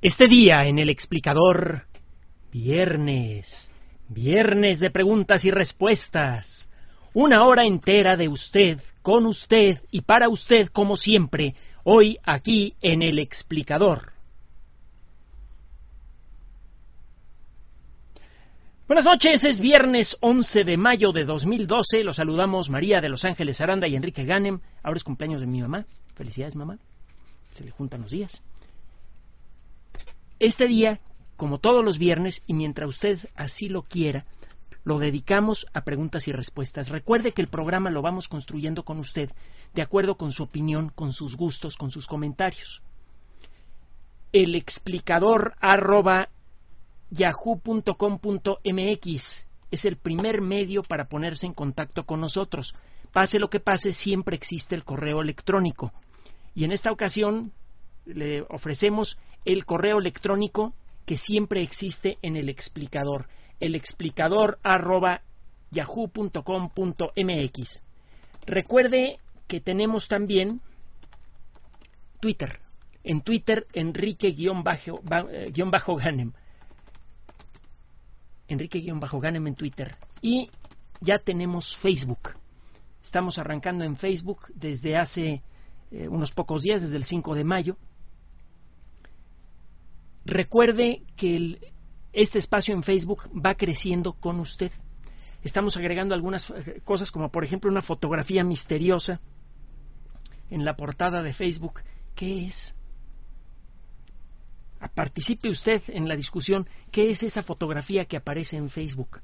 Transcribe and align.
Este 0.00 0.28
día 0.28 0.64
en 0.64 0.78
el 0.78 0.90
explicador, 0.90 1.82
viernes, 2.52 3.68
viernes 4.08 4.78
de 4.78 4.92
preguntas 4.92 5.44
y 5.44 5.50
respuestas, 5.50 6.70
una 7.14 7.44
hora 7.44 7.64
entera 7.64 8.16
de 8.16 8.28
usted, 8.28 8.80
con 9.02 9.26
usted 9.26 9.80
y 9.90 10.02
para 10.02 10.28
usted 10.28 10.68
como 10.68 10.96
siempre, 10.96 11.56
hoy 11.82 12.16
aquí 12.22 12.74
en 12.80 13.02
el 13.02 13.18
explicador. 13.18 14.12
Buenas 18.86 19.04
noches, 19.04 19.42
es 19.42 19.58
viernes 19.58 20.16
11 20.20 20.62
de 20.62 20.76
mayo 20.76 21.10
de 21.10 21.24
2012. 21.24 22.04
Los 22.04 22.16
saludamos 22.16 22.70
María 22.70 23.00
de 23.00 23.08
Los 23.08 23.24
Ángeles 23.24 23.60
Aranda 23.60 23.88
y 23.88 23.96
Enrique 23.96 24.24
Ganem. 24.24 24.60
Ahora 24.84 24.96
es 24.96 25.02
cumpleaños 25.02 25.40
de 25.40 25.48
mi 25.48 25.60
mamá. 25.60 25.86
Felicidades, 26.14 26.54
mamá. 26.54 26.78
Se 27.50 27.64
le 27.64 27.72
juntan 27.72 28.02
los 28.02 28.12
días. 28.12 28.40
Este 30.40 30.68
día, 30.68 31.00
como 31.36 31.58
todos 31.58 31.84
los 31.84 31.98
viernes, 31.98 32.42
y 32.46 32.54
mientras 32.54 32.88
usted 32.88 33.18
así 33.34 33.68
lo 33.68 33.82
quiera, 33.82 34.24
lo 34.84 34.98
dedicamos 34.98 35.66
a 35.74 35.82
preguntas 35.82 36.28
y 36.28 36.32
respuestas. 36.32 36.88
Recuerde 36.88 37.32
que 37.32 37.42
el 37.42 37.48
programa 37.48 37.90
lo 37.90 38.02
vamos 38.02 38.28
construyendo 38.28 38.84
con 38.84 38.98
usted, 38.98 39.30
de 39.74 39.82
acuerdo 39.82 40.16
con 40.16 40.30
su 40.32 40.44
opinión, 40.44 40.90
con 40.94 41.12
sus 41.12 41.36
gustos, 41.36 41.76
con 41.76 41.90
sus 41.90 42.06
comentarios. 42.06 42.80
El 44.32 44.54
explicador 44.54 45.54
arroba 45.60 46.28
yahoo.com.mx 47.10 47.96
es 49.70 49.84
el 49.84 49.96
primer 49.96 50.40
medio 50.40 50.82
para 50.82 51.08
ponerse 51.08 51.46
en 51.46 51.52
contacto 51.52 52.04
con 52.04 52.20
nosotros. 52.20 52.74
Pase 53.12 53.38
lo 53.38 53.50
que 53.50 53.60
pase, 53.60 53.92
siempre 53.92 54.36
existe 54.36 54.74
el 54.74 54.84
correo 54.84 55.20
electrónico. 55.20 55.92
Y 56.54 56.64
en 56.64 56.72
esta 56.72 56.92
ocasión 56.92 57.52
le 58.06 58.42
ofrecemos 58.42 59.18
el 59.48 59.64
correo 59.64 59.98
electrónico 59.98 60.74
que 61.06 61.16
siempre 61.16 61.62
existe 61.62 62.18
en 62.20 62.36
el 62.36 62.50
explicador, 62.50 63.28
el 63.60 63.74
explicador 63.74 64.58
arroba 64.62 65.22
yahoo.com.mx. 65.70 66.42
Recuerde 68.44 69.18
que 69.46 69.62
tenemos 69.62 70.06
también 70.06 70.60
Twitter. 72.20 72.60
En 73.02 73.22
Twitter, 73.22 73.66
Enrique-Ganem. 73.72 76.32
Enrique-Ganem 78.48 79.46
en 79.46 79.54
Twitter. 79.54 79.96
Y 80.20 80.50
ya 81.00 81.20
tenemos 81.20 81.74
Facebook. 81.78 82.34
Estamos 83.02 83.38
arrancando 83.38 83.86
en 83.86 83.96
Facebook 83.96 84.40
desde 84.54 84.98
hace 84.98 85.42
eh, 85.90 86.06
unos 86.06 86.32
pocos 86.32 86.60
días, 86.60 86.82
desde 86.82 86.98
el 86.98 87.04
5 87.04 87.34
de 87.34 87.44
mayo. 87.44 87.78
Recuerde 90.28 91.04
que 91.16 91.58
este 92.12 92.38
espacio 92.38 92.74
en 92.74 92.82
Facebook 92.82 93.30
va 93.34 93.54
creciendo 93.54 94.12
con 94.12 94.40
usted. 94.40 94.70
Estamos 95.42 95.74
agregando 95.78 96.14
algunas 96.14 96.50
eh, 96.50 96.82
cosas 96.84 97.10
como 97.10 97.30
por 97.30 97.44
ejemplo 97.44 97.70
una 97.70 97.80
fotografía 97.80 98.44
misteriosa 98.44 99.20
en 100.50 100.66
la 100.66 100.76
portada 100.76 101.22
de 101.22 101.32
Facebook. 101.32 101.80
¿Qué 102.14 102.46
es? 102.46 102.74
Participe 104.94 105.48
usted 105.48 105.82
en 105.88 106.06
la 106.06 106.14
discusión. 106.14 106.68
¿Qué 106.92 107.10
es 107.10 107.22
esa 107.22 107.42
fotografía 107.42 108.04
que 108.04 108.18
aparece 108.18 108.58
en 108.58 108.68
Facebook? 108.68 109.22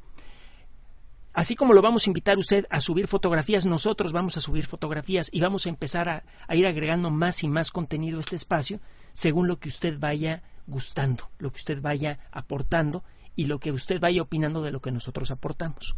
Así 1.35 1.55
como 1.55 1.75
lo 1.75 1.83
vamos 1.83 2.07
a 2.07 2.11
invitar 2.11 2.39
usted 2.39 2.65
a 2.71 2.81
subir 2.81 3.09
fotografías, 3.09 3.67
nosotros 3.67 4.11
vamos 4.13 4.39
a 4.39 4.41
subir 4.41 4.65
fotografías 4.65 5.29
y 5.31 5.41
vamos 5.41 5.67
a 5.67 5.69
empezar 5.69 6.09
a, 6.09 6.25
a 6.49 6.57
ir 6.57 6.67
agregando 6.67 7.11
más 7.11 7.45
y 7.45 7.49
más 7.49 7.71
contenido 7.71 8.17
a 8.17 8.21
este 8.21 8.37
espacio 8.37 8.81
según 9.13 9.49
lo 9.49 9.59
que 9.59 9.69
usted 9.69 9.99
vaya 9.99 10.43
gustando, 10.67 11.29
lo 11.39 11.51
que 11.51 11.59
usted 11.59 11.81
vaya 11.81 12.19
aportando 12.33 13.03
y 13.37 13.47
lo 13.47 13.59
que 13.59 13.73
usted 13.73 14.01
vaya 14.01 14.23
opinando 14.23 14.63
de 14.63 14.71
lo 14.71 14.81
que 14.81 14.91
nosotros 14.91 15.31
aportamos. 15.31 15.95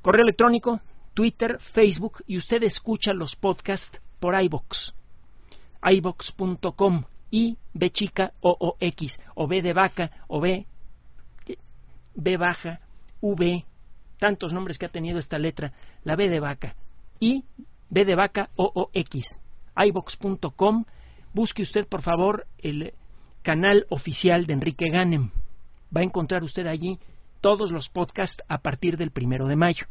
Correo 0.00 0.22
electrónico, 0.22 0.80
Twitter, 1.14 1.58
Facebook 1.60 2.22
y 2.26 2.36
usted 2.36 2.62
escucha 2.62 3.12
los 3.12 3.36
podcasts 3.36 4.00
por 4.18 4.40
iBox. 4.40 4.94
iBox.com 5.82 7.04
y 7.30 7.56
B 7.72 7.90
chica 7.90 8.32
o 8.40 8.56
o 8.58 8.76
X. 8.80 9.20
O 9.34 9.46
B 9.46 9.62
de 9.62 9.72
vaca 9.72 10.10
o 10.28 10.40
B 10.40 10.66
B 12.14 12.36
baja 12.36 12.80
V 13.20 13.64
tantos 14.18 14.52
nombres 14.52 14.78
que 14.78 14.86
ha 14.86 14.90
tenido 14.90 15.18
esta 15.18 15.38
letra. 15.38 15.72
La 16.04 16.14
B 16.16 16.28
de 16.28 16.40
vaca. 16.40 16.76
Y 17.18 17.44
B 17.90 18.04
de 18.04 18.14
vaca 18.14 18.50
o 18.56 18.70
o 18.74 18.90
X. 18.92 19.38
iBox.com 19.76 20.84
busque 21.32 21.62
usted 21.62 21.86
por 21.86 22.02
favor 22.02 22.46
el 22.58 22.92
canal 23.42 23.86
oficial 23.90 24.46
de 24.46 24.54
Enrique 24.54 24.88
Ganem. 24.90 25.30
Va 25.94 26.00
a 26.00 26.04
encontrar 26.04 26.42
usted 26.42 26.66
allí 26.66 26.98
todos 27.40 27.72
los 27.72 27.88
podcasts 27.88 28.42
a 28.48 28.58
partir 28.58 28.96
del 28.96 29.10
primero 29.10 29.46
de 29.46 29.56
mayo. 29.56 29.86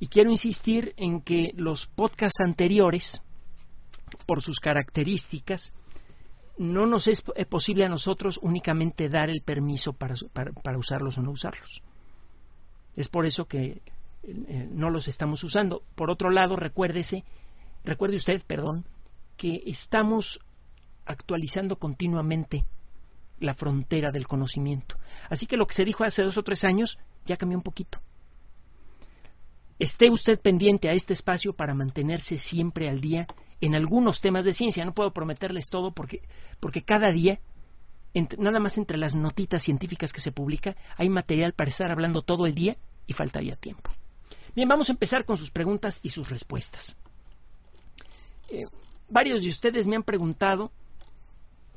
Y 0.00 0.08
quiero 0.08 0.30
insistir 0.30 0.94
en 0.96 1.22
que 1.22 1.52
los 1.54 1.86
podcasts 1.86 2.40
anteriores, 2.40 3.22
por 4.26 4.42
sus 4.42 4.60
características, 4.60 5.72
no 6.58 6.86
nos 6.86 7.06
es 7.06 7.22
posible 7.48 7.84
a 7.84 7.88
nosotros 7.88 8.38
únicamente 8.42 9.08
dar 9.08 9.30
el 9.30 9.42
permiso 9.42 9.92
para, 9.92 10.14
para, 10.32 10.78
usarlos 10.78 11.16
o 11.16 11.22
no 11.22 11.30
usarlos. 11.30 11.82
Es 12.96 13.08
por 13.08 13.26
eso 13.26 13.46
que 13.46 13.80
eh, 14.24 14.68
no 14.70 14.90
los 14.90 15.06
estamos 15.06 15.42
usando. 15.44 15.82
Por 15.94 16.10
otro 16.10 16.30
lado, 16.30 16.56
recuérdese, 16.56 17.24
recuerde 17.84 18.16
usted, 18.16 18.42
perdón, 18.44 18.84
que 19.36 19.62
estamos 19.66 20.40
actualizando 21.08 21.76
continuamente 21.76 22.64
la 23.40 23.54
frontera 23.54 24.10
del 24.10 24.26
conocimiento. 24.26 24.96
Así 25.28 25.46
que 25.46 25.56
lo 25.56 25.66
que 25.66 25.74
se 25.74 25.84
dijo 25.84 26.04
hace 26.04 26.22
dos 26.22 26.36
o 26.38 26.42
tres 26.42 26.64
años 26.64 26.98
ya 27.24 27.36
cambió 27.36 27.58
un 27.58 27.64
poquito. 27.64 27.98
Esté 29.78 30.10
usted 30.10 30.40
pendiente 30.40 30.88
a 30.88 30.92
este 30.92 31.12
espacio 31.12 31.52
para 31.52 31.74
mantenerse 31.74 32.36
siempre 32.36 32.88
al 32.88 33.00
día 33.00 33.26
en 33.60 33.74
algunos 33.74 34.20
temas 34.20 34.44
de 34.44 34.52
ciencia. 34.52 34.84
No 34.84 34.92
puedo 34.92 35.12
prometerles 35.12 35.70
todo 35.70 35.92
porque, 35.92 36.22
porque 36.60 36.82
cada 36.82 37.10
día, 37.10 37.38
nada 38.38 38.58
más 38.58 38.76
entre 38.76 38.98
las 38.98 39.14
notitas 39.14 39.62
científicas 39.62 40.12
que 40.12 40.20
se 40.20 40.32
publica, 40.32 40.76
hay 40.96 41.08
material 41.08 41.52
para 41.52 41.70
estar 41.70 41.90
hablando 41.92 42.22
todo 42.22 42.46
el 42.46 42.54
día 42.54 42.76
y 43.06 43.12
faltaría 43.12 43.54
tiempo. 43.54 43.90
Bien, 44.56 44.68
vamos 44.68 44.88
a 44.88 44.92
empezar 44.92 45.24
con 45.24 45.36
sus 45.36 45.50
preguntas 45.52 46.00
y 46.02 46.08
sus 46.08 46.28
respuestas. 46.28 46.96
Eh, 48.50 48.66
varios 49.08 49.42
de 49.42 49.50
ustedes 49.50 49.86
me 49.86 49.94
han 49.94 50.02
preguntado 50.02 50.72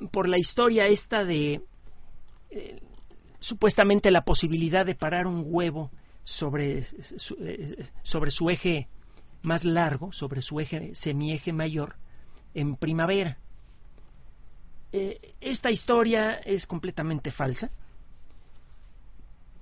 por 0.10 0.28
la 0.28 0.38
historia 0.40 0.88
esta 0.88 1.24
de 1.24 1.62
eh, 2.50 2.82
supuestamente 3.40 4.12
la 4.12 4.22
posibilidad 4.22 4.86
de 4.86 4.96
parar 4.96 5.28
un 5.28 5.44
huevo 5.46 5.92
sobre 6.24 6.84
su, 6.84 7.36
eh, 7.42 7.86
sobre 8.04 8.32
su 8.32 8.50
eje 8.50 8.88
más 9.42 9.66
largo, 9.66 10.12
sobre 10.12 10.42
su 10.42 10.60
eje 10.60 10.96
semieje 10.96 11.52
mayor, 11.52 11.96
en 12.54 12.76
primavera. 12.76 13.38
Eh, 14.94 15.34
esta 15.40 15.72
historia 15.72 16.34
es 16.34 16.68
completamente 16.68 17.32
falsa. 17.32 17.72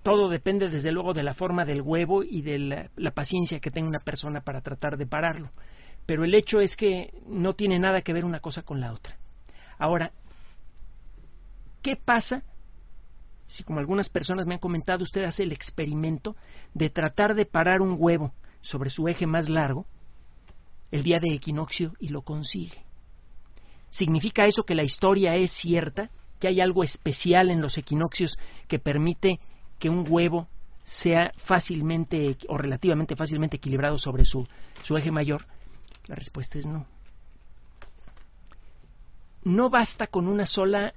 Todo 0.03 0.30
depende, 0.30 0.69
desde 0.69 0.91
luego, 0.91 1.13
de 1.13 1.24
la 1.24 1.33
forma 1.33 1.65
del 1.65 1.81
huevo 1.81 2.24
y 2.24 2.41
de 2.41 2.89
la 2.95 3.12
paciencia 3.12 3.59
que 3.59 3.69
tenga 3.69 3.89
una 3.89 4.00
persona 4.00 4.41
para 4.41 4.62
tratar 4.62 4.97
de 4.97 5.06
pararlo. 5.06 5.51
Pero 6.06 6.24
el 6.24 6.33
hecho 6.33 6.59
es 6.62 6.75
que 6.75 7.13
no 7.27 7.53
tiene 7.53 7.77
nada 7.77 8.01
que 8.01 8.13
ver 8.13 8.25
una 8.25 8.39
cosa 8.39 8.63
con 8.63 8.80
la 8.80 8.94
otra. 8.94 9.18
Ahora, 9.77 10.12
¿Qué 11.81 11.95
pasa 11.95 12.43
si, 13.47 13.63
como 13.63 13.79
algunas 13.79 14.09
personas 14.09 14.45
me 14.45 14.53
han 14.53 14.59
comentado, 14.59 15.03
usted 15.03 15.23
hace 15.23 15.43
el 15.43 15.51
experimento 15.51 16.35
de 16.75 16.89
tratar 16.89 17.33
de 17.33 17.45
parar 17.45 17.81
un 17.81 17.95
huevo 17.97 18.31
sobre 18.61 18.91
su 18.91 19.07
eje 19.07 19.25
más 19.25 19.49
largo 19.49 19.87
el 20.91 21.01
día 21.01 21.19
de 21.19 21.33
equinoccio 21.33 21.93
y 21.99 22.09
lo 22.09 22.21
consigue? 22.21 22.85
¿Significa 23.89 24.45
eso 24.45 24.63
que 24.63 24.75
la 24.75 24.83
historia 24.83 25.35
es 25.35 25.51
cierta? 25.51 26.11
¿Que 26.39 26.47
hay 26.47 26.61
algo 26.61 26.83
especial 26.83 27.49
en 27.49 27.61
los 27.61 27.77
equinoccios 27.77 28.37
que 28.67 28.77
permite 28.77 29.39
que 29.79 29.89
un 29.89 30.05
huevo 30.07 30.47
sea 30.83 31.31
fácilmente 31.37 32.37
o 32.47 32.57
relativamente 32.57 33.15
fácilmente 33.15 33.57
equilibrado 33.57 33.97
sobre 33.97 34.25
su, 34.25 34.47
su 34.83 34.95
eje 34.95 35.11
mayor? 35.11 35.47
La 36.05 36.15
respuesta 36.15 36.59
es 36.59 36.67
no. 36.67 36.85
no 39.43 39.69
basta 39.69 40.07
con 40.07 40.27
una 40.27 40.45
sola 40.45 40.93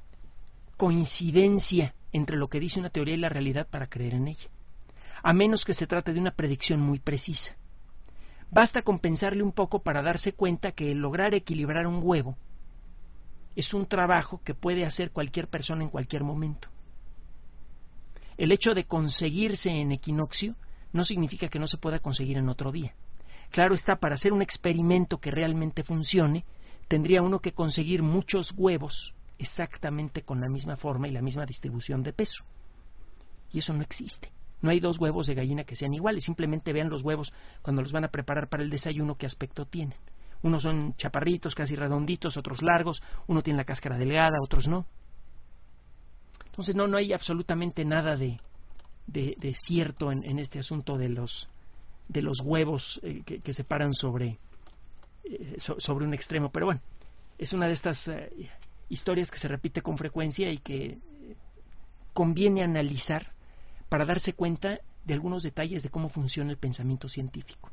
coincidencia 0.77 1.95
entre 2.13 2.37
lo 2.37 2.49
que 2.49 2.61
dice 2.61 2.81
una 2.81 2.91
teoría 2.91 3.15
y 3.15 3.19
la 3.19 3.29
realidad 3.29 3.67
para 3.69 3.87
creer 3.87 4.15
en 4.15 4.29
ella, 4.29 4.49
a 5.23 5.33
menos 5.33 5.65
que 5.65 5.75
se 5.75 5.87
trate 5.87 6.13
de 6.13 6.21
una 6.21 6.33
predicción 6.33 6.81
muy 6.81 6.99
precisa. 6.99 7.57
Basta 8.51 8.83
con 8.83 8.99
pensarle 8.99 9.43
un 9.43 9.53
poco 9.53 9.83
para 9.83 10.03
darse 10.03 10.33
cuenta 10.33 10.73
que 10.73 10.93
el 10.93 10.99
lograr 10.99 11.35
equilibrar 11.35 11.87
un 11.87 12.01
huevo 12.03 12.37
es 13.57 13.73
un 13.75 13.87
trabajo 13.87 14.41
que 14.45 14.55
puede 14.55 14.85
hacer 14.85 15.11
cualquier 15.11 15.49
persona 15.49 15.83
en 15.83 15.91
cualquier 15.91 16.23
momento. 16.23 16.69
El 18.37 18.53
hecho 18.53 18.75
de 18.75 18.85
conseguirse 18.85 19.71
en 19.71 19.93
equinoccio 19.93 20.55
no 20.93 21.05
significa 21.05 21.49
que 21.49 21.59
no 21.59 21.67
se 21.67 21.79
pueda 21.79 21.99
conseguir 21.99 22.39
en 22.39 22.49
otro 22.49 22.73
día. 22.73 22.95
Claro 23.51 23.75
está, 23.75 23.97
para 23.97 24.15
hacer 24.15 24.33
un 24.33 24.43
experimento 24.43 25.19
que 25.19 25.31
realmente 25.31 25.83
funcione, 25.83 26.45
tendría 26.89 27.23
uno 27.23 27.41
que 27.41 27.53
conseguir 27.53 28.03
muchos 28.03 28.53
huevos 28.57 29.15
exactamente 29.39 30.23
con 30.23 30.41
la 30.41 30.49
misma 30.49 30.77
forma 30.77 31.09
y 31.09 31.13
la 31.13 31.23
misma 31.23 31.47
distribución 31.47 32.03
de 32.03 32.13
peso. 32.13 32.45
Y 33.53 33.59
eso 33.59 33.73
no 33.73 33.83
existe. 33.83 34.31
No 34.63 34.71
hay 34.71 34.79
dos 34.79 34.99
huevos 34.99 35.27
de 35.27 35.35
gallina 35.35 35.65
que 35.65 35.77
sean 35.77 35.93
iguales, 35.93 36.25
simplemente 36.25 36.73
vean 36.73 36.89
los 36.89 37.03
huevos 37.03 37.33
cuando 37.63 37.83
los 37.83 37.93
van 37.93 38.05
a 38.05 38.09
preparar 38.09 38.49
para 38.49 38.63
el 38.63 38.71
desayuno 38.71 39.17
qué 39.17 39.27
aspecto 39.27 39.67
tienen. 39.67 39.99
Unos 40.43 40.63
son 40.63 40.95
chaparritos, 40.97 41.55
casi 41.55 41.77
redonditos, 41.77 42.37
otros 42.37 42.63
largos, 42.63 43.03
uno 43.27 43.43
tiene 43.43 43.59
la 43.59 43.65
cáscara 43.65 43.99
delgada, 43.99 44.39
otros 44.43 44.69
no. 44.69 44.87
Entonces 46.47 46.77
no, 46.77 46.87
no 46.87 46.97
hay 46.97 47.13
absolutamente 47.13 47.85
nada 47.85 48.17
de, 48.17 48.39
de, 49.07 49.55
cierto 49.55 50.13
en, 50.13 50.39
este 50.39 50.59
asunto 50.59 50.97
de 50.97 51.09
los, 51.09 51.49
de 52.09 52.23
los 52.23 52.41
huevos 52.41 53.01
eh, 53.03 53.23
que, 53.25 53.53
se 53.53 53.65
paran 53.65 53.93
sobre, 53.93 54.39
eh, 55.25 55.57
sobre 55.59 56.05
un 56.05 56.15
extremo. 56.15 56.51
Pero 56.51 56.67
bueno, 56.67 56.81
es 57.39 57.53
una 57.53 57.67
de 57.67 57.73
estas 57.73 58.07
eh, 58.09 58.51
historias 58.89 59.31
que 59.31 59.39
se 59.39 59.49
repite 59.49 59.83
con 59.83 59.97
frecuencia 59.97 60.51
y 60.51 60.59
que 60.59 60.99
conviene 62.13 62.63
analizar 62.63 63.33
para 63.89 64.05
darse 64.05 64.33
cuenta 64.33 64.81
de 65.05 65.15
algunos 65.15 65.43
detalles 65.43 65.83
de 65.83 65.91
cómo 65.91 66.09
funciona 66.09 66.51
el 66.51 66.59
pensamiento 66.59 67.09
científico. 67.09 67.71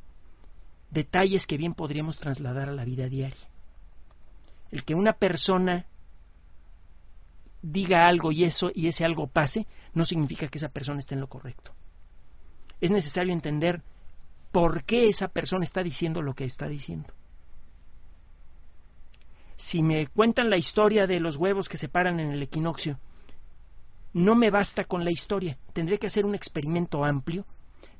Detalles 0.89 1.45
que 1.45 1.57
bien 1.57 1.73
podríamos 1.73 2.17
trasladar 2.17 2.69
a 2.69 2.73
la 2.73 2.83
vida 2.83 3.07
diaria. 3.07 3.47
El 4.71 4.83
que 4.83 4.95
una 4.95 5.13
persona 5.13 5.85
diga 7.61 8.07
algo 8.07 8.31
y 8.31 8.43
eso 8.43 8.71
y 8.73 8.87
ese 8.87 9.05
algo 9.05 9.27
pase 9.27 9.67
no 9.93 10.05
significa 10.05 10.47
que 10.47 10.57
esa 10.57 10.69
persona 10.69 10.99
esté 10.99 11.15
en 11.15 11.21
lo 11.21 11.27
correcto. 11.27 11.73
Es 12.81 12.91
necesario 12.91 13.33
entender 13.33 13.81
por 14.51 14.83
qué 14.83 15.07
esa 15.07 15.27
persona 15.27 15.63
está 15.63 15.83
diciendo 15.83 16.21
lo 16.21 16.33
que 16.33 16.45
está 16.45 16.67
diciendo. 16.67 17.13
Si 19.59 19.83
me 19.83 20.07
cuentan 20.07 20.49
la 20.49 20.55
historia 20.55 21.05
de 21.05 21.19
los 21.19 21.35
huevos 21.35 21.67
que 21.67 21.75
se 21.75 21.89
paran 21.89 22.21
en 22.21 22.31
el 22.31 22.41
equinoccio, 22.41 22.97
no 24.13 24.33
me 24.33 24.49
basta 24.49 24.85
con 24.85 25.03
la 25.03 25.11
historia. 25.11 25.57
Tendré 25.73 25.99
que 25.99 26.07
hacer 26.07 26.25
un 26.25 26.33
experimento 26.33 27.03
amplio 27.03 27.45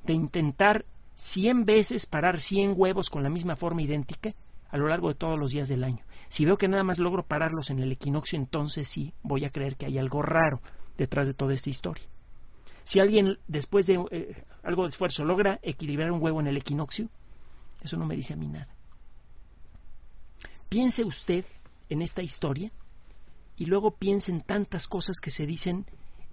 de 0.06 0.13
intentar 0.13 0.85
cien 1.15 1.65
veces 1.65 2.06
parar 2.06 2.39
cien 2.39 2.73
huevos 2.77 3.09
con 3.09 3.23
la 3.23 3.29
misma 3.29 3.57
forma 3.57 3.81
idéntica 3.81 4.33
a 4.69 4.77
lo 4.77 4.88
largo 4.88 5.09
de 5.09 5.15
todos 5.15 5.38
los 5.38 5.51
días 5.51 5.67
del 5.67 5.83
año. 5.83 6.06
Si 6.29 6.45
veo 6.45 6.56
que 6.56 6.69
nada 6.69 6.83
más 6.83 6.97
logro 6.97 7.23
pararlos 7.23 7.69
en 7.69 7.79
el 7.79 7.91
equinoccio, 7.91 8.39
entonces 8.39 8.88
sí 8.88 9.13
voy 9.21 9.44
a 9.44 9.50
creer 9.50 9.75
que 9.75 9.85
hay 9.85 9.97
algo 9.97 10.21
raro 10.21 10.61
detrás 10.97 11.27
de 11.27 11.33
toda 11.33 11.53
esta 11.53 11.69
historia. 11.69 12.06
Si 12.83 13.01
alguien 13.01 13.38
después 13.47 13.85
de 13.85 14.01
eh, 14.11 14.44
algo 14.63 14.83
de 14.83 14.89
esfuerzo 14.89 15.25
logra 15.25 15.59
equilibrar 15.61 16.09
un 16.09 16.23
huevo 16.23 16.39
en 16.39 16.47
el 16.47 16.56
equinoccio, 16.56 17.09
eso 17.81 17.97
no 17.97 18.06
me 18.06 18.15
dice 18.15 18.33
a 18.33 18.38
mí 18.38 18.47
nada. 18.47 18.79
Piense 20.69 21.04
usted 21.04 21.45
en 21.89 22.01
esta 22.01 22.21
historia 22.21 22.71
y 23.57 23.66
luego 23.66 23.92
piense 23.92 24.31
en 24.31 24.42
tantas 24.42 24.88
cosas 24.88 25.19
que 25.19 25.31
se 25.31 25.45
dicen 25.45 25.86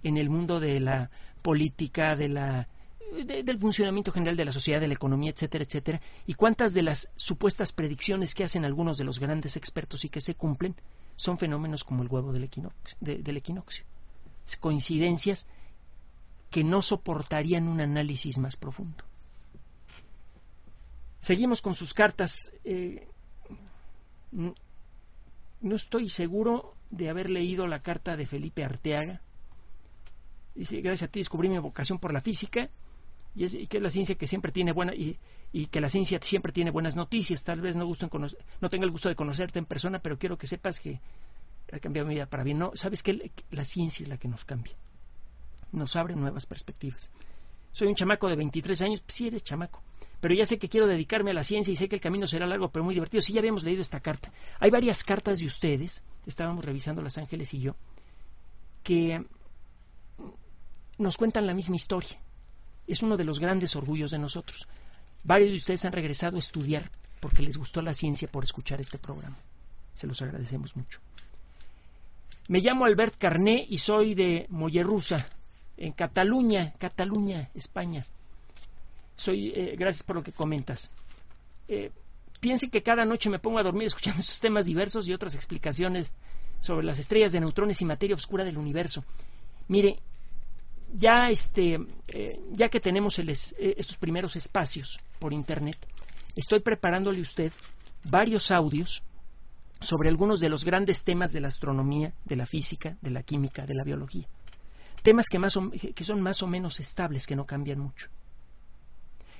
en 0.03 0.17
el 0.17 0.29
mundo 0.29 0.59
de 0.59 0.79
la 0.79 1.09
política, 1.41 2.15
de 2.15 2.29
la 2.29 2.67
del 3.25 3.57
funcionamiento 3.57 4.11
general 4.11 4.35
de 4.35 4.45
la 4.45 4.51
sociedad, 4.51 4.81
de 4.81 4.87
la 4.87 4.93
economía, 4.93 5.31
etcétera, 5.31 5.63
etcétera, 5.63 6.01
y 6.25 6.33
cuántas 6.33 6.73
de 6.73 6.81
las 6.81 7.09
supuestas 7.15 7.71
predicciones 7.71 8.35
que 8.35 8.43
hacen 8.43 8.65
algunos 8.65 8.97
de 8.97 9.05
los 9.05 9.17
grandes 9.19 9.55
expertos 9.55 10.03
y 10.03 10.09
que 10.09 10.19
se 10.19 10.35
cumplen 10.35 10.75
son 11.15 11.37
fenómenos 11.37 11.83
como 11.83 12.03
el 12.03 12.09
huevo 12.09 12.33
del 12.33 12.43
equinoccio. 13.37 13.85
Coincidencias 14.59 15.47
que 16.51 16.63
no 16.63 16.81
soportarían 16.81 17.67
un 17.67 17.81
análisis 17.81 18.37
más 18.37 18.55
profundo. 18.55 19.03
Seguimos 21.19 21.61
con 21.61 21.75
sus 21.75 21.93
cartas. 21.93 22.51
Eh, 22.63 23.07
no 24.31 25.75
estoy 25.75 26.09
seguro 26.09 26.73
de 26.89 27.09
haber 27.09 27.29
leído 27.29 27.67
la 27.67 27.81
carta 27.81 28.15
de 28.15 28.25
Felipe 28.25 28.63
Arteaga. 28.63 29.21
Dice, 30.55 30.81
gracias 30.81 31.09
a 31.09 31.11
ti 31.11 31.19
descubrí 31.19 31.49
mi 31.49 31.59
vocación 31.59 31.99
por 31.99 32.13
la 32.13 32.21
física 32.21 32.69
y, 33.35 33.67
que 33.67 33.77
es 33.77 33.83
la 33.83 33.89
ciencia 33.89 34.15
que 34.15 34.27
siempre 34.27 34.51
tiene 34.51 34.71
buena 34.71 34.93
y, 34.95 35.17
que 35.67 35.81
la 35.81 35.89
ciencia 35.89 36.19
siempre 36.21 36.51
tiene 36.51 36.71
buenas 36.71 36.95
noticias. 36.95 37.43
Tal 37.43 37.61
vez 37.61 37.75
no, 37.75 37.85
gusto 37.85 38.09
no 38.61 38.69
tenga 38.69 38.85
el 38.85 38.91
gusto 38.91 39.09
de 39.09 39.15
conocerte 39.15 39.59
en 39.59 39.65
persona, 39.65 39.99
pero 39.99 40.17
quiero 40.17 40.37
que 40.37 40.47
sepas 40.47 40.79
que 40.79 40.99
ha 41.71 41.79
cambiado 41.79 42.07
mi 42.07 42.15
vida 42.15 42.25
para 42.25 42.43
bien. 42.43 42.57
No, 42.57 42.71
sabes 42.75 43.03
que 43.03 43.31
la 43.51 43.65
ciencia 43.65 44.03
es 44.03 44.09
la 44.09 44.17
que 44.17 44.27
nos 44.27 44.43
cambia, 44.45 44.73
nos 45.71 45.95
abre 45.95 46.15
nuevas 46.15 46.45
perspectivas. 46.45 47.09
Soy 47.71 47.87
un 47.87 47.95
chamaco 47.95 48.27
de 48.27 48.35
23 48.35 48.81
años, 48.81 49.01
pues 49.01 49.15
sí 49.15 49.27
eres 49.27 49.43
chamaco, 49.43 49.83
pero 50.19 50.33
ya 50.33 50.45
sé 50.45 50.57
que 50.57 50.69
quiero 50.69 50.87
dedicarme 50.87 51.31
a 51.31 51.33
la 51.33 51.43
ciencia 51.43 51.71
y 51.71 51.75
sé 51.75 51.87
que 51.87 51.95
el 51.95 52.01
camino 52.01 52.27
será 52.27 52.45
largo, 52.45 52.69
pero 52.69 52.83
muy 52.83 52.93
divertido. 52.93 53.21
Sí, 53.21 53.33
ya 53.33 53.39
habíamos 53.39 53.63
leído 53.63 53.81
esta 53.81 53.99
carta. 53.99 54.31
Hay 54.59 54.71
varias 54.71 55.03
cartas 55.03 55.39
de 55.39 55.45
ustedes, 55.45 56.03
estábamos 56.25 56.65
revisando 56.65 57.01
Los 57.01 57.17
Ángeles 57.17 57.53
y 57.53 57.59
yo, 57.59 57.75
que 58.83 59.23
nos 60.97 61.17
cuentan 61.17 61.45
la 61.45 61.53
misma 61.53 61.75
historia 61.75 62.17
es 62.87 63.03
uno 63.03 63.17
de 63.17 63.25
los 63.25 63.39
grandes 63.39 63.75
orgullos 63.75 64.11
de 64.11 64.17
nosotros. 64.17 64.65
Varios 65.23 65.51
de 65.51 65.57
ustedes 65.57 65.85
han 65.85 65.91
regresado 65.91 66.37
a 66.37 66.39
estudiar 66.39 66.89
porque 67.19 67.43
les 67.43 67.57
gustó 67.57 67.81
la 67.81 67.93
ciencia 67.93 68.27
por 68.29 68.43
escuchar 68.43 68.79
este 68.79 68.97
programa. 68.97 69.37
Se 69.93 70.07
los 70.07 70.21
agradecemos 70.21 70.75
mucho. 70.75 70.99
Me 72.47 72.61
llamo 72.61 72.85
Albert 72.85 73.17
Carné 73.17 73.65
y 73.67 73.77
soy 73.77 74.15
de 74.15 74.45
Mollerrusa, 74.49 75.25
en 75.75 75.91
Cataluña, 75.91 76.73
Cataluña, 76.77 77.49
España. 77.53 78.05
Soy, 79.17 79.49
eh, 79.49 79.75
gracias 79.77 80.03
por 80.03 80.15
lo 80.15 80.23
que 80.23 80.31
comentas. 80.31 80.89
Eh, 81.67 81.91
piense 82.39 82.69
que 82.69 82.81
cada 82.81 83.03
noche 83.03 83.29
me 83.29 83.39
pongo 83.39 83.59
a 83.59 83.63
dormir 83.63 83.87
escuchando 83.87 84.21
estos 84.21 84.39
temas 84.39 84.65
diversos 84.65 85.07
y 85.07 85.13
otras 85.13 85.35
explicaciones 85.35 86.13
sobre 86.61 86.85
las 86.85 86.99
estrellas 86.99 87.33
de 87.33 87.39
neutrones 87.39 87.81
y 87.81 87.85
materia 87.85 88.15
oscura 88.15 88.43
del 88.43 88.57
universo. 88.57 89.03
Mire, 89.67 89.99
ya 90.93 91.29
este 91.29 91.79
eh, 92.07 92.39
ya 92.51 92.69
que 92.69 92.79
tenemos 92.79 93.19
eh, 93.19 93.25
estos 93.77 93.97
primeros 93.97 94.35
espacios 94.35 94.99
por 95.19 95.33
internet 95.33 95.77
estoy 96.35 96.61
preparándole 96.61 97.19
a 97.19 97.23
usted 97.23 97.51
varios 98.03 98.51
audios 98.51 99.03
sobre 99.81 100.09
algunos 100.09 100.39
de 100.39 100.49
los 100.49 100.63
grandes 100.63 101.03
temas 101.03 101.31
de 101.31 101.41
la 101.41 101.49
astronomía 101.49 102.13
de 102.25 102.35
la 102.35 102.45
física 102.45 102.97
de 103.01 103.11
la 103.11 103.23
química 103.23 103.65
de 103.65 103.75
la 103.75 103.83
biología 103.83 104.27
temas 105.03 105.25
que 105.29 105.39
más 105.39 105.57
que 105.93 106.03
son 106.03 106.21
más 106.21 106.41
o 106.41 106.47
menos 106.47 106.79
estables 106.79 107.27
que 107.27 107.35
no 107.35 107.45
cambian 107.45 107.79
mucho 107.79 108.07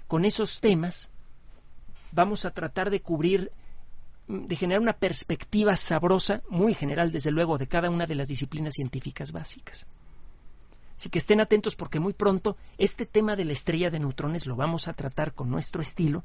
con 0.08 0.26
esos 0.26 0.60
temas 0.60 1.12
vamos 2.12 2.46
a 2.46 2.52
tratar 2.52 2.90
de 2.90 3.02
cubrir 3.02 3.52
de 4.28 4.56
generar 4.58 4.82
una 4.82 4.94
perspectiva 4.94 5.76
sabrosa, 5.76 6.42
muy 6.50 6.74
general 6.74 7.12
desde 7.12 7.32
luego, 7.32 7.58
de 7.58 7.68
cada 7.68 7.90
una 7.90 8.06
de 8.06 8.16
las 8.16 8.28
disciplinas 8.28 8.74
científicas 8.74 9.32
básicas. 9.32 9.88
Así 10.98 11.10
que 11.10 11.20
estén 11.20 11.40
atentos 11.40 11.76
porque 11.76 12.00
muy 12.00 12.14
pronto 12.14 12.58
este 12.78 13.06
tema 13.06 13.36
de 13.36 13.46
la 13.46 13.54
estrella 13.54 13.90
de 13.90 14.00
neutrones 14.00 14.46
lo 14.46 14.56
vamos 14.56 14.88
a 14.88 14.94
tratar 14.94 15.34
con 15.34 15.50
nuestro 15.50 15.82
estilo 15.82 16.24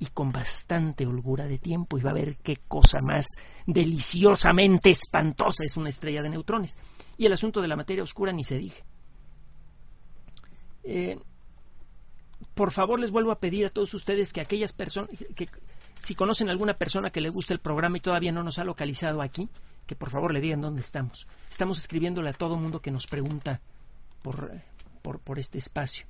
y 0.00 0.06
con 0.06 0.32
bastante 0.32 1.06
holgura 1.06 1.46
de 1.46 1.58
tiempo 1.58 1.96
y 1.96 2.02
va 2.02 2.10
a 2.10 2.14
ver 2.14 2.36
qué 2.42 2.56
cosa 2.66 3.00
más 3.00 3.26
deliciosamente 3.66 4.90
espantosa 4.90 5.64
es 5.64 5.76
una 5.76 5.90
estrella 5.90 6.22
de 6.22 6.30
neutrones. 6.30 6.76
Y 7.16 7.26
el 7.26 7.32
asunto 7.32 7.60
de 7.60 7.68
la 7.68 7.76
materia 7.76 8.02
oscura 8.02 8.32
ni 8.32 8.42
se 8.42 8.56
dije. 8.56 8.82
Eh, 10.82 11.16
por 12.60 12.72
favor 12.72 13.00
les 13.00 13.10
vuelvo 13.10 13.32
a 13.32 13.38
pedir 13.38 13.64
a 13.64 13.70
todos 13.70 13.94
ustedes 13.94 14.34
que 14.34 14.42
aquellas 14.42 14.74
personas 14.74 15.08
que 15.34 15.48
si 15.98 16.14
conocen 16.14 16.50
a 16.50 16.52
alguna 16.52 16.74
persona 16.74 17.08
que 17.08 17.22
le 17.22 17.30
guste 17.30 17.54
el 17.54 17.58
programa 17.58 17.96
y 17.96 18.00
todavía 18.00 18.32
no 18.32 18.42
nos 18.42 18.58
ha 18.58 18.64
localizado 18.64 19.22
aquí, 19.22 19.48
que 19.86 19.96
por 19.96 20.10
favor 20.10 20.30
le 20.34 20.42
digan 20.42 20.60
dónde 20.60 20.82
estamos. 20.82 21.26
Estamos 21.50 21.78
escribiéndole 21.78 22.28
a 22.28 22.34
todo 22.34 22.58
mundo 22.58 22.80
que 22.80 22.90
nos 22.90 23.06
pregunta 23.06 23.62
por, 24.20 24.60
por, 25.00 25.38
este 25.38 25.56
espacio. 25.56 26.04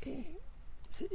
Eh, 0.00 0.38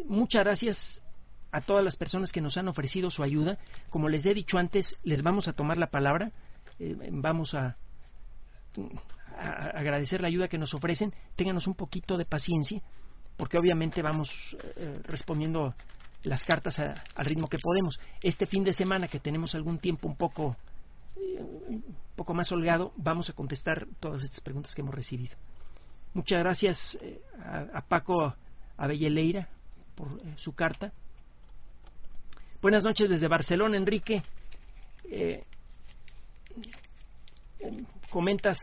muchas 0.06 0.44
gracias 0.44 1.04
a 1.52 1.62
todas 1.62 1.84
las 1.84 1.98
personas 1.98 2.32
que 2.32 2.40
nos 2.40 2.56
han 2.56 2.68
ofrecido 2.68 3.10
su 3.10 3.24
ayuda. 3.24 3.58
Como 3.90 4.10
les 4.10 4.28
he 4.28 4.36
dicho 4.36 4.60
antes, 4.60 4.96
les 5.02 5.24
vamos 5.24 5.48
a 5.48 5.54
tomar 5.54 5.80
la 5.80 5.88
palabra, 5.88 6.32
eh, 6.78 6.96
vamos 7.12 7.56
a, 7.56 7.78
agradecer 9.74 10.22
la 10.22 10.28
ayuda 10.28 10.50
que 10.50 10.60
nos 10.60 10.76
ofrecen. 10.76 11.16
Ténganos 11.36 11.66
un 11.66 11.74
poquito 11.74 12.16
de 12.16 12.26
paciencia, 12.26 12.84
porque 13.38 13.58
obviamente 13.58 14.02
vamos 14.02 14.30
eh, 14.76 15.00
respondiendo 15.04 15.74
las 16.24 16.44
cartas 16.44 16.80
al 16.80 17.26
ritmo 17.26 17.48
que 17.48 17.58
podemos. 17.62 18.00
Este 18.22 18.46
fin 18.46 18.64
de 18.64 18.74
semana 18.74 19.08
que 19.08 19.20
tenemos 19.20 19.54
algún 19.56 19.80
tiempo 19.80 20.08
un 20.08 20.16
poco 20.16 20.56
un 21.18 21.96
poco 22.16 22.34
más 22.34 22.52
holgado, 22.52 22.92
vamos 22.98 23.30
a 23.30 23.34
contestar 23.34 23.88
todas 24.02 24.24
estas 24.24 24.42
preguntas 24.42 24.76
que 24.76 24.82
hemos 24.82 24.94
recibido. 24.94 25.38
Muchas 26.14 26.40
gracias 26.40 26.98
a, 27.74 27.82
Paco 27.82 28.36
Abelleleira 28.78 29.48
por 29.96 30.20
su 30.38 30.54
carta. 30.54 30.92
Buenas 32.62 32.84
noches 32.84 33.10
desde 33.10 33.28
Barcelona, 33.28 33.78
Enrique. 33.78 34.24
comentas 38.10 38.58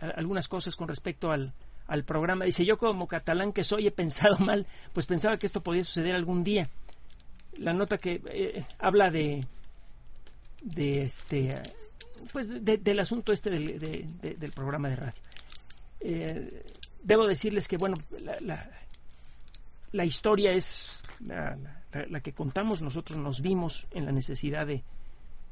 algunas 0.00 0.48
cosas 0.48 0.74
con 0.74 0.88
respecto 0.88 1.30
al, 1.30 1.52
al 1.88 2.04
programa. 2.04 2.44
Dice, 2.44 2.64
yo 2.64 2.76
como 2.76 3.08
catalán 3.08 3.52
que 3.52 3.64
soy 3.64 3.86
he 3.86 3.90
pensado 3.90 4.38
mal, 4.44 4.66
pues 4.92 5.06
pensaba 5.06 5.38
que 5.38 5.46
esto 5.46 5.62
podía 5.62 5.82
suceder 5.82 6.14
algún 6.14 6.44
día. 6.44 6.68
La 7.56 7.72
nota 7.72 7.98
que 7.98 8.20
eh, 8.30 8.64
habla 8.78 9.10
de, 9.10 9.44
de 10.62 11.02
este, 11.02 11.60
pues 12.32 12.48
del 12.64 13.00
asunto 13.00 13.32
este 13.32 13.50
del, 13.50 14.20
del 14.20 14.52
programa 14.52 14.88
de 14.88 14.96
radio. 14.96 15.22
Eh, 16.00 16.62
debo 17.02 17.26
decirles 17.26 17.66
que, 17.66 17.76
bueno, 17.76 17.96
la, 18.40 18.70
la, 19.90 20.04
historia 20.04 20.52
es 20.52 21.02
la, 21.26 21.56
la, 22.08 22.20
que 22.20 22.32
contamos. 22.32 22.80
Nosotros 22.80 23.18
nos 23.18 23.40
vimos 23.40 23.86
en 23.90 24.04
la 24.04 24.12
necesidad 24.12 24.66
de, 24.66 24.84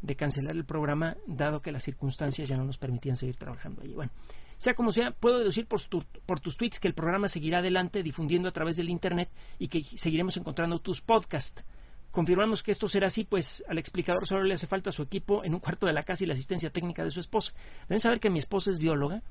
de 0.02 0.14
cancelar 0.14 0.54
el 0.54 0.64
programa, 0.64 1.16
dado 1.26 1.60
que 1.60 1.72
las 1.72 1.82
circunstancias 1.82 2.48
ya 2.48 2.56
no 2.56 2.64
nos 2.64 2.78
permitían 2.78 3.16
seguir 3.16 3.36
trabajando 3.36 3.82
allí. 3.82 3.94
Bueno, 3.94 4.12
sea 4.58 4.75
como 4.75 4.92
sea, 4.92 5.10
puedo 5.10 5.38
deducir 5.38 5.66
por, 5.66 5.80
por, 6.25 6.40
tus 6.40 6.56
tweets 6.56 6.80
que 6.80 6.88
el 6.88 6.94
programa 6.94 7.28
seguirá 7.28 7.58
adelante 7.58 8.02
difundiendo 8.02 8.48
a 8.48 8.52
través 8.52 8.76
del 8.76 8.88
Internet 8.88 9.28
y 9.58 9.68
que 9.68 9.82
seguiremos 9.82 10.36
encontrando 10.36 10.78
tus 10.78 11.00
podcasts. 11.00 11.64
Confirmamos 12.10 12.62
que 12.62 12.72
esto 12.72 12.88
será 12.88 13.08
así, 13.08 13.25
pues 13.25 13.62
al 13.68 13.78
explicador 13.78 14.26
solo 14.26 14.44
le 14.44 14.54
hace 14.54 14.66
falta 14.66 14.90
su 14.90 15.02
equipo 15.02 15.44
en 15.44 15.52
un 15.52 15.60
cuarto 15.60 15.86
de 15.86 15.92
la 15.92 16.02
casa 16.02 16.25
y 16.25 16.26
la 16.26 16.32
asistencia 16.32 16.70
técnica 16.70 17.04
de 17.04 17.10
su 17.10 17.20
esposa. 17.20 17.52
Deben 17.88 18.00
saber 18.00 18.20
que 18.20 18.30
mi 18.30 18.38
esposa 18.38 18.70
es 18.70 18.78
bióloga 18.78 19.22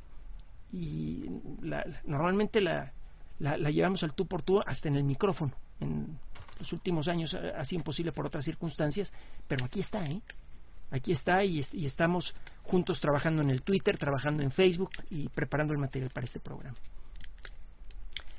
y 0.71 1.25
normalmente 2.05 2.61
la, 2.61 2.93
la, 3.39 3.57
llevamos 3.71 4.03
al 4.03 4.13
tú 4.13 4.27
por 4.27 4.43
tú 4.43 4.59
hasta 4.63 4.87
en 4.87 4.95
el 4.95 5.03
micrófono. 5.03 5.53
En 5.79 6.19
los 6.59 6.71
últimos 6.73 7.07
años 7.07 7.33
ha 7.33 7.65
sido 7.65 7.79
imposible 7.79 8.11
por 8.11 8.27
otras 8.27 8.45
circunstancias, 8.45 9.11
pero 9.47 9.65
aquí 9.65 9.79
está, 9.79 10.05
¿eh? 10.05 10.21
Aquí 10.95 11.11
está 11.11 11.43
y, 11.43 11.59
estamos 11.59 12.33
juntos 12.63 12.99
trabajando 12.99 13.41
en 13.41 13.49
el 13.49 13.61
Twitter, 13.61 13.97
trabajando 13.97 14.43
en 14.43 14.51
Facebook 14.51 14.91
y 15.09 15.29
preparando 15.29 15.73
el 15.73 15.79
material 15.79 16.11
para 16.11 16.25
este 16.25 16.39
programa. 16.39 16.77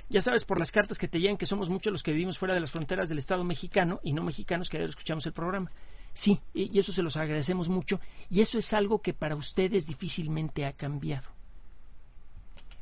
Ya 0.08 0.20
sabes 0.20 0.44
por 0.44 0.60
las 0.60 0.70
cartas 0.70 0.98
que 0.98 1.08
te 1.08 1.18
llegan 1.18 1.36
que 1.36 1.46
somos 1.46 1.68
muchos 1.68 1.92
los 1.92 2.02
que 2.02 2.12
vivimos 2.12 2.38
fuera 2.38 2.54
de 2.54 2.60
las 2.60 2.70
fronteras 2.70 3.08
del 3.08 3.18
Estado 3.18 3.42
mexicano 3.42 3.98
y 4.02 4.12
no 4.12 4.22
mexicanos 4.22 4.68
que 4.68 4.76
ayer 4.76 4.90
escuchamos 4.90 5.26
el 5.26 5.32
programa. 5.32 5.70
Sí, 6.14 6.40
y 6.54 6.78
eso 6.78 6.92
se 6.92 7.02
los 7.02 7.16
agradecemos 7.16 7.68
mucho 7.68 8.00
y 8.30 8.40
eso 8.40 8.58
es 8.58 8.72
algo 8.72 9.02
que 9.02 9.12
para 9.12 9.36
ustedes 9.36 9.84
difícilmente 9.84 10.64
ha 10.64 10.72
cambiado. 10.72 11.28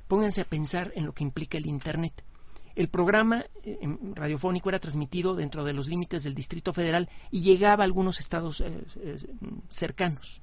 Pónganse 0.06 0.42
a 0.42 0.44
pensar 0.44 0.92
en 0.94 1.06
lo 1.06 1.12
que 1.12 1.24
implica 1.24 1.58
el 1.58 1.66
Internet. 1.66 2.22
El 2.76 2.88
programa 2.88 3.44
eh, 3.62 3.78
radiofónico 4.14 4.68
era 4.68 4.80
transmitido 4.80 5.34
dentro 5.36 5.62
de 5.64 5.72
los 5.72 5.88
límites 5.88 6.24
del 6.24 6.34
Distrito 6.34 6.72
Federal 6.72 7.08
y 7.30 7.40
llegaba 7.40 7.84
a 7.84 7.86
algunos 7.86 8.18
estados 8.18 8.60
eh, 8.60 8.84
eh, 9.00 9.16
cercanos. 9.68 10.40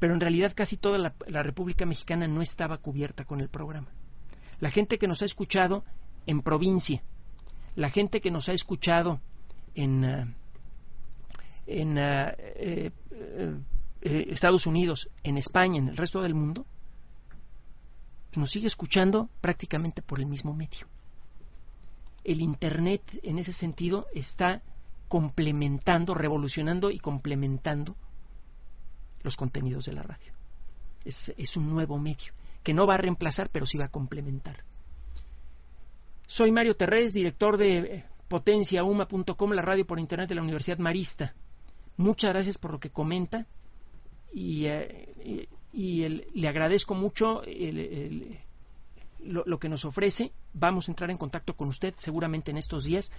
Pero 0.00 0.14
en 0.14 0.20
realidad 0.20 0.52
casi 0.56 0.76
toda 0.76 0.98
la, 0.98 1.42
República 1.42 1.86
Mexicana 1.86 2.26
no 2.26 2.42
estaba 2.42 2.78
cubierta 2.78 3.24
con 3.24 3.40
el 3.40 3.48
programa. 3.48 3.88
La 4.58 4.70
gente 4.70 4.98
que 4.98 5.06
nos 5.06 5.22
ha 5.22 5.26
escuchado 5.26 5.84
en 6.26 6.42
provincia, 6.42 7.02
la 7.76 7.90
gente 7.90 8.20
que 8.20 8.30
nos 8.30 8.48
ha 8.48 8.52
escuchado 8.52 9.20
en, 9.74 10.34
en 11.66 11.98
Estados 14.00 14.66
Unidos, 14.66 15.08
en 15.22 15.36
España, 15.36 15.78
en 15.78 15.88
el 15.88 15.96
resto 15.96 16.22
del 16.22 16.34
mundo, 16.34 16.66
nos 18.38 18.50
sigue 18.50 18.66
escuchando 18.66 19.28
prácticamente 19.40 20.02
por 20.02 20.20
el 20.20 20.26
mismo 20.26 20.54
medio. 20.54 20.86
El 22.22 22.40
Internet, 22.40 23.02
en 23.22 23.38
ese 23.38 23.52
sentido, 23.52 24.06
está 24.14 24.62
complementando, 25.08 26.14
revolucionando 26.14 26.90
y 26.90 26.98
complementando 26.98 27.96
los 29.22 29.36
contenidos 29.36 29.84
de 29.86 29.92
la 29.92 30.02
radio. 30.02 30.32
Es, 31.04 31.56
un 31.56 31.68
nuevo 31.68 31.98
medio 31.98 32.32
que 32.62 32.74
no 32.74 32.86
va 32.86 32.94
a 32.94 32.98
reemplazar, 32.98 33.48
pero 33.50 33.66
sí 33.66 33.78
va 33.78 33.86
a 33.86 33.90
complementar. 33.90 34.64
Soy 36.26 36.52
Mario 36.52 36.76
Terrés, 36.76 37.12
director 37.12 37.56
de 37.56 37.78
eh, 37.78 38.04
potenciauma.com, 38.28 39.50
la 39.50 39.62
radio 39.62 39.86
por 39.86 39.98
Internet 39.98 40.28
de 40.28 40.36
la 40.36 40.42
Universidad 40.42 40.78
Marista. 40.78 41.34
Muchas 41.96 42.30
gracias 42.30 42.58
por 42.58 42.70
lo 42.70 42.78
que 42.78 42.90
comenta 42.90 43.46
y, 44.32 44.66
eh, 44.66 45.48
y 45.72 46.08
le 46.08 46.48
agradezco 46.48 46.94
mucho 46.94 47.42
lo, 49.20 49.58
que 49.58 49.68
nos 49.68 49.84
ofrece. 49.84 50.32
Vamos 50.52 50.88
a 50.88 50.92
entrar 50.92 51.10
en 51.10 51.18
contacto 51.18 51.54
con 51.54 51.68
usted 51.68 51.94
seguramente 51.96 52.50
en 52.50 52.56
estos 52.56 52.84
días. 52.84 53.10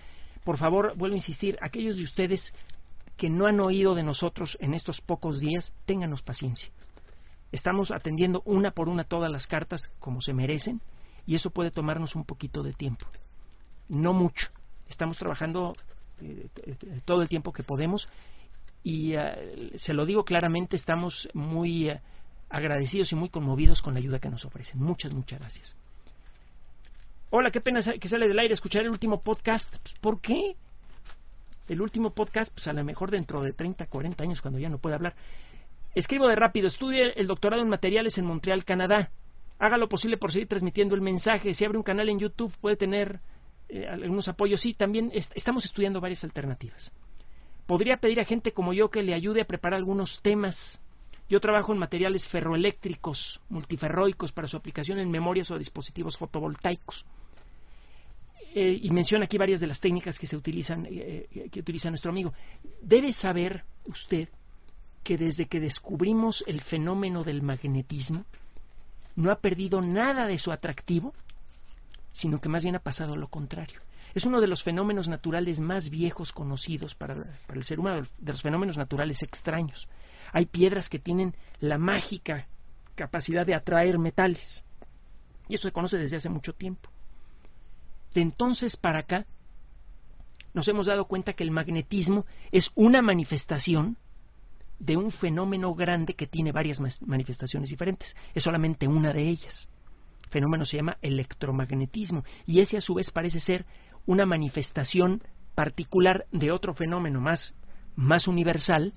Por 0.44 0.58
favor, 0.58 0.96
vuelvo 0.98 1.14
a 1.14 1.18
insistir, 1.18 1.58
aquellos 1.62 1.98
de 1.98 2.04
ustedes 2.04 2.54
que 3.18 3.30
no 3.30 3.46
han 3.46 3.60
oído 3.60 3.94
de 3.94 4.04
nosotros 4.04 4.58
en 4.60 4.74
estos 4.74 5.00
pocos 5.02 5.40
días, 5.40 5.74
ténganos 5.86 6.24
paciencia. 6.24 6.72
Estamos 7.52 7.92
atendiendo 7.92 8.42
una 8.46 8.72
por 8.72 8.90
una 8.90 9.04
todas 9.04 9.30
las 9.30 9.46
cartas 9.46 9.92
como 10.00 10.22
se 10.22 10.34
merecen 10.34 10.82
y 11.28 11.36
eso 11.36 11.52
puede 11.52 11.72
tomarnos 11.72 12.16
un 12.16 12.26
poquito 12.26 12.64
de 12.64 12.74
tiempo. 12.74 13.06
No 13.90 14.14
mucho. 14.14 14.50
Estamos 14.90 15.18
trabajando 15.18 15.74
eh, 16.22 16.48
todo 17.06 17.22
el 17.22 17.30
tiempo 17.30 17.52
que 17.52 17.64
podemos 17.64 18.08
y 18.84 19.14
eh, 19.14 19.74
se 19.76 19.94
lo 19.94 20.06
digo 20.06 20.24
claramente, 20.24 20.76
estamos 20.76 21.30
muy 21.34 21.90
eh, 21.90 22.02
agradecidos 22.52 23.12
y 23.12 23.16
muy 23.16 23.30
conmovidos 23.30 23.82
con 23.82 23.94
la 23.94 24.00
ayuda 24.00 24.20
que 24.20 24.30
nos 24.30 24.46
ofrecen. 24.46 24.82
Muchas, 24.82 25.14
muchas 25.14 25.40
gracias. 25.40 25.78
Hola, 27.30 27.50
qué 27.50 27.62
pena 27.62 27.80
que 27.82 28.10
sale 28.10 28.28
del 28.28 28.38
aire 28.38 28.54
escuchar 28.54 28.84
el 28.84 28.90
último 28.90 29.22
podcast. 29.22 29.74
Pues, 29.82 29.96
¿Por 30.02 30.20
qué? 30.20 30.56
El 31.70 31.82
último 31.82 32.10
podcast, 32.10 32.54
pues 32.54 32.68
a 32.68 32.74
lo 32.74 32.84
mejor 32.84 33.10
dentro 33.10 33.42
de 33.42 33.54
30, 33.54 33.86
40 33.86 34.24
años, 34.24 34.42
cuando 34.42 34.60
ya 34.60 34.68
no 34.68 34.80
pueda 34.80 34.98
hablar. 34.98 35.16
Escribo 35.96 36.28
de 36.28 36.36
rápido. 36.36 36.68
Estudie 36.68 37.14
el 37.16 37.28
doctorado 37.28 37.62
en 37.62 37.70
materiales 37.70 38.18
en 38.18 38.26
Montreal, 38.26 38.66
Canadá. 38.66 39.12
Haga 39.58 39.78
lo 39.78 39.88
posible 39.88 40.18
por 40.18 40.32
seguir 40.32 40.50
transmitiendo 40.50 40.96
el 40.96 41.02
mensaje. 41.02 41.54
Si 41.54 41.64
abre 41.64 41.78
un 41.78 41.84
canal 41.84 42.10
en 42.10 42.20
YouTube, 42.20 42.54
puede 42.60 42.76
tener 42.76 43.22
eh, 43.70 43.88
algunos 43.88 44.28
apoyos. 44.28 44.60
Sí, 44.60 44.74
también 44.74 45.12
estamos 45.14 45.64
estudiando 45.64 46.02
varias 46.02 46.26
alternativas. 46.26 46.92
Podría 47.66 47.98
pedir 47.98 48.20
a 48.20 48.26
gente 48.26 48.52
como 48.52 48.74
yo 48.74 48.90
que 48.90 49.04
le 49.04 49.14
ayude 49.14 49.42
a 49.42 49.46
preparar 49.46 49.78
algunos 49.78 50.20
temas 50.22 50.82
yo 51.32 51.40
trabajo 51.40 51.72
en 51.72 51.80
materiales 51.80 52.28
ferroeléctricos, 52.28 53.40
multiferroicos 53.48 54.34
para 54.34 54.50
su 54.50 54.58
aplicación 54.58 55.00
en 55.00 55.10
memorias 55.10 55.50
o 55.50 55.58
dispositivos 55.58 56.18
fotovoltaicos. 56.18 57.06
Eh, 58.54 58.78
y 58.84 58.90
menciona 58.90 59.24
aquí 59.24 59.38
varias 59.38 59.62
de 59.62 59.68
las 59.68 59.80
técnicas 59.80 60.20
que 60.20 60.28
se 60.28 60.36
utilizan, 60.36 60.86
eh, 60.88 61.28
eh, 61.34 61.50
que 61.50 61.62
utiliza 61.62 61.90
nuestro 61.90 62.12
amigo. 62.12 62.34
Debe 62.82 63.14
saber 63.14 63.64
usted 63.86 64.28
que 65.06 65.18
desde 65.18 65.46
que 65.46 65.62
descubrimos 65.62 66.44
el 66.48 66.60
fenómeno 66.60 67.24
del 67.24 67.42
magnetismo, 67.42 68.26
no 69.16 69.32
ha 69.32 69.40
perdido 69.40 69.80
nada 69.80 70.28
de 70.28 70.38
su 70.38 70.52
atractivo, 70.52 71.14
sino 72.12 72.42
que 72.42 72.50
más 72.50 72.64
bien 72.64 72.76
ha 72.76 72.80
pasado 72.80 73.16
lo 73.16 73.30
contrario. 73.30 73.80
Es 74.14 74.26
uno 74.26 74.42
de 74.42 74.48
los 74.48 74.64
fenómenos 74.64 75.08
naturales 75.08 75.62
más 75.62 75.90
viejos 75.90 76.34
conocidos 76.34 76.94
para 76.94 77.16
el 77.54 77.64
ser 77.64 77.80
humano, 77.80 78.06
de 78.18 78.32
los 78.34 78.42
fenómenos 78.42 78.76
naturales 78.76 79.24
extraños. 79.24 79.88
Hay 80.32 80.46
piedras 80.46 80.90
que 80.90 81.00
tienen 81.00 81.36
la 81.60 81.78
mágica 81.78 82.48
capacidad 82.96 83.46
de 83.46 83.56
atraer 83.56 83.98
metales. 83.98 84.66
Y 85.48 85.56
eso 85.56 85.68
se 85.68 85.74
conoce 85.74 85.98
desde 85.98 86.18
hace 86.18 86.30
mucho 86.30 86.54
tiempo. 86.54 86.90
De 88.14 88.22
entonces 88.22 88.78
para 88.78 89.00
acá, 89.00 89.26
nos 90.54 90.68
hemos 90.68 90.88
dado 90.88 91.06
cuenta 91.06 91.34
que 91.34 91.44
el 91.44 91.52
magnetismo 91.52 92.26
es 92.52 92.72
una 92.76 93.02
manifestación 93.02 93.98
de 94.80 94.98
un 94.98 95.12
fenómeno 95.12 95.74
grande 95.76 96.16
que 96.16 96.28
tiene 96.28 96.52
varias 96.52 96.82
manifestaciones 97.02 97.70
diferentes. 97.70 98.16
Es 98.34 98.44
solamente 98.44 98.88
una 98.88 99.14
de 99.14 99.30
ellas. 99.30 99.70
El 100.24 100.30
fenómeno 100.30 100.66
se 100.66 100.78
llama 100.78 100.98
electromagnetismo 101.02 102.24
y 102.46 102.60
ese 102.60 102.78
a 102.78 102.82
su 102.82 102.96
vez 102.96 103.12
parece 103.12 103.40
ser 103.40 103.66
una 104.06 104.26
manifestación 104.26 105.22
particular 105.56 106.26
de 106.32 106.52
otro 106.52 106.74
fenómeno 106.74 107.22
más, 107.22 107.58
más 107.96 108.28
universal 108.28 108.94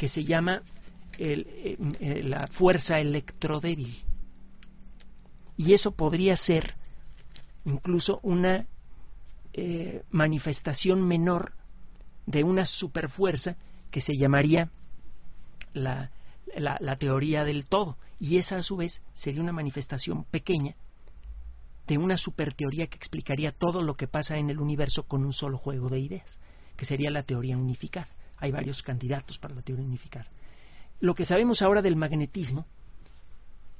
que 0.00 0.08
se 0.08 0.24
llama 0.24 0.62
eh, 1.18 1.76
eh, 2.00 2.22
la 2.24 2.46
fuerza 2.46 2.98
electrodébil. 2.98 4.02
Y 5.58 5.74
eso 5.74 5.92
podría 5.92 6.36
ser 6.36 6.74
incluso 7.66 8.18
una 8.22 8.66
eh, 9.52 10.02
manifestación 10.10 11.06
menor 11.06 11.52
de 12.24 12.44
una 12.44 12.64
superfuerza 12.64 13.58
que 13.90 14.00
se 14.00 14.16
llamaría 14.16 14.70
la, 15.74 16.10
la, 16.56 16.96
teoría 16.96 17.44
del 17.44 17.66
todo. 17.66 17.98
Y 18.18 18.38
esa 18.38 18.56
a 18.56 18.62
su 18.62 18.78
vez 18.78 19.02
sería 19.12 19.42
una 19.42 19.52
manifestación 19.52 20.24
pequeña 20.24 20.76
de 21.86 21.98
una 21.98 22.16
superteoría 22.16 22.86
que 22.86 22.96
explicaría 22.96 23.52
todo 23.52 23.82
lo 23.82 23.96
que 23.96 24.08
pasa 24.08 24.38
en 24.38 24.48
el 24.48 24.60
universo 24.60 25.02
con 25.02 25.26
un 25.26 25.34
solo 25.34 25.58
juego 25.58 25.90
de 25.90 26.00
ideas, 26.00 26.40
que 26.78 26.86
sería 26.86 27.10
la 27.10 27.24
teoría 27.24 27.58
unificada 27.58 28.08
hay 28.40 28.50
varios 28.50 28.82
candidatos 28.82 29.38
para 29.38 29.54
la 29.54 29.62
teoría 29.62 29.84
unificar. 29.84 30.26
Lo 31.00 31.14
que 31.14 31.24
sabemos 31.24 31.62
ahora 31.62 31.82
del 31.82 31.96
magnetismo 31.96 32.66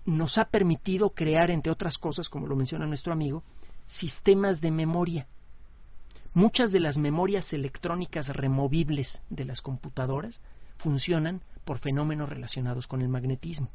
nos 0.07 0.39
ha 0.39 0.47
permitido 0.47 1.11
crear, 1.11 1.51
entre 1.51 1.73
otras 1.73 1.99
cosas, 1.99 2.29
como 2.29 2.47
lo 2.47 2.57
menciona 2.57 2.87
nuestro 2.87 3.13
amigo, 3.13 3.43
sistemas 3.87 4.61
de 4.61 4.71
memoria. 4.71 5.27
Muchas 6.33 6.73
de 6.73 6.81
las 6.81 6.97
memorias 6.97 7.53
electrónicas 7.53 8.29
removibles 8.29 9.23
de 9.31 9.45
las 9.45 9.61
computadoras 9.61 10.41
funcionan 10.77 11.43
por 11.65 11.79
fenómenos 11.79 12.29
relacionados 12.29 12.87
con 12.87 13.03
el 13.03 13.09
magnetismo. 13.09 13.69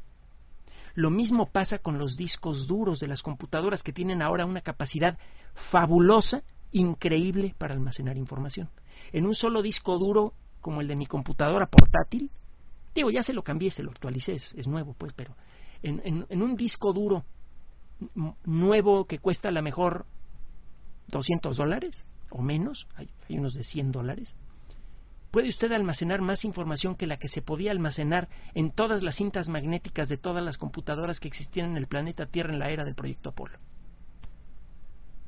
Lo 0.94 1.10
mismo 1.10 1.50
pasa 1.50 1.78
con 1.78 1.98
los 1.98 2.16
discos 2.16 2.66
duros 2.66 2.98
de 2.98 3.06
las 3.06 3.22
computadoras 3.22 3.82
que 3.82 3.92
tienen 3.92 4.22
ahora 4.22 4.46
una 4.46 4.62
capacidad 4.62 5.18
fabulosa, 5.52 6.42
increíble 6.72 7.54
para 7.58 7.74
almacenar 7.74 8.16
información. 8.16 8.70
En 9.12 9.26
un 9.26 9.34
solo 9.34 9.60
disco 9.60 9.98
duro 9.98 10.32
como 10.66 10.80
el 10.80 10.88
de 10.88 10.96
mi 10.96 11.06
computadora 11.06 11.66
portátil, 11.66 12.28
digo, 12.92 13.12
ya 13.12 13.22
se 13.22 13.32
lo 13.32 13.44
cambié, 13.44 13.70
se 13.70 13.84
lo 13.84 13.92
actualicé, 13.92 14.32
es, 14.32 14.66
nuevo, 14.66 14.94
pues, 14.98 15.12
pero 15.12 15.36
en, 15.80 16.42
un 16.42 16.56
disco 16.56 16.92
duro 16.92 17.24
nuevo 18.44 19.04
que 19.04 19.20
cuesta 19.20 19.50
a 19.50 19.52
lo 19.52 19.62
mejor 19.62 20.06
200 21.06 21.56
dólares 21.56 22.04
o 22.30 22.42
menos, 22.42 22.88
hay, 22.96 23.08
hay 23.28 23.38
unos 23.38 23.54
de 23.54 23.62
100 23.62 23.92
dólares, 23.92 24.36
puede 25.30 25.50
usted 25.50 25.70
almacenar 25.70 26.20
más 26.20 26.44
información 26.44 26.96
que 26.96 27.06
la 27.06 27.16
que 27.16 27.28
se 27.28 27.42
podía 27.42 27.70
almacenar 27.70 28.28
en 28.54 28.72
todas 28.72 29.04
las 29.04 29.14
cintas 29.14 29.48
magnéticas 29.48 30.08
de 30.08 30.16
todas 30.16 30.42
las 30.42 30.58
computadoras 30.58 31.20
que 31.20 31.28
existían 31.28 31.70
en 31.70 31.76
el 31.76 31.86
planeta 31.86 32.26
Tierra 32.26 32.52
en 32.52 32.58
la 32.58 32.70
era 32.70 32.82
del 32.82 32.96
proyecto 32.96 33.28
Apolo. 33.28 33.56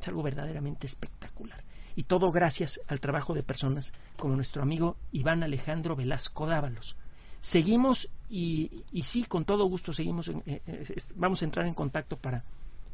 Es 0.01 0.09
algo 0.09 0.25
verdaderamente 0.25 0.89
espectacular. 0.89 1.63
Y 1.99 2.05
todo 2.05 2.31
gracias 2.31 2.81
al 2.87 3.01
trabajo 3.01 3.35
de 3.35 3.43
personas 3.43 3.93
como 4.17 4.37
nuestro 4.37 4.63
amigo 4.63 4.95
Iván 5.11 5.43
Alejandro 5.43 5.97
Velasco 5.97 6.47
Dávalos. 6.47 6.95
Seguimos 7.41 8.09
y, 8.31 8.85
sí, 9.03 9.25
con 9.25 9.45
todo 9.45 9.65
gusto 9.65 9.93
seguimos, 9.93 10.29
eh, 10.29 10.63
eh, 10.65 10.97
vamos 11.17 11.43
a 11.43 11.45
entrar 11.45 11.67
en 11.67 11.75
contacto 11.75 12.17
para, 12.17 12.45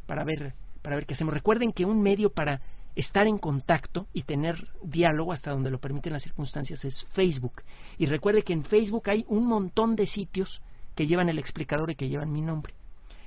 para, 0.07 0.25
ver, 0.25 0.55
para 0.81 0.97
ver 0.97 1.05
qué 1.05 1.13
hacemos. 1.13 1.35
Recuerden 1.35 1.75
que 1.75 1.85
un 1.85 2.01
medio 2.01 2.31
para 2.31 2.63
estar 2.95 3.27
en 3.27 3.37
contacto 3.37 4.07
y 4.15 4.23
tener 4.23 4.69
diálogo 4.83 5.33
hasta 5.33 5.51
donde 5.51 5.71
lo 5.71 5.81
permiten 5.81 6.15
las 6.15 6.23
circunstancias 6.23 6.83
es 6.87 7.05
Facebook. 7.13 7.61
Y 7.99 8.07
recuerde 8.07 8.41
que 8.41 8.55
en 8.55 8.65
Facebook 8.65 9.11
hay 9.11 9.27
un 9.29 9.47
montón 9.47 9.97
de 9.97 10.07
sitios 10.07 10.63
que 10.95 11.07
llevan 11.07 11.29
el 11.29 11.39
explicador 11.39 11.91
y 11.91 11.97
que 11.97 12.09
llevan 12.09 12.33
mi 12.33 12.41
nombre. 12.41 12.73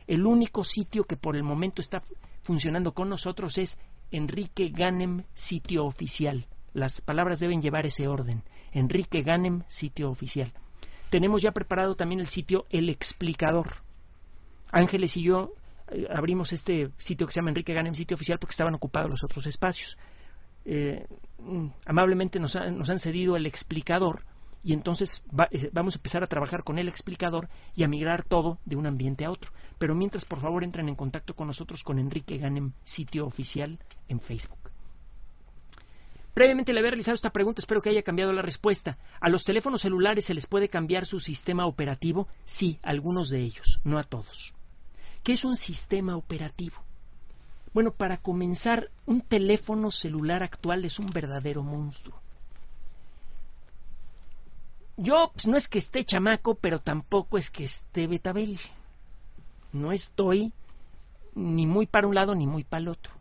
El 0.08 0.26
único 0.26 0.64
sitio 0.64 1.04
que 1.04 1.18
por 1.18 1.36
el 1.36 1.44
momento 1.44 1.82
está 1.82 2.02
funcionando 2.42 2.94
con 2.94 3.10
nosotros 3.10 3.60
es 3.60 3.78
Enrique 4.12 4.70
Ganem 4.70 5.24
Sitio 5.34 5.86
Oficial. 5.86 6.46
Las 6.74 7.02
palabras 7.02 7.40
deben 7.40 7.62
llevar 7.62 7.86
ese 7.86 8.08
orden. 8.08 8.44
Enrique 8.72 9.22
Ganem 9.22 9.64
Sitio 9.68 10.10
Oficial. 10.10 10.52
Tenemos 11.10 11.42
ya 11.42 11.52
preparado 11.52 11.96
también 11.96 12.20
el 12.20 12.28
sitio 12.28 12.66
El 12.70 12.90
Explicador. 12.90 13.78
Ángeles 14.72 15.16
y 15.18 15.24
yo 15.24 15.54
eh, 15.90 16.06
abrimos 16.10 16.52
este 16.52 16.90
sitio 16.98 17.28
que 17.28 17.34
se 17.34 17.40
llama 17.40 17.50
Enrique 17.50 17.74
Ganem, 17.74 17.94
sitio 17.94 18.16
oficial, 18.16 18.40
porque 18.40 18.52
estaban 18.52 18.76
ocupados 18.76 19.10
los 19.10 19.24
otros 19.24 19.46
espacios. 19.48 19.98
Eh, 20.66 21.06
mm, 21.40 21.68
amablemente 21.86 22.40
nos, 22.40 22.56
han 22.56 23.00
cedido 23.00 23.38
el 23.38 23.46
explicador 23.46 24.24
y 24.64 24.74
entonces 24.74 25.24
eh, 25.52 25.70
vamos 25.72 25.96
a 25.96 26.00
empezar 26.00 26.24
a 26.24 26.28
trabajar 26.28 26.64
con 26.64 26.78
el 26.80 26.88
explicador 26.88 27.50
y 27.76 27.84
a 27.84 27.88
migrar 27.88 28.24
todo 28.24 28.60
de 28.66 28.76
un 28.76 28.86
ambiente 28.86 29.26
a 29.26 29.32
otro. 29.32 29.52
Pero 29.78 29.96
mientras, 29.96 30.26
por 30.26 30.42
favor, 30.42 30.64
entren 30.64 30.90
en 30.90 30.96
contacto 30.96 31.36
con 31.36 31.48
nosotros 31.48 31.84
con 31.84 32.00
Enrique 32.00 32.38
Ganem, 32.38 32.74
sitio 32.84 33.26
oficial 33.26 33.80
en 34.08 34.20
Facebook. 34.20 34.72
Previamente 36.34 36.72
le 36.72 36.80
había 36.80 36.92
realizado 36.92 37.16
esta 37.16 37.32
pregunta, 37.32 37.62
espero 37.62 37.82
que 37.82 37.90
haya 37.90 38.04
cambiado 38.04 38.32
la 38.32 38.44
respuesta. 38.44 38.98
¿A 39.20 39.28
los 39.28 39.44
teléfonos 39.44 39.82
celulares 39.82 40.26
se 40.26 40.36
les 40.36 40.46
puede 40.46 40.70
cambiar 40.70 41.08
su 41.08 41.20
sistema 41.20 41.66
operativo? 41.66 42.28
Sí, 42.46 42.78
algunos 42.84 43.30
de 43.30 43.42
ellos, 43.42 43.80
no 43.84 43.98
a 43.98 44.04
todos. 44.04 44.54
¿Qué 45.24 45.34
es 45.34 45.44
un 45.44 45.56
sistema 45.56 46.16
operativo? 46.16 46.78
Bueno, 47.74 47.92
para 47.92 48.18
comenzar, 48.18 48.90
un 49.06 49.22
teléfono 49.22 49.90
celular 49.90 50.44
actual 50.44 50.86
es 50.86 51.00
un 51.00 51.08
verdadero 51.08 51.64
monstruo. 51.64 52.22
Yo 54.98 55.32
pues, 55.34 55.46
no 55.46 55.58
es 55.58 55.68
que 55.68 55.78
esté 55.78 56.04
chamaco, 56.04 56.56
pero 56.56 56.80
tampoco 56.80 57.38
es 57.38 57.50
que 57.52 57.66
esté 57.66 58.08
betabel. 58.08 58.60
No 59.72 59.92
estoy 59.92 60.52
ni 61.36 61.68
muy 61.68 61.86
para 61.86 62.08
un 62.08 62.16
lado 62.16 62.34
ni 62.34 62.48
muy 62.48 62.64
para 62.64 62.82
el 62.82 62.88
otro. 62.90 63.14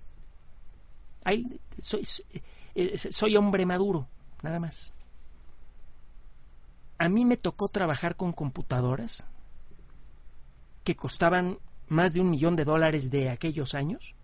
soy, 1.78 2.02
eh, 2.74 2.96
soy 2.96 3.36
hombre 3.36 3.66
maduro, 3.66 4.08
nada 4.42 4.58
más. 4.58 4.92
A 6.98 7.10
mí 7.10 7.26
me 7.26 7.36
tocó 7.36 7.68
trabajar 7.68 8.16
con 8.16 8.32
computadoras 8.32 9.26
que 10.82 10.96
costaban 10.96 11.58
más 11.88 12.14
de 12.14 12.20
un 12.20 12.30
millón 12.30 12.56
de 12.56 12.64
dólares 12.64 13.10
de 13.10 13.28
aquellos 13.28 13.74
años, 13.74 14.14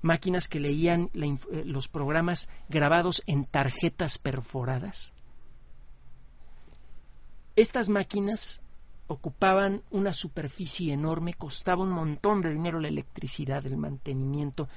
máquinas 0.00 0.48
que 0.48 0.58
leían 0.58 1.10
eh, 1.12 1.64
los 1.66 1.88
programas 1.88 2.48
grabados 2.70 3.22
en 3.26 3.44
tarjetas 3.44 4.16
perforadas. 4.18 5.12
Estas 7.56 7.88
máquinas 7.88 8.62
ocupaban 9.06 9.82
una 9.90 10.12
superficie 10.12 10.92
enorme, 10.92 11.34
costaba 11.34 11.82
un 11.82 11.90
montón 11.90 12.40
de 12.40 12.50
dinero 12.50 12.80
la 12.80 12.88
electricidad, 12.88 13.66
el 13.66 13.76
mantenimiento. 13.76 14.68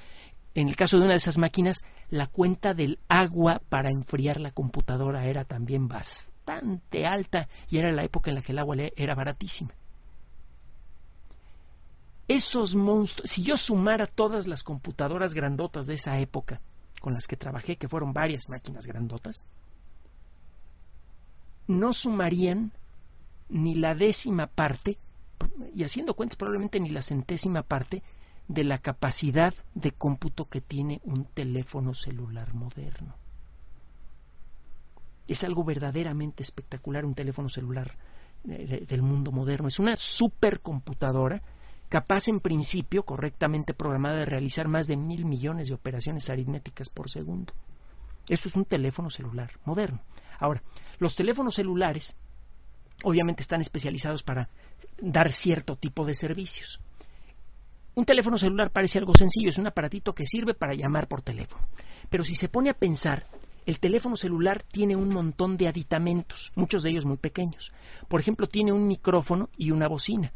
En 0.54 0.68
el 0.68 0.76
caso 0.76 0.96
de 0.96 1.04
una 1.04 1.12
de 1.12 1.18
esas 1.18 1.38
máquinas, 1.38 1.82
la 2.10 2.26
cuenta 2.26 2.74
del 2.74 2.98
agua 3.08 3.60
para 3.68 3.90
enfriar 3.90 4.40
la 4.40 4.50
computadora 4.50 5.26
era 5.26 5.44
también 5.44 5.88
bastante 5.88 7.06
alta 7.06 7.48
y 7.68 7.78
era 7.78 7.92
la 7.92 8.04
época 8.04 8.30
en 8.30 8.36
la 8.36 8.42
que 8.42 8.52
el 8.52 8.58
agua 8.58 8.76
era 8.96 9.14
baratísima 9.14 9.74
esos 12.28 12.74
monstruos, 12.74 13.30
si 13.30 13.42
yo 13.42 13.56
sumara 13.56 14.06
todas 14.06 14.46
las 14.46 14.62
computadoras 14.62 15.32
grandotas 15.32 15.86
de 15.86 15.94
esa 15.94 16.18
época 16.18 16.60
con 17.00 17.14
las 17.14 17.26
que 17.26 17.36
trabajé, 17.36 17.76
que 17.76 17.88
fueron 17.88 18.12
varias 18.12 18.48
máquinas 18.48 18.86
grandotas, 18.86 19.44
no 21.66 21.92
sumarían 21.92 22.72
ni 23.48 23.74
la 23.74 23.94
décima 23.94 24.46
parte, 24.46 24.98
y 25.74 25.84
haciendo 25.84 26.14
cuentas 26.14 26.36
probablemente 26.36 26.80
ni 26.80 26.90
la 26.90 27.02
centésima 27.02 27.62
parte, 27.62 28.02
de 28.48 28.64
la 28.64 28.78
capacidad 28.78 29.54
de 29.74 29.92
cómputo 29.92 30.44
que 30.44 30.60
tiene 30.60 31.00
un 31.04 31.24
teléfono 31.24 31.94
celular 31.94 32.54
moderno. 32.54 33.14
Es 35.26 35.42
algo 35.42 35.64
verdaderamente 35.64 36.44
espectacular 36.44 37.04
un 37.04 37.14
teléfono 37.14 37.48
celular 37.48 37.96
eh, 38.48 38.86
del 38.88 39.02
mundo 39.02 39.32
moderno. 39.32 39.66
Es 39.66 39.80
una 39.80 39.96
supercomputadora 39.96 41.42
capaz 41.88 42.28
en 42.28 42.40
principio, 42.40 43.02
correctamente 43.02 43.74
programada, 43.74 44.18
de 44.18 44.26
realizar 44.26 44.68
más 44.68 44.86
de 44.86 44.96
mil 44.96 45.24
millones 45.24 45.68
de 45.68 45.74
operaciones 45.74 46.30
aritméticas 46.30 46.88
por 46.88 47.10
segundo. 47.10 47.52
Eso 48.28 48.48
es 48.48 48.54
un 48.54 48.64
teléfono 48.64 49.10
celular 49.10 49.50
moderno. 49.64 50.00
Ahora, 50.38 50.62
los 50.98 51.14
teléfonos 51.14 51.54
celulares 51.54 52.16
obviamente 53.04 53.42
están 53.42 53.60
especializados 53.60 54.22
para 54.22 54.48
dar 54.98 55.30
cierto 55.30 55.76
tipo 55.76 56.04
de 56.04 56.14
servicios. 56.14 56.80
Un 57.94 58.04
teléfono 58.04 58.36
celular 58.36 58.70
parece 58.70 58.98
algo 58.98 59.14
sencillo, 59.14 59.48
es 59.48 59.58
un 59.58 59.66
aparatito 59.66 60.14
que 60.14 60.26
sirve 60.26 60.54
para 60.54 60.74
llamar 60.74 61.08
por 61.08 61.22
teléfono. 61.22 61.66
Pero 62.10 62.24
si 62.24 62.34
se 62.34 62.48
pone 62.48 62.70
a 62.70 62.74
pensar, 62.74 63.26
el 63.64 63.80
teléfono 63.80 64.16
celular 64.16 64.62
tiene 64.62 64.96
un 64.96 65.08
montón 65.08 65.56
de 65.56 65.66
aditamentos, 65.66 66.52
muchos 66.54 66.82
de 66.82 66.90
ellos 66.90 67.04
muy 67.04 67.16
pequeños. 67.16 67.72
Por 68.08 68.20
ejemplo, 68.20 68.46
tiene 68.46 68.72
un 68.72 68.86
micrófono 68.86 69.48
y 69.56 69.70
una 69.70 69.88
bocina. 69.88 70.32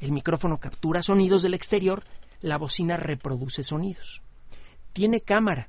El 0.00 0.12
micrófono 0.12 0.58
captura 0.58 1.02
sonidos 1.02 1.42
del 1.42 1.54
exterior, 1.54 2.02
la 2.40 2.58
bocina 2.58 2.96
reproduce 2.96 3.62
sonidos. 3.62 4.20
Tiene 4.92 5.20
cámara, 5.20 5.68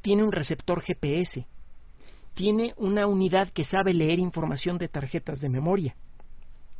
tiene 0.00 0.24
un 0.24 0.32
receptor 0.32 0.82
GPS, 0.82 1.46
tiene 2.38 2.72
una 2.76 3.08
unidad 3.08 3.48
que 3.48 3.64
sabe 3.64 3.92
leer 3.92 4.20
información 4.20 4.78
de 4.78 4.86
tarjetas 4.86 5.40
de 5.40 5.48
memoria 5.48 5.96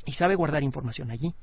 y 0.07 0.12
sabe 0.12 0.37
guardar 0.37 0.62
información 0.62 1.11
allí. 1.11 1.35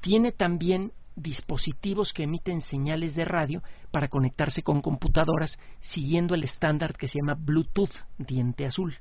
Tiene 0.00 0.30
también 0.30 0.92
dispositivos 1.16 2.12
que 2.12 2.22
emiten 2.22 2.60
señales 2.60 3.16
de 3.16 3.24
radio 3.24 3.60
para 3.90 4.06
conectarse 4.06 4.62
con 4.62 4.82
computadoras 4.82 5.58
siguiendo 5.80 6.36
el 6.36 6.44
estándar 6.44 6.96
que 6.96 7.08
se 7.08 7.18
llama 7.18 7.34
Bluetooth 7.34 8.06
diente 8.18 8.66
azul 8.66 8.94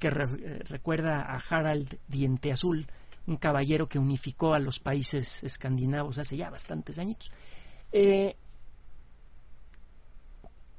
que 0.00 0.08
eh, 0.08 0.58
recuerda 0.64 1.20
a 1.20 1.40
Harald 1.48 1.96
Diente 2.08 2.50
Azul, 2.50 2.88
un 3.28 3.36
caballero 3.36 3.86
que 3.86 4.00
unificó 4.00 4.52
a 4.52 4.58
los 4.58 4.80
países 4.80 5.44
escandinavos 5.44 6.18
hace 6.18 6.36
ya 6.36 6.50
bastantes 6.50 6.98
años. 6.98 7.30
Eh, 7.92 8.34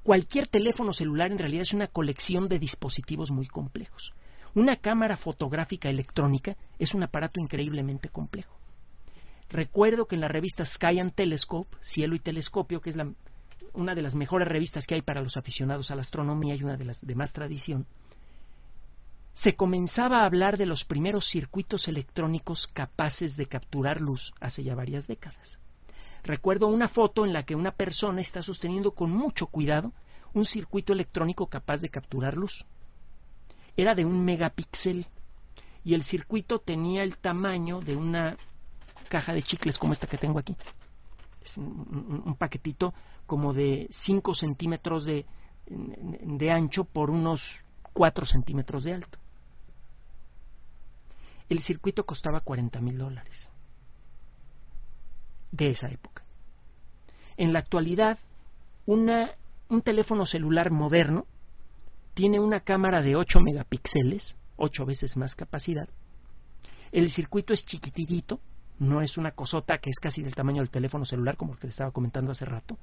cualquier 0.04 0.48
teléfono 0.48 0.94
celular 0.94 1.32
en 1.32 1.40
realidad 1.40 1.64
es 1.64 1.74
una 1.74 1.88
colección 1.88 2.48
de 2.48 2.60
dispositivos 2.60 3.32
muy 3.32 3.48
complejos. 3.48 4.14
Una 4.54 4.76
cámara 4.76 5.18
fotográfica 5.18 5.90
electrónica 5.90 6.56
es 6.78 6.94
un 6.94 7.04
aparato 7.04 7.40
increíblemente 7.40 8.10
complejo. 8.10 8.56
Recuerdo 9.50 10.06
que 10.06 10.16
en 10.16 10.22
la 10.22 10.28
revista 10.28 10.66
Sky 10.66 11.00
and 11.00 11.14
Telescope, 11.14 11.76
Cielo 11.82 12.16
y 12.16 12.20
Telescopio, 12.20 12.82
que 12.82 12.90
es 12.90 12.96
la 12.96 13.12
una 13.74 13.96
de 13.96 14.02
las 14.02 14.16
mejores 14.16 14.48
revistas 14.48 14.86
que 14.86 14.96
hay 14.96 15.02
para 15.02 15.22
los 15.22 15.36
aficionados 15.36 15.90
a 15.90 15.96
la 15.96 16.02
astronomía 16.02 16.56
y 16.56 16.64
una 16.64 16.78
de 16.78 16.86
las 16.86 17.06
de 17.06 17.16
más 17.16 17.34
tradición, 17.34 17.88
se 19.34 19.56
comenzaba 19.56 20.22
a 20.22 20.26
hablar 20.26 20.58
de 20.58 20.68
los 20.68 20.86
primeros 20.86 21.28
circuitos 21.28 21.88
electrónicos 21.88 22.68
capaces 22.68 23.36
de 23.36 23.48
capturar 23.48 24.00
luz 24.00 24.32
hace 24.40 24.64
ya 24.64 24.76
varias 24.76 25.08
décadas. 25.08 25.60
Recuerdo 26.24 26.68
una 26.68 26.88
foto 26.88 27.26
en 27.26 27.34
la 27.34 27.44
que 27.44 27.56
una 27.56 27.72
persona 27.72 28.22
está 28.22 28.42
sosteniendo 28.42 28.92
con 28.92 29.12
mucho 29.12 29.48
cuidado 29.48 29.92
un 30.34 30.46
circuito 30.46 30.94
electrónico 30.94 31.48
capaz 31.48 31.82
de 31.82 31.90
capturar 31.90 32.38
luz. 32.38 32.66
Era 33.76 33.94
de 33.94 34.06
un 34.06 34.24
megapíxel 34.24 35.06
y 35.84 35.94
el 35.94 36.04
circuito 36.04 36.60
tenía 36.60 37.04
el 37.04 37.18
tamaño 37.18 37.82
de 37.82 37.98
una 37.98 38.38
caja 39.10 39.34
de 39.34 39.44
chicles 39.44 39.78
como 39.78 39.92
esta 39.92 40.08
que 40.08 40.18
tengo 40.18 40.40
aquí. 40.40 40.56
Es 41.44 41.58
un, 41.58 42.36
paquetito 42.40 42.94
como 43.26 43.54
de 43.54 43.88
5 43.92 44.34
centímetros 44.34 45.04
de, 45.04 45.26
ancho 46.50 46.86
por 46.86 47.10
unos 47.10 47.62
4 47.92 48.26
centímetros 48.26 48.86
de 48.86 48.94
alto. 48.94 49.20
El 51.50 51.60
circuito 51.60 52.06
costaba 52.06 52.40
40 52.40 52.80
mil 52.80 52.98
dólares 52.98 53.50
de 55.54 55.70
esa 55.70 55.88
época. 55.88 56.24
En 57.38 57.54
la 57.54 57.60
actualidad, 57.60 58.20
un 58.86 59.82
teléfono 59.84 60.26
celular 60.26 60.72
moderno 60.72 61.26
tiene 62.14 62.40
una 62.40 62.60
cámara 62.60 63.02
de 63.02 63.16
8 63.16 63.40
megapíxeles, 63.40 64.38
8 64.58 64.86
veces 64.86 65.16
más 65.16 65.36
capacidad. 65.36 65.88
El 66.92 67.10
circuito 67.10 67.54
es 67.54 67.66
chiquitito, 67.66 68.40
no 68.80 69.02
es 69.02 69.18
una 69.18 69.32
cosota 69.32 69.78
que 69.78 69.90
es 69.90 70.00
casi 70.00 70.22
del 70.22 70.36
tamaño 70.36 70.62
del 70.62 70.70
teléfono 70.70 71.06
celular, 71.06 71.38
como 71.38 71.56
que 71.56 71.68
le 71.68 71.72
estaba 71.72 71.92
comentando 71.92 72.32
hace 72.32 72.46
rato. 72.46 72.78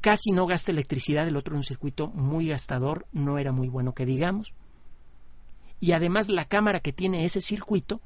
Casi 0.00 0.30
no 0.30 0.46
gasta 0.46 0.70
electricidad, 0.70 1.26
el 1.26 1.36
otro 1.36 1.54
es 1.54 1.58
un 1.58 1.64
circuito 1.64 2.06
muy 2.06 2.48
gastador, 2.48 3.06
no 3.12 3.38
era 3.38 3.52
muy 3.52 3.68
bueno 3.68 3.92
que 3.92 4.06
digamos. 4.06 4.52
Y 5.78 5.92
además 5.92 6.28
la 6.28 6.46
cámara 6.46 6.80
que 6.80 6.92
tiene 6.92 7.24
ese 7.24 7.40
circuito 7.40 8.00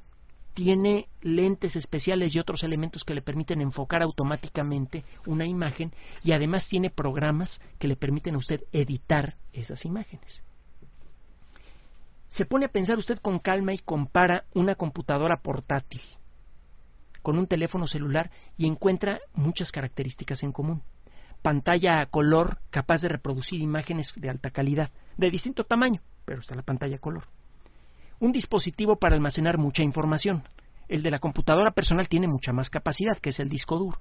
tiene 0.54 1.08
lentes 1.20 1.74
especiales 1.76 2.34
y 2.34 2.38
otros 2.38 2.62
elementos 2.62 3.04
que 3.04 3.14
le 3.14 3.22
permiten 3.22 3.60
enfocar 3.60 4.02
automáticamente 4.02 5.04
una 5.26 5.46
imagen 5.46 5.92
y 6.22 6.32
además 6.32 6.68
tiene 6.68 6.90
programas 6.90 7.60
que 7.78 7.88
le 7.88 7.96
permiten 7.96 8.36
a 8.36 8.38
usted 8.38 8.62
editar 8.72 9.36
esas 9.52 9.84
imágenes. 9.84 10.44
Se 12.28 12.46
pone 12.46 12.66
a 12.66 12.72
pensar 12.72 12.98
usted 12.98 13.18
con 13.18 13.40
calma 13.40 13.74
y 13.74 13.78
compara 13.78 14.44
una 14.54 14.76
computadora 14.76 15.36
portátil 15.38 16.00
con 17.22 17.38
un 17.38 17.46
teléfono 17.46 17.86
celular 17.86 18.30
y 18.56 18.66
encuentra 18.66 19.18
muchas 19.32 19.72
características 19.72 20.42
en 20.42 20.52
común. 20.52 20.82
Pantalla 21.42 22.00
a 22.00 22.06
color 22.06 22.58
capaz 22.70 23.00
de 23.02 23.08
reproducir 23.08 23.60
imágenes 23.60 24.12
de 24.16 24.30
alta 24.30 24.50
calidad, 24.50 24.90
de 25.16 25.30
distinto 25.30 25.64
tamaño, 25.64 26.00
pero 26.24 26.40
está 26.40 26.54
la 26.54 26.62
pantalla 26.62 26.96
a 26.96 27.00
color 27.00 27.24
un 28.20 28.32
dispositivo 28.32 28.96
para 28.96 29.14
almacenar 29.14 29.58
mucha 29.58 29.82
información. 29.82 30.44
El 30.88 31.02
de 31.02 31.10
la 31.10 31.18
computadora 31.18 31.72
personal 31.72 32.08
tiene 32.08 32.28
mucha 32.28 32.52
más 32.52 32.70
capacidad, 32.70 33.18
que 33.18 33.30
es 33.30 33.40
el 33.40 33.48
disco 33.48 33.78
duro. 33.78 33.98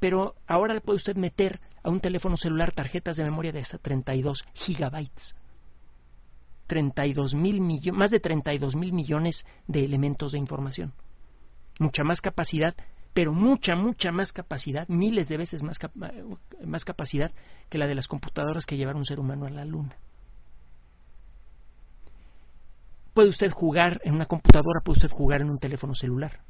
Pero 0.00 0.34
ahora 0.46 0.74
le 0.74 0.80
puede 0.80 0.96
usted 0.96 1.16
meter 1.16 1.60
a 1.82 1.90
un 1.90 2.00
teléfono 2.00 2.36
celular 2.36 2.72
tarjetas 2.72 3.16
de 3.16 3.24
memoria 3.24 3.52
de 3.52 3.60
hasta 3.60 3.78
32 3.78 4.44
gigabytes. 4.54 5.36
32 6.66 7.34
mil 7.34 7.60
más 7.92 8.10
de 8.10 8.20
32 8.20 8.76
mil 8.76 8.92
millones 8.92 9.46
de 9.66 9.84
elementos 9.84 10.32
de 10.32 10.38
información. 10.38 10.92
Mucha 11.78 12.02
más 12.04 12.20
capacidad, 12.20 12.74
pero 13.12 13.32
mucha, 13.32 13.74
mucha 13.76 14.10
más 14.10 14.32
capacidad, 14.32 14.88
miles 14.88 15.28
de 15.28 15.36
veces 15.36 15.62
más, 15.62 15.78
más 16.64 16.84
capacidad 16.84 17.30
que 17.68 17.78
la 17.78 17.86
de 17.86 17.94
las 17.94 18.08
computadoras 18.08 18.64
que 18.64 18.76
llevaron 18.76 19.00
un 19.00 19.04
ser 19.04 19.20
humano 19.20 19.46
a 19.46 19.50
la 19.50 19.64
Luna. 19.64 19.96
Puede 23.14 23.28
usted 23.28 23.50
jugar 23.50 24.00
en 24.04 24.14
una 24.14 24.26
computadora, 24.26 24.80
puede 24.80 24.98
usted 24.98 25.10
jugar 25.10 25.42
en 25.42 25.50
un 25.50 25.58
teléfono 25.58 25.94
celular. 25.94 26.40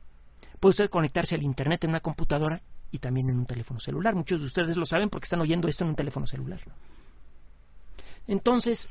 Puede 0.60 0.70
usted 0.70 0.90
conectarse 0.90 1.34
al 1.34 1.42
Internet 1.42 1.82
en 1.84 1.90
una 1.90 2.00
computadora 2.00 2.62
y 2.92 2.98
también 2.98 3.28
en 3.30 3.38
un 3.38 3.46
teléfono 3.46 3.80
celular. 3.80 4.14
Muchos 4.14 4.40
de 4.40 4.46
ustedes 4.46 4.76
lo 4.76 4.86
saben 4.86 5.10
porque 5.10 5.24
están 5.24 5.40
oyendo 5.40 5.66
esto 5.66 5.82
en 5.82 5.90
un 5.90 5.96
teléfono 5.96 6.26
celular. 6.26 6.60
Entonces, 8.28 8.88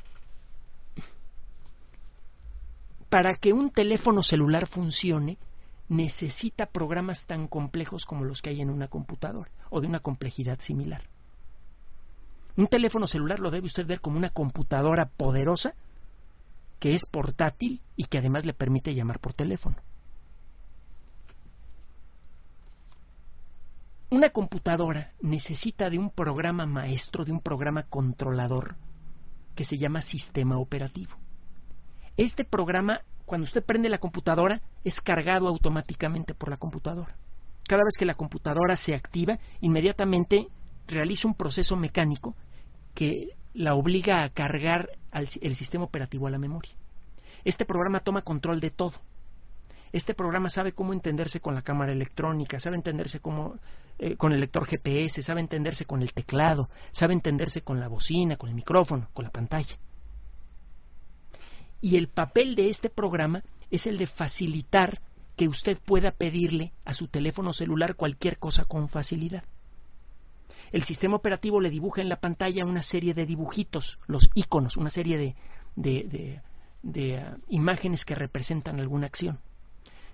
para 3.10 3.36
que 3.36 3.54
un 3.54 3.72
teléfono 3.72 4.22
celular 4.22 4.68
funcione, 4.68 5.38
necesita 5.88 6.66
programas 6.66 7.26
tan 7.26 7.48
complejos 7.48 8.06
como 8.06 8.26
los 8.26 8.42
que 8.42 8.50
hay 8.50 8.62
en 8.62 8.70
una 8.70 8.88
computadora 8.88 9.52
o 9.70 9.80
de 9.80 9.88
una 9.88 10.00
complejidad 10.00 10.60
similar. 10.60 11.04
Un 12.58 12.68
teléfono 12.68 13.08
celular 13.08 13.40
lo 13.40 13.52
debe 13.52 13.68
usted 13.68 13.86
ver 13.86 14.02
como 14.02 14.18
una 14.18 14.30
computadora 14.30 15.06
poderosa 15.06 15.74
que 16.82 16.96
es 16.96 17.06
portátil 17.06 17.80
y 17.96 18.06
que 18.06 18.18
además 18.18 18.44
le 18.44 18.54
permite 18.54 18.96
llamar 18.96 19.20
por 19.20 19.34
teléfono. 19.34 19.78
Una 24.10 24.32
computadora 24.32 25.12
necesita 25.22 25.92
de 25.92 26.00
un 26.00 26.10
programa 26.10 26.66
maestro, 26.66 27.24
de 27.24 27.32
un 27.32 27.40
programa 27.40 27.84
controlador, 27.84 28.78
que 29.56 29.64
se 29.64 29.78
llama 29.78 30.02
sistema 30.02 30.58
operativo. 30.58 31.12
Este 32.18 32.44
programa, 32.44 33.02
cuando 33.28 33.46
usted 33.46 33.64
prende 33.64 33.88
la 33.88 34.00
computadora, 34.00 34.60
es 34.84 35.00
cargado 35.02 35.48
automáticamente 35.48 36.34
por 36.34 36.50
la 36.50 36.58
computadora. 36.58 37.16
Cada 37.70 37.84
vez 37.84 37.94
que 37.96 38.06
la 38.06 38.16
computadora 38.16 38.76
se 38.76 38.96
activa, 38.96 39.38
inmediatamente 39.62 40.48
realiza 40.88 41.28
un 41.28 41.36
proceso 41.36 41.76
mecánico 41.76 42.36
que 43.02 43.30
la 43.56 43.74
obliga 43.74 44.22
a 44.22 44.30
cargar 44.30 44.92
el 45.12 45.56
sistema 45.56 45.86
operativo 45.86 46.28
a 46.28 46.30
la 46.30 46.38
memoria. 46.38 46.70
Este 47.44 47.66
programa 47.66 48.02
toma 48.02 48.22
control 48.22 48.60
de 48.60 48.70
todo. 48.70 48.94
Este 49.92 50.14
programa 50.14 50.50
sabe 50.50 50.74
cómo 50.74 50.94
entenderse 50.94 51.40
con 51.40 51.56
la 51.56 51.64
cámara 51.64 51.94
electrónica, 51.94 52.60
sabe 52.60 52.76
entenderse 52.76 53.20
eh, 53.98 54.16
con 54.18 54.34
el 54.34 54.40
lector 54.40 54.68
GPS, 54.68 55.24
sabe 55.24 55.42
entenderse 55.42 55.86
con 55.86 56.04
el 56.04 56.14
teclado, 56.14 56.70
sabe 56.92 57.14
entenderse 57.14 57.62
con 57.62 57.80
la 57.80 57.88
bocina, 57.88 58.38
con 58.38 58.50
el 58.50 58.56
micrófono, 58.56 59.10
con 59.14 59.26
la 59.26 59.32
pantalla. 59.32 59.80
Y 61.82 61.98
el 61.98 62.08
papel 62.08 62.54
de 62.54 62.70
este 62.70 62.92
programa 62.92 63.42
es 63.72 63.88
el 63.88 63.98
de 63.98 64.06
facilitar 64.06 65.02
que 65.36 65.48
usted 65.48 65.80
pueda 65.84 66.12
pedirle 66.12 66.72
a 66.86 66.94
su 66.94 67.08
teléfono 67.08 67.52
celular 67.52 67.96
cualquier 67.96 68.38
cosa 68.38 68.64
con 68.66 68.90
facilidad. 68.90 69.44
El 70.72 70.84
sistema 70.84 71.18
operativo 71.18 71.60
le 71.60 71.70
dibuja 71.70 72.02
en 72.02 72.10
la 72.10 72.20
pantalla 72.20 72.66
una 72.66 72.82
serie 72.82 73.14
de 73.14 73.26
dibujitos, 73.26 74.00
los 74.08 74.30
iconos, 74.36 74.78
una 74.78 74.90
serie 74.90 75.18
de, 75.18 75.36
de, 75.76 76.42
de, 76.82 77.18
ah, 77.18 77.38
imágenes 77.50 78.06
que 78.06 78.16
representan 78.16 78.80
alguna 78.80 79.08
acción. 79.08 79.40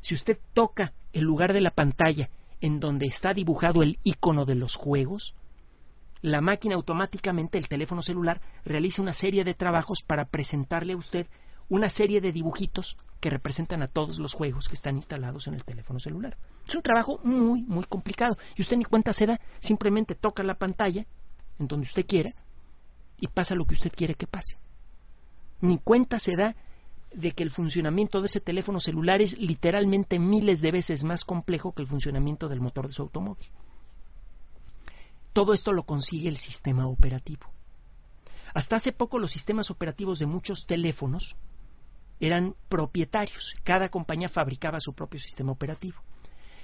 Si 0.02 0.16
usted 0.16 0.40
toca 0.54 0.94
el 1.14 1.24
lugar 1.24 1.54
de 1.54 1.62
la 1.62 1.72
pantalla 1.72 2.30
en 2.60 2.80
donde 2.80 3.06
está 3.06 3.34
dibujado 3.34 3.84
el 3.84 4.00
icono 4.04 4.46
de 4.46 4.56
los 4.56 4.76
juegos, 4.76 5.36
la 6.22 6.42
máquina 6.42 6.76
automáticamente, 6.76 7.60
el 7.60 7.68
teléfono 7.68 8.02
celular, 8.02 8.42
realiza 8.66 9.04
una 9.04 9.14
serie 9.14 9.44
de 9.44 9.54
trabajos 9.54 10.02
para 10.02 10.26
presentarle 10.26 10.94
a 10.94 10.98
usted 10.98 11.28
una 11.70 11.90
serie 11.90 12.22
de 12.22 12.32
dibujitos 12.32 12.98
que 13.20 13.30
representan 13.30 13.82
a 13.82 13.88
todos 13.88 14.20
los 14.20 14.34
juegos 14.34 14.68
que 14.68 14.76
están 14.76 14.96
instalados 14.96 15.48
en 15.48 15.56
el 15.56 15.64
teléfono 15.64 16.00
celular. 16.00 16.38
Es 16.68 16.76
un 16.76 16.82
trabajo 16.82 17.20
muy, 17.24 17.64
muy 17.64 17.86
complicado. 17.86 18.38
Y 18.56 18.62
usted 18.62 18.78
ni 18.78 18.86
cuenta 18.86 19.14
se 19.14 19.26
da, 19.26 19.40
simplemente 19.60 20.16
toca 20.16 20.44
la 20.44 20.56
pantalla 20.56 21.06
en 21.60 21.68
donde 21.68 21.86
usted 21.86 22.06
quiera 22.06 22.34
y 23.20 23.28
pasa 23.28 23.56
lo 23.56 23.66
que 23.66 23.74
usted 23.74 23.92
quiere 23.92 24.16
que 24.16 24.28
pase. 24.28 24.58
Ni 25.62 25.80
cuenta 25.80 26.20
se 26.20 26.36
da 26.36 26.56
de 27.14 27.32
que 27.32 27.44
el 27.44 27.52
funcionamiento 27.52 28.22
de 28.22 28.28
ese 28.28 28.40
teléfono 28.42 28.80
celular 28.80 29.22
es 29.22 29.38
literalmente 29.38 30.20
miles 30.20 30.62
de 30.62 30.72
veces 30.72 31.04
más 31.04 31.24
complejo 31.24 31.74
que 31.74 31.82
el 31.82 31.88
funcionamiento 31.88 32.48
del 32.48 32.62
motor 32.62 32.88
de 32.88 32.94
su 32.94 33.02
automóvil. 33.02 33.48
Todo 35.34 35.54
esto 35.54 35.72
lo 35.72 35.84
consigue 35.84 36.30
el 36.30 36.38
sistema 36.38 36.88
operativo. 36.88 37.46
Hasta 38.54 38.76
hace 38.76 38.92
poco 38.92 39.20
los 39.20 39.32
sistemas 39.32 39.72
operativos 39.72 40.20
de 40.20 40.26
muchos 40.26 40.66
teléfonos 40.68 41.36
eran 42.20 42.56
propietarios. 42.70 43.56
Cada 43.64 43.90
compañía 43.90 44.30
fabricaba 44.30 44.80
su 44.80 44.94
propio 44.94 45.20
sistema 45.20 45.52
operativo. 45.52 45.98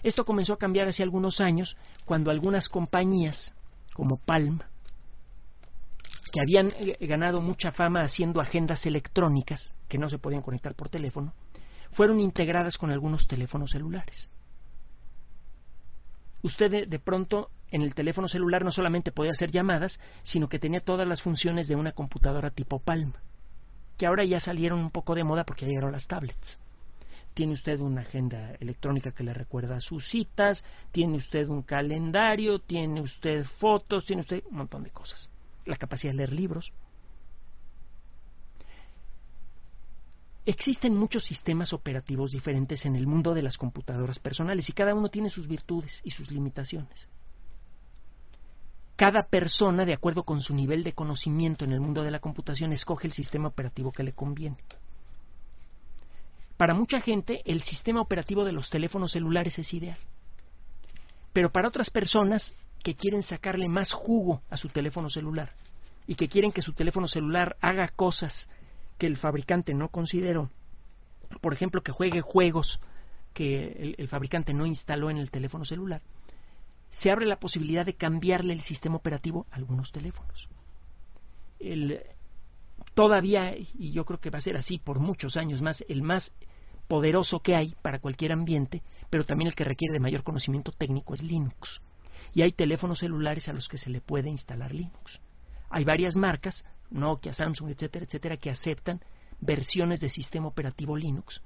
Esto 0.04 0.26
comenzó 0.26 0.54
a 0.54 0.58
cambiar 0.58 0.88
hace 0.88 1.04
algunos 1.04 1.40
años 1.40 1.78
cuando 2.06 2.30
algunas 2.30 2.68
compañías, 2.68 3.56
como 3.94 4.18
Palm, 4.18 4.60
que 6.32 6.42
habían 6.42 6.72
eh, 6.78 6.98
ganado 7.06 7.42
mucha 7.42 7.72
fama 7.72 8.02
haciendo 8.02 8.42
agendas 8.42 8.86
electrónicas 8.86 9.76
que 9.88 9.98
no 9.98 10.10
se 10.10 10.18
podían 10.18 10.42
conectar 10.42 10.76
por 10.76 10.90
teléfono, 10.90 11.34
fueron 11.92 12.20
integradas 12.20 12.78
con 12.78 12.92
algunos 12.92 13.28
teléfonos 13.28 13.72
celulares. 13.72 14.30
Usted 16.42 16.88
de, 16.88 17.00
pronto 17.00 17.50
en 17.72 17.84
el 17.84 17.94
teléfono 17.94 18.28
celular 18.28 18.66
no 18.66 18.72
solamente 18.72 19.14
podía 19.14 19.32
hacer 19.32 19.52
llamadas, 19.52 20.00
sino 20.24 20.50
que 20.50 20.60
tenía 20.60 20.82
todas 20.82 21.08
las 21.08 21.22
funciones 21.22 21.68
de 21.70 21.76
una 21.76 21.94
computadora 21.94 22.50
tipo 22.50 22.80
Palm, 22.80 23.14
que 23.98 24.06
ahora 24.06 24.26
ya 24.26 24.40
salieron 24.40 24.80
un 24.80 24.92
poco 24.92 25.16
de 25.16 25.24
moda 25.24 25.44
porque 25.44 25.66
llegaron 25.66 25.92
las 25.92 26.08
tablets. 26.08 26.60
tiene 27.34 27.54
usted 27.54 27.80
una 27.80 28.02
agenda 28.02 28.54
electrónica 28.60 29.12
que 29.12 29.24
le 29.24 29.34
recuerda 29.34 29.80
sus 29.80 30.08
citas, 30.08 30.64
tiene 30.92 31.18
usted 31.18 31.48
un 31.50 31.64
calendario, 31.64 32.60
tiene 32.60 33.02
usted 33.02 33.44
fotos, 33.44 34.06
tiene 34.06 34.22
usted 34.22 34.44
un 34.52 34.58
montón 34.58 34.84
de 34.84 34.92
cosas. 34.92 35.32
La 35.66 35.76
capacidad 35.76 36.14
de 36.14 36.18
leer 36.18 36.34
libros. 36.34 36.72
Existen 40.46 40.96
muchos 40.96 41.24
sistemas 41.24 41.74
operativos 41.74 42.32
diferentes 42.32 42.86
en 42.86 42.96
el 42.96 43.08
mundo 43.08 43.34
de 43.34 43.42
las 43.42 43.58
computadoras 43.58 44.20
personales 44.20 44.70
y 44.70 44.74
cada 44.74 44.94
uno 44.94 45.10
tiene 45.10 45.30
sus 45.30 45.48
virtudes 45.48 46.02
y 46.04 46.12
sus 46.12 46.30
limitaciones. 46.30 47.10
Cada 48.96 49.24
persona, 49.24 49.86
de 49.86 49.94
acuerdo 49.94 50.24
con 50.24 50.42
su 50.42 50.56
nivel 50.56 50.84
de 50.84 50.94
conocimiento 50.94 51.66
en 51.66 51.72
el 51.72 51.80
mundo 51.80 52.04
de 52.04 52.12
la 52.12 52.20
computación, 52.20 52.72
escoge 52.72 53.08
el 53.08 53.14
sistema 53.14 53.48
operativo 53.48 53.92
que 53.92 54.04
le 54.04 54.14
conviene. 54.14 54.58
Para 56.58 56.74
mucha 56.74 57.02
gente, 57.02 57.42
el 57.46 57.64
sistema 57.64 58.02
operativo 58.02 58.46
de 58.46 58.52
los 58.52 58.70
teléfonos 58.70 59.12
celulares 59.12 59.58
es 59.58 59.74
ideal. 59.74 59.98
Pero 61.34 61.52
para 61.52 61.68
otras 61.68 61.90
personas 61.90 62.56
que 62.84 62.96
quieren 62.96 63.24
sacarle 63.24 63.68
más 63.68 63.92
jugo 63.92 64.42
a 64.50 64.58
su 64.58 64.70
teléfono 64.70 65.10
celular 65.10 65.54
y 66.06 66.16
que 66.16 66.28
quieren 66.28 66.52
que 66.52 66.62
su 66.62 66.74
teléfono 66.74 67.08
celular 67.08 67.56
haga 67.62 67.88
cosas 67.88 68.50
que 69.00 69.08
el 69.08 69.18
fabricante 69.18 69.74
no 69.74 69.90
consideró, 69.90 70.52
por 71.42 71.54
ejemplo, 71.54 71.82
que 71.82 71.92
juegue 71.92 72.22
juegos 72.22 72.80
que 73.34 73.96
el, 73.98 74.08
fabricante 74.08 74.54
no 74.54 74.68
instaló 74.68 75.10
en 75.10 75.18
el 75.18 75.32
teléfono 75.32 75.66
celular, 75.66 76.02
se 76.94 77.10
abre 77.10 77.26
la 77.26 77.40
posibilidad 77.40 77.86
de 77.86 77.96
cambiarle 77.96 78.54
el 78.54 78.62
sistema 78.62 78.96
operativo 78.96 79.48
a 79.52 79.56
algunos 79.56 79.92
teléfonos. 79.92 80.48
todavía, 82.94 83.56
y 83.58 83.92
yo 83.92 84.06
creo 84.06 84.20
que 84.20 84.30
va 84.30 84.38
a 84.38 84.42
ser 84.42 84.58
así 84.58 84.78
por 84.78 85.00
muchos 85.00 85.36
años 85.36 85.62
más, 85.62 85.84
el 85.88 86.04
más 86.04 86.32
poderoso 86.88 87.40
que 87.40 87.56
hay 87.56 87.76
para 87.82 88.00
cualquier 88.00 88.32
ambiente, 88.32 88.84
pero 89.10 89.24
también 89.24 89.48
el 89.48 89.56
que 89.56 89.64
requiere 89.64 89.94
de 89.94 90.00
mayor 90.00 90.24
conocimiento 90.24 90.72
técnico 90.72 91.16
es 91.16 91.24
Linux. 91.24 91.82
Y 92.36 92.44
hay 92.44 92.52
teléfonos 92.52 93.00
celulares 93.00 93.48
a 93.48 93.54
los 93.54 93.68
que 93.68 93.78
se 93.78 93.90
le 93.90 94.02
puede 94.02 94.30
instalar 94.30 94.74
Linux. 94.74 95.20
Hay 95.72 95.86
varias 95.86 96.16
marcas, 96.16 96.64
Nokia, 96.92 97.34
Samsung, 97.34 97.72
etcétera, 97.72 98.06
etcétera, 98.06 98.38
que 98.38 98.52
aceptan 98.52 99.00
versiones 99.40 100.00
de 100.00 100.10
sistema 100.10 100.48
operativo 100.48 100.96
Linux 100.96 101.42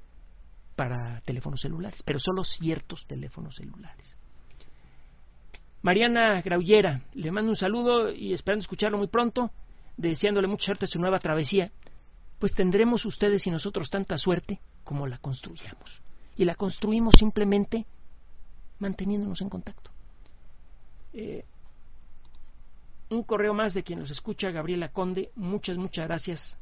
para 0.75 1.21
teléfonos 1.21 1.62
celulares, 1.62 2.03
pero 2.03 2.19
solo 2.19 2.43
ciertos 2.43 3.05
teléfonos 3.07 3.55
celulares. 3.55 4.17
Mariana 5.81 6.41
Graullera, 6.41 7.01
le 7.13 7.31
mando 7.31 7.51
un 7.51 7.55
saludo 7.55 8.11
y 8.11 8.33
esperando 8.33 8.61
escucharlo 8.61 8.97
muy 8.97 9.07
pronto, 9.07 9.51
deseándole 9.95 10.47
mucha 10.47 10.65
suerte 10.65 10.85
en 10.85 10.89
su 10.89 10.99
nueva 10.99 11.19
travesía, 11.19 11.71
pues 12.39 12.53
tendremos 12.53 13.05
ustedes 13.05 13.45
y 13.47 13.51
nosotros 13.51 13.89
tanta 13.89 14.17
suerte 14.17 14.59
como 14.83 15.07
la 15.07 15.17
construyamos. 15.17 16.01
Y 16.35 16.45
la 16.45 16.55
construimos 16.55 17.15
simplemente 17.15 17.85
manteniéndonos 18.79 19.41
en 19.41 19.49
contacto. 19.49 19.91
Eh, 21.13 21.43
un 23.09 23.23
correo 23.23 23.53
más 23.53 23.73
de 23.73 23.83
quien 23.83 23.99
nos 23.99 24.11
escucha, 24.11 24.51
Gabriela 24.51 24.89
Conde. 24.89 25.31
Muchas, 25.35 25.77
muchas 25.77 26.07
gracias. 26.07 26.57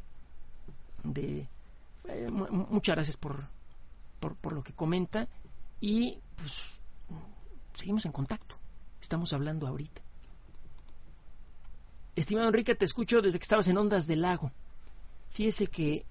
De, 1.04 1.48
eh, 2.08 2.28
muchas 2.30 2.96
gracias 2.96 3.18
por, 3.18 3.44
por, 4.20 4.54
lo 4.54 4.64
que 4.64 4.74
comenta. 4.74 5.28
Y 5.82 6.20
pues 6.38 6.54
seguimos 7.74 8.06
en 8.06 8.12
contacto. 8.12 8.55
Estamos 9.06 9.34
hablando 9.34 9.68
ahorita. 9.68 10.02
Estimado 12.16 12.48
Enrique, 12.48 12.74
te 12.74 12.86
escucho 12.86 13.22
desde 13.22 13.38
que 13.38 13.44
estabas 13.44 13.68
en 13.68 13.78
Ondas 13.78 14.08
del 14.08 14.24
Lago. 14.24 14.52
Fíjese 15.30 15.68
que 15.68 16.08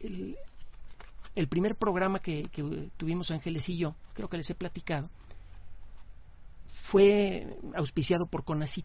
el, 0.00 1.48
primer 1.48 1.76
programa 1.76 2.18
que, 2.18 2.46
tuvimos 2.98 3.30
Ángeles 3.30 3.66
y 3.70 3.78
yo, 3.78 3.94
creo 4.12 4.28
que 4.28 4.36
les 4.36 4.50
he 4.50 4.54
platicado, 4.54 5.08
fue 6.90 7.56
auspiciado 7.74 8.26
por 8.26 8.44
Conacit 8.44 8.84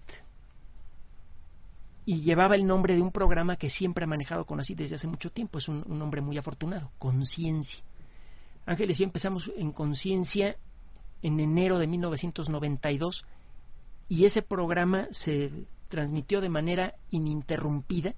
y 2.06 2.22
llevaba 2.22 2.56
el 2.56 2.66
nombre 2.66 2.96
de 2.96 3.02
un 3.02 3.12
programa 3.12 3.58
que 3.58 3.70
siempre 3.70 4.06
ha 4.06 4.08
manejado 4.08 4.46
con 4.46 4.62
así 4.62 4.76
desde 4.76 4.96
hace 4.96 5.08
mucho 5.08 5.30
tiempo. 5.30 5.58
Es 5.58 5.68
un, 5.68 5.84
nombre 5.90 6.22
muy 6.22 6.38
afortunado, 6.38 6.90
Conciencia. 7.00 7.84
Ángeles 8.66 8.98
y 9.02 9.04
empezamos 9.04 9.52
en 9.58 9.74
Conciencia 9.74 10.56
en 11.26 11.40
enero 11.40 11.80
de 11.80 11.88
1992 11.88 13.26
y 14.08 14.26
ese 14.26 14.44
programa 14.44 15.08
se 15.10 15.50
transmitió 15.90 16.40
de 16.40 16.50
manera 16.50 16.94
ininterrumpida, 17.10 18.14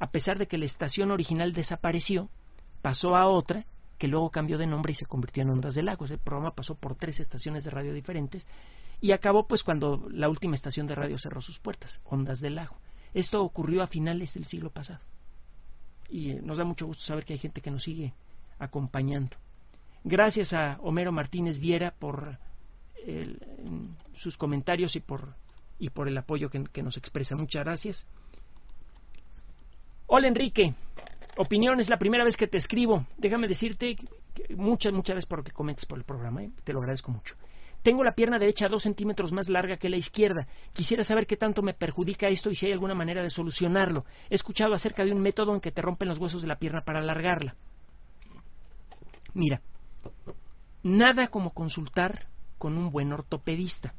a 0.00 0.10
pesar 0.10 0.36
de 0.36 0.48
que 0.48 0.58
la 0.58 0.64
estación 0.64 1.12
original 1.12 1.52
desapareció, 1.52 2.28
pasó 2.82 3.14
a 3.14 3.28
otra, 3.28 3.64
que 3.96 4.08
luego 4.08 4.30
cambió 4.30 4.58
de 4.58 4.66
nombre 4.66 4.90
y 4.90 4.96
se 4.96 5.06
convirtió 5.06 5.44
en 5.44 5.50
Ondas 5.50 5.76
del 5.76 5.86
Lago. 5.86 6.04
Ese 6.04 6.18
programa 6.18 6.50
pasó 6.50 6.74
por 6.74 6.96
tres 6.96 7.20
estaciones 7.20 7.62
de 7.62 7.70
radio 7.70 7.92
diferentes 7.92 8.48
y 9.00 9.12
acabó 9.12 9.46
pues 9.46 9.62
cuando 9.62 10.08
la 10.10 10.28
última 10.28 10.56
estación 10.56 10.88
de 10.88 10.96
radio 10.96 11.16
cerró 11.16 11.40
sus 11.40 11.60
puertas, 11.60 12.00
Ondas 12.04 12.40
del 12.40 12.56
Lago. 12.56 12.76
Esto 13.14 13.40
ocurrió 13.40 13.84
a 13.84 13.86
finales 13.86 14.34
del 14.34 14.46
siglo 14.46 14.70
pasado. 14.70 15.00
Y 16.08 16.30
eh, 16.30 16.40
nos 16.42 16.58
da 16.58 16.64
mucho 16.64 16.86
gusto 16.86 17.04
saber 17.04 17.24
que 17.24 17.34
hay 17.34 17.38
gente 17.38 17.60
que 17.60 17.70
nos 17.70 17.84
sigue 17.84 18.14
acompañando. 18.58 19.36
Gracias 20.04 20.52
a 20.52 20.78
Homero 20.80 21.12
Martínez 21.12 21.60
Viera 21.60 21.92
por 21.98 22.38
sus 24.16 24.36
comentarios 24.36 24.96
y 24.96 25.00
por, 25.00 25.34
y 25.78 25.90
por 25.90 26.08
el 26.08 26.16
apoyo 26.18 26.50
que, 26.50 26.82
nos 26.82 26.96
expresa. 26.96 27.36
Muchas 27.36 27.64
gracias. 27.64 28.06
Hola 30.06 30.28
Enrique, 30.28 30.74
opinión 31.36 31.80
es 31.80 31.88
la 31.88 31.98
primera 31.98 32.24
vez 32.24 32.36
que 32.36 32.46
te 32.46 32.58
escribo. 32.58 33.06
Déjame 33.16 33.48
decirte 33.48 33.96
muchas, 34.56 34.92
muchas 34.92 35.16
veces 35.16 35.28
por 35.28 35.38
lo 35.38 35.44
que 35.44 35.52
comentes 35.52 35.86
por 35.86 35.98
el 35.98 36.04
programa. 36.04 36.42
¿eh? 36.42 36.50
Te 36.64 36.72
lo 36.72 36.80
agradezco 36.80 37.12
mucho. 37.12 37.36
Tengo 37.82 38.04
la 38.04 38.12
pierna 38.12 38.38
derecha 38.38 38.68
dos 38.68 38.82
centímetros 38.82 39.32
más 39.32 39.48
larga 39.48 39.78
que 39.78 39.88
la 39.88 39.96
izquierda. 39.96 40.46
Quisiera 40.74 41.02
saber 41.02 41.26
qué 41.26 41.36
tanto 41.36 41.62
me 41.62 41.72
perjudica 41.72 42.28
esto 42.28 42.50
y 42.50 42.54
si 42.54 42.66
hay 42.66 42.72
alguna 42.72 42.94
manera 42.94 43.22
de 43.22 43.30
solucionarlo. 43.30 44.04
He 44.28 44.34
escuchado 44.34 44.74
acerca 44.74 45.02
de 45.02 45.12
un 45.12 45.20
método 45.20 45.54
en 45.54 45.60
que 45.60 45.72
te 45.72 45.80
rompen 45.80 46.08
los 46.08 46.18
huesos 46.18 46.42
de 46.42 46.48
la 46.48 46.58
pierna 46.58 46.82
para 46.82 46.98
alargarla. 46.98 47.54
Mira, 49.32 49.62
nada 50.82 51.28
como 51.28 51.50
consultar 51.50 52.28
con 52.58 52.76
un 52.76 52.90
buen 52.90 53.12
ortopedista. 53.12 53.94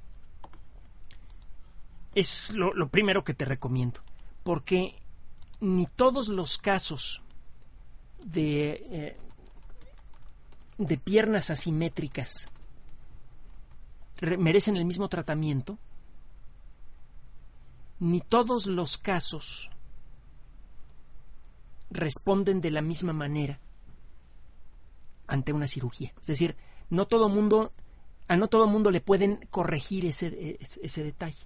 Es 2.14 2.52
lo, 2.54 2.90
primero 2.90 3.24
que 3.24 3.34
te 3.34 3.46
recomiendo, 3.46 4.02
porque 4.44 5.00
ni 5.62 5.88
todos 5.96 6.28
los 6.28 6.58
casos 6.58 7.22
de, 8.24 9.18
eh, 10.78 10.98
piernas 11.04 11.50
asimétricas 11.50 12.48
merecen 14.38 14.76
el 14.76 14.86
mismo 14.86 15.08
tratamiento, 15.08 15.80
ni 18.00 18.20
todos 18.20 18.66
los 18.66 18.98
casos 18.98 19.70
responden 21.90 22.62
de 22.62 22.72
la 22.72 22.82
misma 22.82 23.14
manera 23.14 23.60
ante 25.32 25.54
una 25.54 25.68
cirugía. 25.68 26.12
Es 26.20 26.28
decir, 26.28 26.58
no 26.90 27.06
todo 27.06 27.30
mundo, 27.30 27.72
a 28.28 28.36
no 28.36 28.48
todo 28.50 28.68
mundo 28.68 28.92
le 28.92 29.00
pueden 29.00 29.48
corregir 29.50 30.06
ese, 30.06 30.58
ese, 30.60 31.04
detalle. 31.04 31.40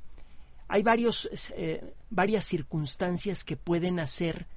Hay 0.67 0.81
varios, 0.81 1.29
eh, 1.55 1.93
varias 2.09 2.45
circunstancias 2.45 3.43
que 3.43 3.55
pueden 3.55 3.99
hacer 3.99 4.47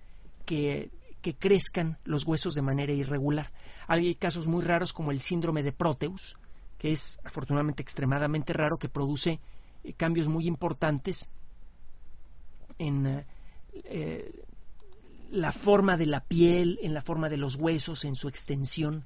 que, 0.47 0.91
que 1.21 1.35
crezcan 1.35 1.99
los 2.05 2.27
huesos 2.27 2.55
de 2.55 2.63
manera 2.63 2.95
irregular. 2.95 3.53
Hay 3.87 4.15
casos 4.15 4.47
muy 4.47 4.65
raros 4.65 4.95
como 4.95 5.11
el 5.11 5.21
síndrome 5.21 5.63
de 5.63 5.73
Proteus, 5.73 6.37
que 6.79 6.93
es 6.93 7.19
afortunadamente 7.23 7.83
extremadamente 7.83 8.55
raro, 8.55 8.79
que 8.79 8.89
produce 8.89 9.41
eh, 9.85 9.93
cambios 9.93 10.27
muy 10.27 10.47
importantes 10.47 11.29
en 12.79 13.27
eh, 13.75 14.33
la 15.31 15.53
forma 15.53 15.99
de 15.99 16.07
la 16.07 16.21
piel, 16.21 16.79
en 16.83 16.95
la 16.95 17.03
forma 17.03 17.29
de 17.29 17.37
los 17.37 17.57
huesos, 17.57 18.07
en 18.07 18.15
su 18.15 18.29
extensión. 18.29 19.05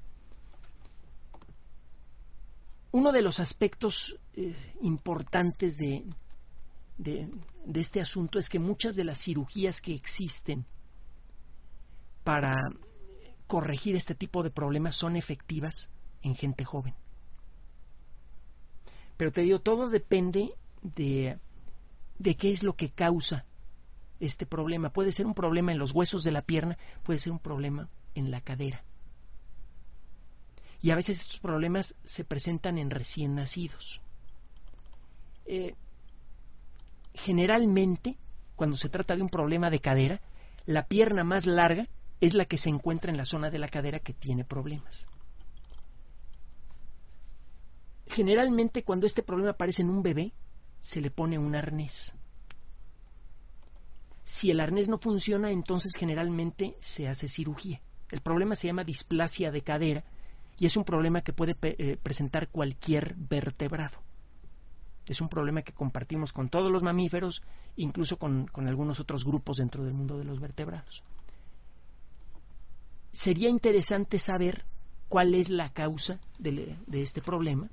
Uno 2.93 3.11
de 3.11 3.23
los 3.23 3.39
aspectos 3.39 4.15
importantes 4.81 5.77
de, 5.77 6.05
este 7.73 7.99
asunto 7.99 8.37
es 8.37 8.47
que 8.47 8.59
muchas 8.59 8.95
de 8.95 9.03
las 9.03 9.19
cirugías 9.19 9.81
que 9.81 9.95
existen 9.95 10.63
para 12.23 12.53
corregir 13.47 13.95
este 13.95 14.13
tipo 14.13 14.43
de 14.43 14.51
problemas 14.51 14.95
son 14.95 15.15
efectivas 15.15 15.89
en 16.21 16.35
gente 16.35 16.65
joven. 16.65 16.93
Pero 19.17 19.31
te 19.31 19.41
digo, 19.41 19.57
todo 19.57 19.89
depende 19.89 20.51
de, 20.83 21.39
de 22.19 22.35
qué 22.35 22.51
es 22.51 22.61
lo 22.61 22.73
que 22.73 22.91
causa 22.91 23.43
este 24.19 24.45
problema. 24.45 24.91
Puede 24.91 25.11
ser 25.11 25.25
un 25.25 25.33
problema 25.33 25.71
en 25.71 25.79
los 25.79 25.93
huesos 25.93 26.23
de 26.23 26.31
la 26.31 26.43
pierna, 26.43 26.77
puede 27.01 27.17
ser 27.17 27.31
un 27.31 27.39
problema 27.39 27.89
en 28.13 28.29
la 28.29 28.41
cadera. 28.41 28.83
Y 30.83 30.91
a 30.91 30.95
veces 30.95 31.21
estos 31.21 31.39
problemas 31.39 31.95
se 32.03 32.25
presentan 32.25 32.77
en 32.77 32.89
recién 32.89 33.35
nacidos. 33.35 34.01
Eh, 35.45 35.75
generalmente, 37.13 38.17
cuando 38.57 38.75
se 38.75 38.89
trata 38.89 39.15
de 39.15 39.21
un 39.21 39.29
problema 39.29 39.69
de 39.69 39.79
cadera, 39.79 40.19
la 40.65 40.85
pierna 40.85 41.23
más 41.23 41.45
larga 41.45 41.87
es 42.19 42.33
la 42.33 42.43
que 42.43 42.57
se 42.57 42.67
encuentra 42.67 43.11
en 43.11 43.17
la 43.17 43.23
zona 43.23 43.49
de 43.49 43.59
la 43.59 43.69
cadera 43.69 43.99
que 43.99 44.11
tiene 44.11 44.43
problemas. 44.43 45.07
Generalmente 48.07 48.83
cuando 48.83 49.07
este 49.07 49.23
problema 49.23 49.51
aparece 49.51 49.83
en 49.83 49.89
un 49.89 50.03
bebé, 50.03 50.33
se 50.81 50.99
le 50.99 51.11
pone 51.11 51.39
un 51.39 51.55
arnés. 51.55 52.13
Si 54.25 54.51
el 54.51 54.59
arnés 54.59 54.89
no 54.89 54.97
funciona, 54.97 55.49
entonces 55.49 55.95
generalmente 55.95 56.75
se 56.81 57.07
hace 57.07 57.29
cirugía. 57.29 57.79
El 58.11 58.19
problema 58.19 58.57
se 58.57 58.67
llama 58.67 58.83
displasia 58.83 59.49
de 59.49 59.61
cadera 59.61 60.03
y 60.59 60.65
es 60.65 60.77
un 60.77 60.83
problema 60.83 61.21
que 61.21 61.33
puede 61.33 61.55
eh, 61.61 61.97
presentar 62.01 62.49
cualquier 62.49 63.15
vertebrado. 63.17 63.97
Es 65.07 65.19
un 65.19 65.27
problema 65.27 65.63
que 65.63 65.73
compartimos 65.73 66.31
con 66.31 66.49
todos 66.49 66.71
los 66.71 66.83
mamíferos, 66.83 67.41
incluso 67.75 68.17
con, 68.17 68.49
algunos 68.55 68.99
otros 68.99 69.25
grupos 69.25 69.57
dentro 69.57 69.83
del 69.83 69.93
mundo 69.93 70.17
de 70.17 70.23
los 70.23 70.39
vertebrados. 70.39 71.03
Sería 73.11 73.49
interesante 73.49 74.17
saber 74.17 74.63
cuál 75.09 75.35
es 75.35 75.49
la 75.49 75.69
causa 75.69 76.19
de, 76.39 76.77
de 76.87 77.01
este 77.01 77.21
problema 77.21 77.69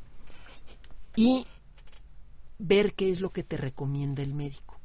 y 1.14 1.47
ver 2.59 2.95
qué 2.95 3.11
es 3.11 3.21
lo 3.21 3.31
que 3.31 3.45
te 3.45 3.57
recomienda 3.57 4.23
el 4.23 4.35
médico. 4.35 4.79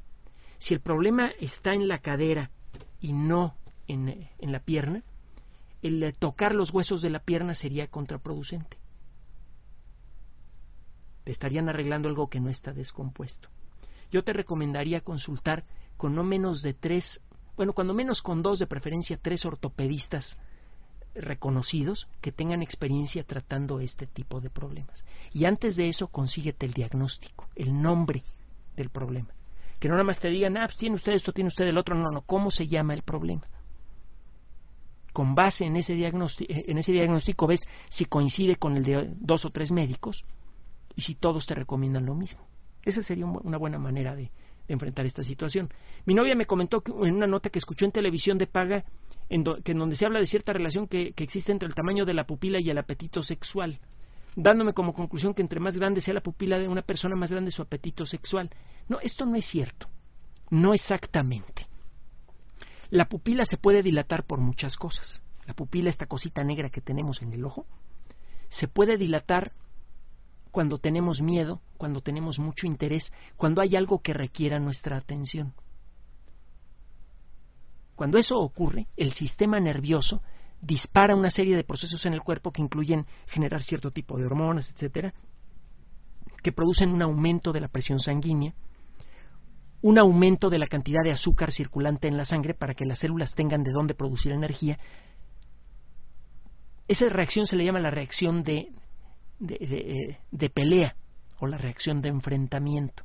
Si 0.59 0.73
el 0.73 0.79
problema 0.79 1.31
está 1.39 1.73
en 1.73 1.87
la 1.87 1.99
cadera 1.99 2.51
y 3.01 3.11
no 3.13 3.55
en, 3.87 4.29
en 4.37 4.51
la 4.51 4.59
pierna, 4.59 5.03
el 5.85 6.13
tocar 6.17 6.53
los 6.53 6.73
huesos 6.73 7.01
de 7.01 7.09
la 7.09 7.19
pierna 7.19 7.55
sería 7.55 7.87
contraproducente 7.87 8.77
te 11.25 11.31
estarían 11.31 11.67
arreglando 11.67 12.07
algo 12.07 12.29
que 12.29 12.39
no 12.39 12.49
está 12.49 12.71
descompuesto. 12.71 13.49
Yo 14.11 14.23
te 14.23 14.31
recomendaría 14.31 15.01
consultar 15.01 15.65
con 15.97 16.15
no 16.15 16.23
menos 16.23 16.61
de 16.61 16.73
tres, 16.73 17.19
bueno, 17.57 17.73
cuando 17.73 17.93
menos 17.93 18.21
con 18.21 18.43
dos, 18.43 18.59
de 18.59 18.67
preferencia 18.67 19.17
tres 19.21 19.43
ortopedistas 19.43 20.39
reconocidos 21.15 22.07
que 22.21 22.31
tengan 22.31 22.61
experiencia 22.61 23.23
tratando 23.23 23.79
este 23.79 24.05
tipo 24.05 24.39
de 24.39 24.51
problemas. 24.51 25.03
Y 25.33 25.45
antes 25.45 25.75
de 25.75 25.89
eso, 25.89 26.07
consíguete 26.07 26.67
el 26.67 26.73
diagnóstico, 26.73 27.47
el 27.55 27.81
nombre 27.81 28.23
del 28.75 28.89
problema. 28.89 29.29
Que 29.79 29.87
no 29.87 29.95
nada 29.95 30.03
más 30.03 30.19
te 30.19 30.29
digan, 30.29 30.57
ah, 30.57 30.65
pues 30.65 30.77
tiene 30.77 30.95
usted 30.95 31.13
esto, 31.13 31.33
tiene 31.33 31.47
usted 31.47 31.65
el 31.65 31.77
otro, 31.77 31.95
no, 31.95 32.11
no, 32.11 32.21
¿cómo 32.21 32.51
se 32.51 32.67
llama 32.67 32.93
el 32.93 33.01
problema? 33.01 33.47
Con 35.15 35.33
base 35.33 35.63
en 35.63 35.77
ese 35.77 35.93
diagnóstico, 35.93 36.51
en 36.53 36.77
ese 36.77 36.91
diagnóstico 36.91 37.47
ves 37.47 37.65
si 37.87 38.03
coincide 38.03 38.57
con 38.57 38.75
el 38.75 38.83
de 38.83 39.13
dos 39.15 39.45
o 39.45 39.49
tres 39.49 39.71
médicos 39.71 40.25
y 40.93 41.03
si 41.03 41.15
todos 41.15 41.45
te 41.45 41.55
recomiendan 41.55 42.05
lo 42.05 42.15
mismo. 42.15 42.41
Esa 42.83 43.01
sería 43.01 43.25
una 43.25 43.57
buena 43.57 43.79
manera 43.79 44.13
de, 44.13 44.29
enfrentar 44.67 45.05
esta 45.05 45.23
situación. 45.23 45.69
Mi 46.05 46.13
novia 46.13 46.35
me 46.35 46.45
comentó 46.45 46.83
en 47.01 47.15
una 47.15 47.27
nota 47.27 47.49
que 47.49 47.59
escuchó 47.59 47.85
en 47.85 47.93
televisión 47.93 48.37
de 48.37 48.45
paga, 48.45 48.83
en 49.29 49.45
que 49.63 49.71
en 49.71 49.77
donde 49.77 49.95
se 49.95 50.05
habla 50.05 50.19
de 50.19 50.25
cierta 50.25 50.51
relación 50.51 50.85
que, 50.85 51.13
que, 51.13 51.23
existe 51.23 51.53
entre 51.53 51.69
el 51.69 51.75
tamaño 51.75 52.03
de 52.03 52.13
la 52.13 52.25
pupila 52.25 52.59
y 52.59 52.69
el 52.69 52.77
apetito 52.77 53.23
sexual, 53.23 53.79
dándome 54.35 54.73
como 54.73 54.91
conclusión 54.91 55.33
que 55.33 55.43
entre 55.43 55.61
más 55.61 55.77
grande 55.77 56.01
sea 56.01 56.13
la 56.13 56.19
pupila 56.19 56.59
de 56.59 56.67
una 56.67 56.81
persona, 56.81 57.15
más 57.15 57.31
grande 57.31 57.51
su 57.51 57.61
apetito 57.61 58.05
sexual. 58.05 58.49
No, 58.89 58.99
esto 58.99 59.25
no 59.25 59.37
es 59.37 59.45
cierto. 59.45 59.87
No 60.49 60.73
exactamente. 60.73 61.64
La 62.89 63.05
pupila 63.05 63.45
se 63.45 63.57
puede 63.57 63.81
dilatar 63.81 64.25
por 64.25 64.39
muchas 64.39 64.77
cosas. 64.77 65.23
La 65.45 65.53
pupila, 65.53 65.89
esta 65.89 66.07
cosita 66.07 66.43
negra 66.43 66.69
que 66.69 66.81
tenemos 66.81 67.21
en 67.21 67.33
el 67.33 67.45
ojo, 67.45 67.65
se 68.49 68.67
puede 68.67 68.97
dilatar 68.97 69.53
cuando 70.51 70.77
tenemos 70.77 71.21
miedo, 71.21 71.61
cuando 71.77 72.01
tenemos 72.01 72.39
mucho 72.39 72.65
interés, 72.65 73.11
cuando 73.35 73.61
hay 73.61 73.75
algo 73.75 73.99
que 73.99 74.13
requiera 74.13 74.59
nuestra 74.59 74.97
atención. 74.97 75.53
Cuando 77.95 78.17
eso 78.17 78.37
ocurre, 78.37 78.87
el 78.97 79.11
sistema 79.11 79.59
nervioso 79.59 80.21
dispara 80.61 81.15
una 81.15 81.29
serie 81.29 81.55
de 81.55 81.63
procesos 81.63 82.05
en 82.05 82.13
el 82.13 82.21
cuerpo 82.21 82.51
que 82.51 82.61
incluyen 82.61 83.05
generar 83.27 83.63
cierto 83.63 83.91
tipo 83.91 84.17
de 84.17 84.25
hormonas, 84.25 84.69
etcétera, 84.69 85.13
que 86.41 86.51
producen 86.51 86.91
un 86.91 87.01
aumento 87.01 87.51
de 87.51 87.61
la 87.61 87.67
presión 87.67 87.99
sanguínea, 87.99 88.53
un 89.85 89.99
aumento 89.99 90.49
de 90.49 90.57
la 90.57 90.65
cantidad 90.65 91.03
de 91.03 91.11
azúcar 91.11 91.51
circulante 91.51 92.07
en 92.07 92.17
la 92.17 92.25
sangre 92.25 92.55
para 92.55 92.73
que 92.73 92.85
las 92.85 92.97
células 92.97 93.35
tengan 93.35 93.61
de 93.61 93.71
dónde 93.71 93.93
producir 93.93 94.31
energía. 94.31 94.79
Esa 96.87 97.07
reacción 97.07 97.45
se 97.45 97.55
le 97.55 97.65
llama 97.65 97.79
la 97.79 97.91
reacción 97.91 98.41
de 98.41 98.69
de, 99.37 100.49
pelea 100.49 100.95
o 101.39 101.45
la 101.45 101.57
reacción 101.57 102.01
de 102.01 102.09
enfrentamiento. 102.09 103.03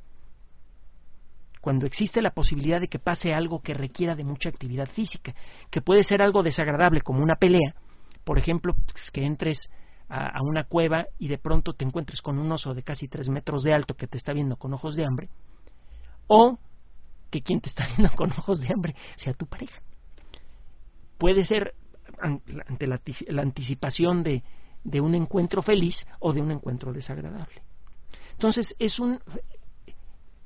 Cuando 1.61 1.85
existe 1.85 2.19
la 2.19 2.31
posibilidad 2.31 2.81
de 2.81 2.87
que 2.87 2.97
pase 2.97 3.31
algo 3.31 3.61
que 3.61 3.75
requiera 3.75 4.15
de 4.15 4.23
mucha 4.23 4.49
actividad 4.49 4.87
física, 4.87 5.35
que 5.69 5.81
puede 5.81 6.01
ser 6.01 6.23
algo 6.23 6.41
desagradable 6.41 7.01
como 7.01 7.21
una 7.21 7.35
pelea, 7.35 7.75
por 8.23 8.39
ejemplo, 8.39 8.73
pues, 8.91 9.11
que 9.11 9.23
entres 9.23 9.69
a, 10.09 10.35
a, 10.35 10.41
una 10.41 10.63
cueva 10.63 11.05
y 11.19 11.27
de 11.27 11.37
pronto 11.37 11.73
te 11.73 11.85
encuentres 11.85 12.23
con 12.23 12.39
un 12.39 12.51
oso 12.51 12.73
de 12.73 12.81
casi 12.81 13.07
tres 13.07 13.29
metros 13.29 13.61
de 13.61 13.73
alto 13.75 13.93
que 13.93 14.07
te 14.07 14.17
está 14.17 14.33
viendo 14.33 14.55
con 14.55 14.73
ojos 14.73 14.95
de 14.95 15.05
hambre, 15.05 15.29
o 16.25 16.57
que 17.31 17.41
quien 17.41 17.61
te 17.61 17.69
está 17.69 17.87
viendo 17.97 18.15
con 18.15 18.31
ojos 18.31 18.59
de 18.59 18.71
hambre 18.71 18.95
sea 19.15 19.33
tu 19.33 19.47
pareja. 19.47 19.81
Puede 21.17 21.45
ser 21.45 21.73
ante 22.19 22.85
la 22.85 23.41
anticipación 23.41 24.21
de, 24.21 24.43
de 24.83 25.01
un 25.01 25.15
encuentro 25.15 25.61
feliz 25.61 26.05
o 26.19 26.33
de 26.33 26.41
un 26.41 26.51
encuentro 26.51 26.93
desagradable. 26.93 27.63
Entonces, 28.33 28.75
es 28.79 28.99
un, 28.99 29.19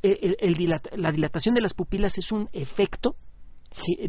la 0.02 1.12
dilatación 1.12 1.56
de 1.56 1.62
las 1.62 1.74
pupilas 1.74 2.18
es 2.18 2.32
un 2.32 2.50
efecto 2.54 3.16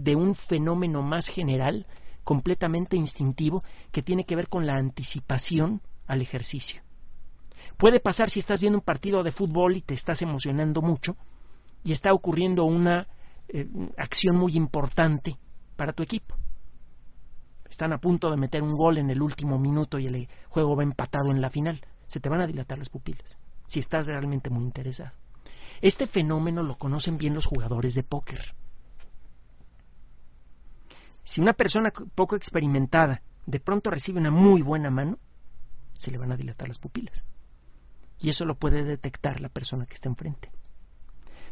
de 0.01 0.15
un 0.15 0.35
fenómeno 0.35 1.03
más 1.03 1.29
general, 1.29 1.87
completamente 2.25 2.97
instintivo, 2.97 3.63
que 3.93 4.03
tiene 4.03 4.25
que 4.25 4.37
ver 4.37 4.49
con 4.49 4.67
la 4.67 4.75
anticipación 4.75 5.81
al 6.07 6.23
ejercicio. 6.23 6.83
Puede 7.77 8.01
pasar 8.01 8.31
si 8.31 8.41
estás 8.41 8.61
viendo 8.61 8.79
un 8.79 8.85
partido 8.85 9.23
de 9.23 9.33
fútbol 9.33 9.77
y 9.77 9.81
te 9.81 9.95
estás 9.95 10.23
emocionando 10.23 10.83
mucho 10.83 11.17
y 11.87 11.93
está 11.93 12.13
ocurriendo 12.13 12.65
una 12.65 13.07
eh, 13.49 13.67
acción 13.97 14.37
muy 14.37 14.57
importante 14.57 15.39
para 15.77 15.95
tu 15.95 16.03
equipo 16.03 16.37
están 17.77 17.93
a 17.93 17.99
punto 17.99 18.31
de 18.31 18.37
meter 18.37 18.63
un 18.63 18.75
gol 18.75 18.99
en 18.99 19.11
el 19.11 19.21
último 19.21 19.59
minuto 19.59 19.99
y 19.99 20.07
el 20.07 20.29
juego 20.49 20.77
va 20.77 20.83
empatado 20.83 21.31
en 21.31 21.41
la 21.41 21.51
final, 21.51 21.81
se 22.07 22.21
te 22.21 22.29
van 22.29 22.41
a 22.41 22.47
dilatar 22.47 22.79
las 22.79 22.89
pupilas, 22.89 23.37
si 23.67 23.81
estás 23.81 24.07
realmente 24.07 24.51
muy 24.51 24.65
interesado. 24.65 25.13
Este 25.83 26.07
fenómeno 26.07 26.63
lo 26.63 26.77
conocen 26.77 27.19
bien 27.19 27.35
los 27.35 27.47
jugadores 27.47 27.95
de 27.95 28.03
póker. 28.03 28.55
Si 31.23 31.41
una 31.41 31.53
persona 31.53 31.93
poco 32.15 32.37
experimentada 32.37 33.21
de 33.45 33.61
pronto 33.61 33.91
recibe 33.91 34.21
una 34.21 34.31
muy 34.31 34.63
buena 34.63 34.91
mano, 34.91 35.19
se 35.93 36.11
le 36.11 36.19
van 36.19 36.33
a 36.33 36.37
dilatar 36.37 36.69
las 36.69 36.79
pupilas. 36.79 37.25
Y 38.19 38.31
eso 38.31 38.45
lo 38.45 38.55
puede 38.55 38.85
detectar 38.85 39.41
la 39.41 39.49
persona 39.51 39.85
que 39.87 39.95
está 39.95 40.09
enfrente. 40.09 40.51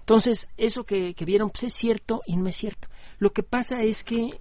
Entonces, 0.04 0.50
eso 0.58 0.84
que, 0.84 1.14
vieron 1.24 1.48
pues 1.48 1.64
es 1.64 1.72
cierto 1.72 2.20
y 2.26 2.36
no 2.36 2.46
es 2.46 2.56
cierto. 2.56 2.88
Lo 3.18 3.30
que 3.30 3.42
pasa 3.42 3.80
es 3.80 4.04
que 4.04 4.38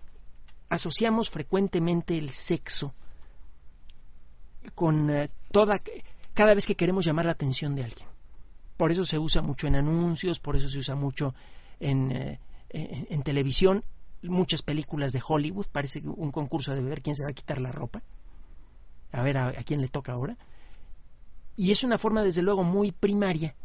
asociamos 0.67 1.29
frecuentemente 1.29 2.17
el 2.17 2.31
sexo 2.31 2.93
con 4.75 5.09
eh, 5.09 5.29
toda 5.51 5.79
cada 6.33 6.53
vez 6.53 6.65
que 6.65 6.75
queremos 6.75 7.05
llamar 7.05 7.27
la 7.27 7.31
atención 7.31 7.75
de 7.75 7.85
alguien. 7.85 8.09
Por 8.75 8.91
eso 8.91 9.05
se 9.05 9.17
usa 9.17 9.41
mucho 9.41 9.67
en 9.67 9.77
anuncios, 9.77 10.37
por 10.37 10.57
eso 10.57 10.67
se 10.67 10.79
usa 10.79 10.95
mucho 10.95 11.33
en, 11.79 12.11
eh, 12.11 12.39
en, 12.69 13.23
televisión, 13.23 13.85
muchas 14.21 14.63
películas 14.63 15.13
de 15.13 15.21
Hollywood, 15.25 15.67
parece 15.71 16.01
un 16.03 16.31
concurso 16.31 16.73
de 16.73 16.81
ver 16.81 17.01
quién 17.01 17.15
se 17.15 17.23
va 17.23 17.29
a 17.29 17.33
quitar 17.33 17.61
la 17.61 17.71
ropa, 17.71 18.01
a 19.13 19.21
ver 19.21 19.37
a, 19.37 19.53
quién 19.63 19.79
le 19.79 19.87
toca 19.87 20.11
ahora. 20.11 20.35
Y 21.55 21.71
es 21.71 21.85
una 21.85 21.97
forma, 21.97 22.21
desde 22.21 22.41
luego, 22.41 22.63
muy 22.63 22.91
primaria. 22.91 23.55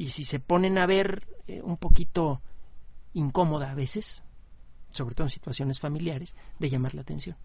Y 0.00 0.08
si 0.08 0.24
se 0.24 0.40
ponen 0.40 0.78
a 0.78 0.86
ver 0.86 1.26
eh, 1.46 1.60
un 1.60 1.76
poquito 1.76 2.40
incómoda 3.12 3.70
a 3.70 3.74
veces, 3.74 4.24
sobre 4.92 5.14
todo 5.14 5.26
en 5.26 5.30
situaciones 5.30 5.78
familiares, 5.78 6.34
de 6.58 6.70
llamar 6.70 6.94
la 6.94 7.02
atención. 7.02 7.36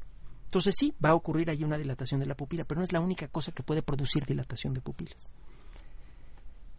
Entonces 0.46 0.74
sí, 0.80 0.94
va 1.04 1.10
a 1.10 1.16
ocurrir 1.16 1.50
ahí 1.50 1.66
una 1.66 1.78
dilatación 1.78 2.22
de 2.22 2.28
la 2.28 2.36
pupila, 2.36 2.64
pero 2.64 2.80
no 2.80 2.86
es 2.86 2.94
la 2.94 3.02
única 3.02 3.28
cosa 3.28 3.52
que 3.52 3.62
puede 3.62 3.82
producir 3.82 4.24
dilatación 4.26 4.74
de 4.74 4.80
pupilas. 4.80 5.18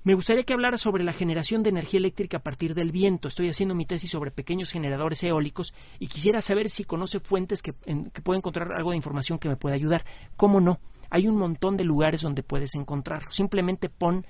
Me 0.03 0.15
gustaría 0.15 0.45
que 0.45 0.55
hablara 0.55 0.79
sobre 0.79 1.05
la 1.05 1.13
generación 1.13 1.63
de 1.63 1.69
energía 1.69 1.99
eléctrica 1.99 2.39
a 2.39 2.43
partir 2.43 2.75
del 2.75 2.91
viento. 2.91 3.29
Estoy 3.29 3.51
haciendo 3.51 3.75
mi 3.75 3.85
tesis 3.85 4.11
sobre 4.11 4.31
pequeños 4.31 4.71
generadores 4.71 5.23
eólicos 5.25 5.75
y 5.99 6.07
quisiera 6.07 6.41
saber 6.41 6.71
si 6.71 6.85
conoce 6.85 7.21
fuentes 7.21 7.61
que, 7.61 7.75
que 7.75 8.23
pueda 8.23 8.39
encontrar 8.39 8.73
algo 8.73 8.93
de 8.93 8.97
información 8.97 9.39
que 9.39 9.51
me 9.51 9.57
pueda 9.57 9.75
ayudar. 9.75 10.07
¿Cómo 10.39 10.59
no? 10.59 10.79
Hay 11.11 11.29
un 11.29 11.37
montón 11.37 11.77
de 11.77 11.85
lugares 11.85 12.23
donde 12.23 12.43
puedes 12.43 12.75
encontrarlo. 12.75 13.31
Simplemente 13.31 13.91
pon 13.91 14.25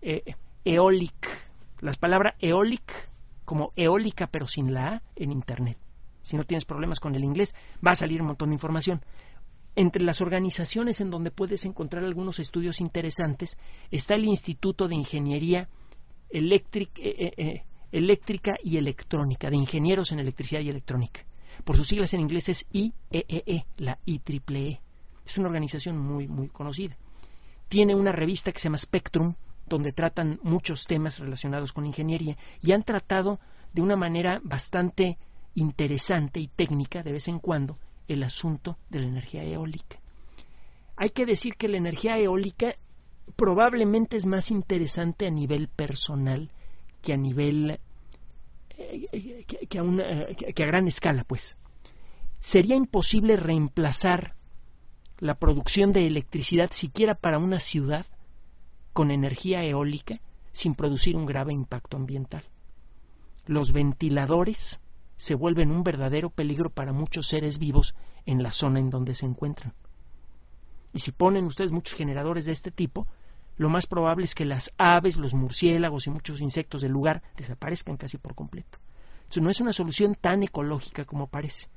eh, 0.00 0.22
eolic, 0.64 1.26
las 1.80 1.96
palabras 1.98 2.34
eolic 2.40 3.10
como 3.44 3.72
eólica 3.76 4.28
pero 4.28 4.46
sin 4.46 4.72
la 4.72 4.88
A 4.88 5.02
en 5.16 5.32
Internet. 5.32 5.78
Si 6.22 6.36
no 6.36 6.44
tienes 6.44 6.64
problemas 6.64 7.00
con 7.00 7.14
el 7.14 7.24
inglés, 7.24 7.54
va 7.84 7.92
a 7.92 7.96
salir 7.96 8.20
un 8.20 8.28
montón 8.28 8.50
de 8.50 8.54
información. 8.54 9.02
Entre 9.74 10.02
las 10.04 10.20
organizaciones 10.20 11.00
en 11.00 11.10
donde 11.10 11.30
puedes 11.30 11.64
encontrar 11.64 12.04
algunos 12.04 12.38
estudios 12.38 12.80
interesantes 12.80 13.56
está 13.90 14.14
el 14.14 14.24
Instituto 14.24 14.86
de 14.86 14.94
Ingeniería 14.94 15.68
eh, 16.30 16.38
eh, 16.40 17.32
eh, 17.36 17.62
Eléctrica 17.90 18.52
y 18.62 18.76
Electrónica, 18.76 19.50
de 19.50 19.56
Ingenieros 19.56 20.12
en 20.12 20.20
Electricidad 20.20 20.60
y 20.60 20.68
Electrónica. 20.68 21.24
Por 21.64 21.76
sus 21.76 21.88
siglas 21.88 22.12
en 22.14 22.20
inglés 22.20 22.48
es 22.48 22.66
IEEE, 22.72 22.92
e, 23.10 23.64
la 23.78 23.98
IEEE. 24.06 24.80
Es 25.26 25.38
una 25.38 25.48
organización 25.48 25.98
muy, 25.98 26.28
muy 26.28 26.48
conocida. 26.48 26.96
tiene 27.68 27.94
una 27.94 28.12
revista 28.12 28.52
que 28.52 28.58
se 28.58 28.64
llama 28.64 28.78
Spectrum, 28.78 29.34
donde 29.72 29.92
tratan 29.92 30.38
muchos 30.42 30.84
temas 30.86 31.18
relacionados 31.18 31.72
con 31.72 31.86
ingeniería 31.86 32.36
y 32.60 32.72
han 32.72 32.82
tratado 32.82 33.40
de 33.72 33.80
una 33.80 33.96
manera 33.96 34.38
bastante 34.44 35.16
interesante 35.54 36.40
y 36.40 36.48
técnica 36.48 37.02
de 37.02 37.12
vez 37.12 37.26
en 37.28 37.38
cuando 37.38 37.78
el 38.06 38.22
asunto 38.22 38.76
de 38.90 39.00
la 39.00 39.06
energía 39.06 39.44
eólica. 39.44 39.98
Hay 40.96 41.10
que 41.10 41.24
decir 41.24 41.54
que 41.54 41.68
la 41.68 41.78
energía 41.78 42.18
eólica 42.18 42.74
probablemente 43.34 44.18
es 44.18 44.26
más 44.26 44.50
interesante 44.50 45.26
a 45.26 45.30
nivel 45.30 45.68
personal 45.68 46.50
que 47.00 47.14
a 47.14 47.16
nivel 47.16 47.80
eh, 48.76 49.46
una, 49.80 50.26
que 50.36 50.64
a 50.64 50.66
gran 50.66 50.86
escala, 50.86 51.24
pues. 51.24 51.56
Sería 52.40 52.76
imposible 52.76 53.36
reemplazar 53.36 54.34
la 55.18 55.34
producción 55.34 55.92
de 55.92 56.06
electricidad 56.06 56.70
siquiera 56.72 57.14
para 57.14 57.38
una 57.38 57.58
ciudad 57.58 58.04
con 58.92 59.10
energía 59.10 59.62
eólica 59.64 60.20
sin 60.52 60.74
producir 60.74 61.16
un 61.16 61.26
grave 61.26 61.52
impacto 61.52 61.96
ambiental. 61.96 62.44
Los 63.46 63.72
ventiladores 63.72 64.80
se 65.16 65.34
vuelven 65.34 65.70
un 65.70 65.82
verdadero 65.82 66.30
peligro 66.30 66.70
para 66.70 66.92
muchos 66.92 67.28
seres 67.28 67.58
vivos 67.58 67.94
en 68.26 68.42
la 68.42 68.52
zona 68.52 68.80
en 68.80 68.90
donde 68.90 69.14
se 69.14 69.26
encuentran. 69.26 69.72
Y 70.92 70.98
si 70.98 71.12
ponen 71.12 71.46
ustedes 71.46 71.72
muchos 71.72 71.94
generadores 71.94 72.44
de 72.44 72.52
este 72.52 72.70
tipo, 72.70 73.06
lo 73.56 73.68
más 73.68 73.86
probable 73.86 74.24
es 74.24 74.34
que 74.34 74.44
las 74.44 74.72
aves, 74.78 75.16
los 75.16 75.34
murciélagos 75.34 76.06
y 76.06 76.10
muchos 76.10 76.40
insectos 76.40 76.82
del 76.82 76.92
lugar 76.92 77.22
desaparezcan 77.36 77.96
casi 77.96 78.18
por 78.18 78.34
completo. 78.34 78.78
No 79.40 79.48
es 79.48 79.60
una 79.60 79.72
solución 79.72 80.14
tan 80.14 80.42
ecológica 80.42 81.04
como 81.04 81.26
parece, 81.26 81.68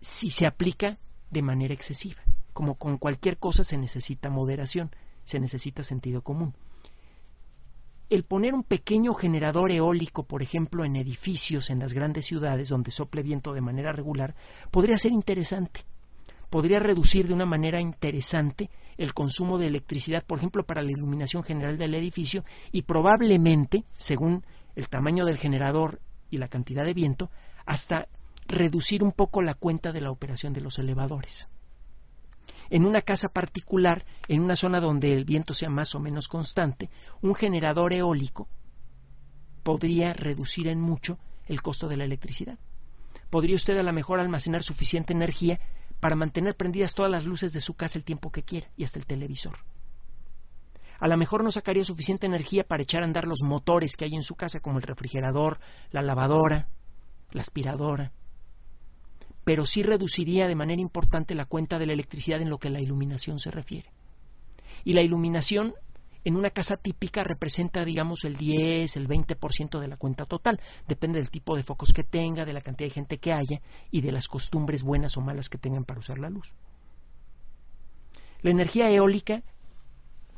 si 0.00 0.30
se 0.30 0.46
aplica 0.46 0.98
de 1.30 1.42
manera 1.42 1.72
excesiva. 1.72 2.20
Como 2.52 2.74
con 2.74 2.98
cualquier 2.98 3.38
cosa 3.38 3.64
se 3.64 3.78
necesita 3.78 4.28
moderación, 4.28 4.90
se 5.26 5.38
necesita 5.38 5.82
sentido 5.82 6.22
común. 6.22 6.54
El 8.08 8.22
poner 8.22 8.54
un 8.54 8.62
pequeño 8.62 9.12
generador 9.14 9.72
eólico, 9.72 10.22
por 10.22 10.40
ejemplo, 10.40 10.84
en 10.84 10.94
edificios 10.94 11.70
en 11.70 11.80
las 11.80 11.92
grandes 11.92 12.24
ciudades 12.24 12.68
donde 12.68 12.92
sople 12.92 13.22
viento 13.22 13.52
de 13.52 13.60
manera 13.60 13.92
regular, 13.92 14.36
podría 14.70 14.96
ser 14.96 15.10
interesante. 15.10 15.80
Podría 16.48 16.78
reducir 16.78 17.26
de 17.26 17.34
una 17.34 17.46
manera 17.46 17.80
interesante 17.80 18.70
el 18.96 19.12
consumo 19.12 19.58
de 19.58 19.66
electricidad, 19.66 20.24
por 20.24 20.38
ejemplo, 20.38 20.64
para 20.64 20.82
la 20.82 20.92
iluminación 20.92 21.42
general 21.42 21.76
del 21.76 21.94
edificio 21.94 22.44
y 22.70 22.82
probablemente, 22.82 23.84
según 23.96 24.44
el 24.76 24.88
tamaño 24.88 25.24
del 25.24 25.38
generador 25.38 26.00
y 26.30 26.38
la 26.38 26.46
cantidad 26.46 26.84
de 26.84 26.94
viento, 26.94 27.30
hasta 27.66 28.06
reducir 28.46 29.02
un 29.02 29.10
poco 29.10 29.42
la 29.42 29.54
cuenta 29.54 29.90
de 29.90 30.00
la 30.00 30.12
operación 30.12 30.52
de 30.52 30.60
los 30.60 30.78
elevadores 30.78 31.48
en 32.70 32.84
una 32.84 33.02
casa 33.02 33.28
particular, 33.28 34.04
en 34.28 34.42
una 34.42 34.56
zona 34.56 34.80
donde 34.80 35.12
el 35.12 35.24
viento 35.24 35.54
sea 35.54 35.70
más 35.70 35.94
o 35.94 36.00
menos 36.00 36.28
constante, 36.28 36.90
un 37.22 37.34
generador 37.34 37.92
eólico 37.92 38.48
podría 39.62 40.12
reducir 40.12 40.68
en 40.68 40.80
mucho 40.80 41.18
el 41.46 41.60
costo 41.60 41.88
de 41.88 41.96
la 41.96 42.04
electricidad. 42.04 42.58
Podría 43.30 43.56
usted 43.56 43.76
a 43.76 43.82
lo 43.82 43.92
mejor 43.92 44.20
almacenar 44.20 44.62
suficiente 44.62 45.12
energía 45.12 45.58
para 46.00 46.14
mantener 46.14 46.56
prendidas 46.56 46.94
todas 46.94 47.10
las 47.10 47.24
luces 47.24 47.52
de 47.52 47.60
su 47.60 47.74
casa 47.74 47.98
el 47.98 48.04
tiempo 48.04 48.30
que 48.30 48.42
quiera 48.44 48.68
y 48.76 48.84
hasta 48.84 48.98
el 48.98 49.06
televisor. 49.06 49.58
A 50.98 51.08
lo 51.08 51.16
mejor 51.16 51.44
no 51.44 51.50
sacaría 51.50 51.84
suficiente 51.84 52.26
energía 52.26 52.64
para 52.64 52.82
echar 52.82 53.02
a 53.02 53.06
andar 53.06 53.26
los 53.26 53.42
motores 53.42 53.96
que 53.96 54.04
hay 54.04 54.14
en 54.14 54.22
su 54.22 54.34
casa, 54.34 54.60
como 54.60 54.78
el 54.78 54.82
refrigerador, 54.82 55.58
la 55.90 56.02
lavadora, 56.02 56.68
la 57.32 57.42
aspiradora, 57.42 58.12
pero 59.46 59.64
sí 59.64 59.84
reduciría 59.84 60.48
de 60.48 60.56
manera 60.56 60.82
importante 60.82 61.32
la 61.36 61.44
cuenta 61.44 61.78
de 61.78 61.86
la 61.86 61.92
electricidad 61.92 62.40
en 62.40 62.50
lo 62.50 62.58
que 62.58 62.68
la 62.68 62.80
iluminación 62.80 63.38
se 63.38 63.52
refiere. 63.52 63.92
Y 64.82 64.92
la 64.92 65.02
iluminación 65.02 65.72
en 66.24 66.34
una 66.34 66.50
casa 66.50 66.76
típica 66.76 67.22
representa, 67.22 67.84
digamos, 67.84 68.24
el 68.24 68.34
10, 68.34 68.96
el 68.96 69.06
20% 69.06 69.78
de 69.78 69.86
la 69.86 69.96
cuenta 69.98 70.24
total. 70.24 70.60
Depende 70.88 71.20
del 71.20 71.30
tipo 71.30 71.54
de 71.54 71.62
focos 71.62 71.92
que 71.92 72.02
tenga, 72.02 72.44
de 72.44 72.54
la 72.54 72.60
cantidad 72.60 72.88
de 72.88 72.94
gente 72.94 73.18
que 73.18 73.32
haya 73.32 73.60
y 73.92 74.00
de 74.00 74.10
las 74.10 74.26
costumbres 74.26 74.82
buenas 74.82 75.16
o 75.16 75.20
malas 75.20 75.48
que 75.48 75.58
tengan 75.58 75.84
para 75.84 76.00
usar 76.00 76.18
la 76.18 76.28
luz. 76.28 76.52
La 78.42 78.50
energía 78.50 78.90
eólica 78.90 79.44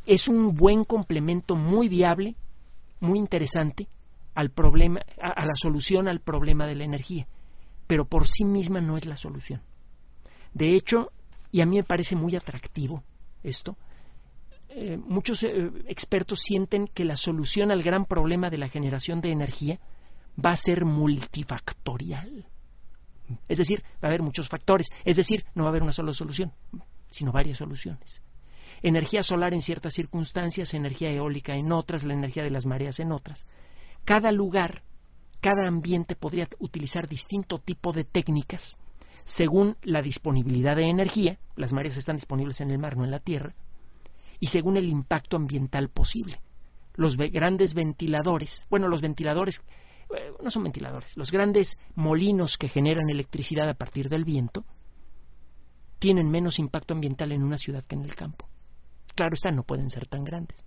es 0.05 0.29
un 0.29 0.55
buen 0.55 0.85
complemento 0.85 1.57
muy 1.57 1.89
viable, 1.89 2.37
muy 3.01 3.19
interesante 3.19 3.89
al 4.35 4.51
problema, 4.51 5.01
a 5.19 5.47
la 5.47 5.55
solución 5.55 6.09
al 6.09 6.21
problema 6.21 6.67
de 6.67 6.75
la 6.75 6.85
energía 6.85 7.27
pero 7.89 8.05
por 8.05 8.29
sí 8.29 8.45
misma 8.45 8.81
no 8.81 8.97
es 8.97 9.05
la 9.05 9.17
solución. 9.17 9.61
De 10.55 10.77
hecho, 10.77 11.11
y 11.51 11.61
a 11.63 11.67
mí 11.67 11.77
me 11.77 11.85
parece 11.85 12.15
muy 12.15 12.37
atractivo 12.37 13.03
esto, 13.43 13.77
eh, 14.69 14.97
muchos 14.97 15.43
eh, 15.43 15.71
expertos 15.87 16.41
sienten 16.41 16.87
que 16.87 17.05
la 17.05 17.17
solución 17.17 17.73
al 17.73 17.83
gran 17.83 18.05
problema 18.05 18.51
de 18.51 18.59
la 18.59 18.69
generación 18.69 19.21
de 19.21 19.33
energía 19.33 19.81
va 20.45 20.51
a 20.51 20.57
ser 20.57 20.85
multifactorial. 20.85 22.47
Es 23.49 23.59
decir, 23.59 23.83
va 24.03 24.03
a 24.03 24.07
haber 24.09 24.23
muchos 24.23 24.49
factores. 24.49 24.89
Es 25.05 25.17
decir, 25.17 25.45
no 25.55 25.65
va 25.65 25.71
a 25.71 25.73
haber 25.73 25.83
una 25.83 25.93
sola 25.93 26.13
solución, 26.13 26.53
sino 27.11 27.33
varias 27.33 27.59
soluciones. 27.59 28.23
Energía 28.83 29.23
solar 29.23 29.55
en 29.55 29.63
ciertas 29.63 29.95
circunstancias, 29.95 30.75
energía 30.75 31.11
eólica 31.11 31.57
en 31.57 31.73
otras, 31.73 32.05
la 32.05 32.15
energía 32.15 32.43
de 32.43 32.51
las 32.51 32.67
mareas 32.67 33.01
en 33.01 33.13
otras. 33.13 33.47
Cada 34.05 34.31
lugar 34.31 34.83
cada 35.41 35.67
ambiente 35.67 36.17
podría 36.17 36.49
utilizar 36.59 37.09
distinto 37.09 37.59
tipo 37.59 37.93
de 37.93 38.05
técnicas 38.05 38.79
según 39.29 39.77
la 39.83 40.01
disponibilidad 40.01 40.75
de 40.75 40.89
energía, 40.89 41.39
las 41.55 41.75
mareas 41.75 41.99
están 41.99 42.17
disponibles 42.17 42.63
en 42.63 42.71
el 42.71 42.79
mar, 42.79 42.97
no 42.97 43.05
en 43.05 43.11
la 43.11 43.21
tierra, 43.21 43.55
y 44.41 44.47
según 44.47 44.79
el 44.79 44.89
impacto 44.89 45.37
ambiental 45.37 45.91
posible. 45.91 46.41
Los 46.95 47.17
grandes 47.17 47.75
ventiladores, 47.75 48.67
bueno, 48.71 48.89
los 48.89 49.03
ventiladores 49.03 49.61
eh, 50.17 50.33
no 50.43 50.51
son 50.51 50.65
ventiladores, 50.65 51.15
los 51.17 51.31
grandes 51.31 51.79
molinos 51.95 52.57
que 52.57 52.69
generan 52.69 53.11
electricidad 53.11 53.69
a 53.69 53.75
partir 53.75 54.09
del 54.09 54.25
viento 54.25 54.65
tienen 55.99 56.31
menos 56.31 56.59
impacto 56.59 56.95
ambiental 56.95 57.31
en 57.33 57.43
una 57.43 57.59
ciudad 57.59 57.85
que 57.85 57.97
en 57.97 58.05
el 58.05 58.15
campo. 58.15 58.49
Claro 59.15 59.35
está, 59.35 59.51
no 59.51 59.63
pueden 59.63 59.91
ser 59.91 60.07
tan 60.07 60.25
grandes. 60.25 60.65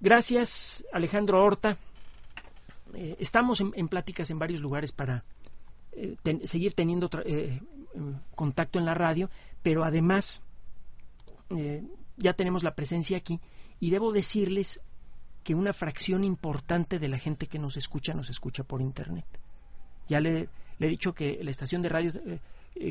Gracias, 0.00 0.84
Alejandro 0.92 1.42
Horta. 1.42 1.76
Eh, 2.94 3.16
estamos 3.18 3.60
en, 3.60 3.88
pláticas 3.88 4.30
en 4.30 4.38
varios 4.38 4.60
lugares 4.60 4.92
para 4.92 5.24
eh, 5.92 6.16
seguir 6.44 6.74
teniendo 6.74 7.10
eh, 7.24 7.60
contacto 8.36 8.78
en 8.78 8.84
la 8.84 8.94
radio, 8.94 9.28
pero 9.62 9.84
además 9.84 10.42
ya 12.18 12.34
tenemos 12.34 12.62
la 12.62 12.74
presencia 12.74 13.16
aquí 13.16 13.40
y 13.80 13.88
debo 13.88 14.12
decirles 14.12 14.80
que 15.42 15.54
una 15.54 15.72
fracción 15.72 16.22
importante 16.22 16.98
de 16.98 17.08
la 17.08 17.18
gente 17.18 17.46
que 17.46 17.58
nos 17.58 17.78
escucha 17.78 18.12
nos 18.12 18.28
escucha 18.28 18.64
por 18.64 18.82
Internet. 18.82 19.24
Ya 20.08 20.20
le 20.20 20.48
he 20.78 20.88
dicho 20.88 21.14
que 21.14 21.42
la 21.42 21.50
estación 21.50 21.80
de 21.80 21.88
radio 21.88 22.12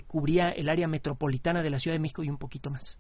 cubría 0.08 0.50
el 0.50 0.70
área 0.70 0.88
metropolitana 0.88 1.62
de 1.62 1.70
la 1.70 1.78
Ciudad 1.78 1.94
de 1.94 2.00
México 2.00 2.24
y 2.24 2.32
un 2.32 2.40
poquito 2.40 2.72
más. 2.72 3.00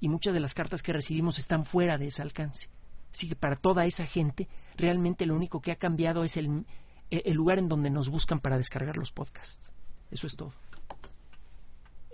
Y 0.00 0.08
muchas 0.08 0.32
de 0.32 0.40
las 0.40 0.54
cartas 0.54 0.82
que 0.82 0.94
recibimos 0.94 1.38
están 1.38 1.66
fuera 1.66 1.98
de 1.98 2.06
ese 2.06 2.22
alcance. 2.22 2.70
Así 3.12 3.28
que 3.28 3.36
para 3.36 3.56
toda 3.56 3.86
esa 3.86 4.06
gente, 4.06 4.48
realmente 4.76 5.26
lo 5.26 5.34
único 5.34 5.60
que 5.60 5.72
ha 5.72 5.76
cambiado 5.76 6.24
es 6.24 6.36
el, 6.36 6.64
eh, 7.10 7.22
el 7.24 7.34
lugar 7.34 7.58
en 7.58 7.68
donde 7.68 7.90
nos 7.90 8.08
buscan 8.08 8.40
para 8.40 8.56
descargar 8.56 8.96
los 8.96 9.12
podcasts. 9.12 9.72
Eso 10.10 10.26
es 10.26 10.36
todo. 10.36 10.52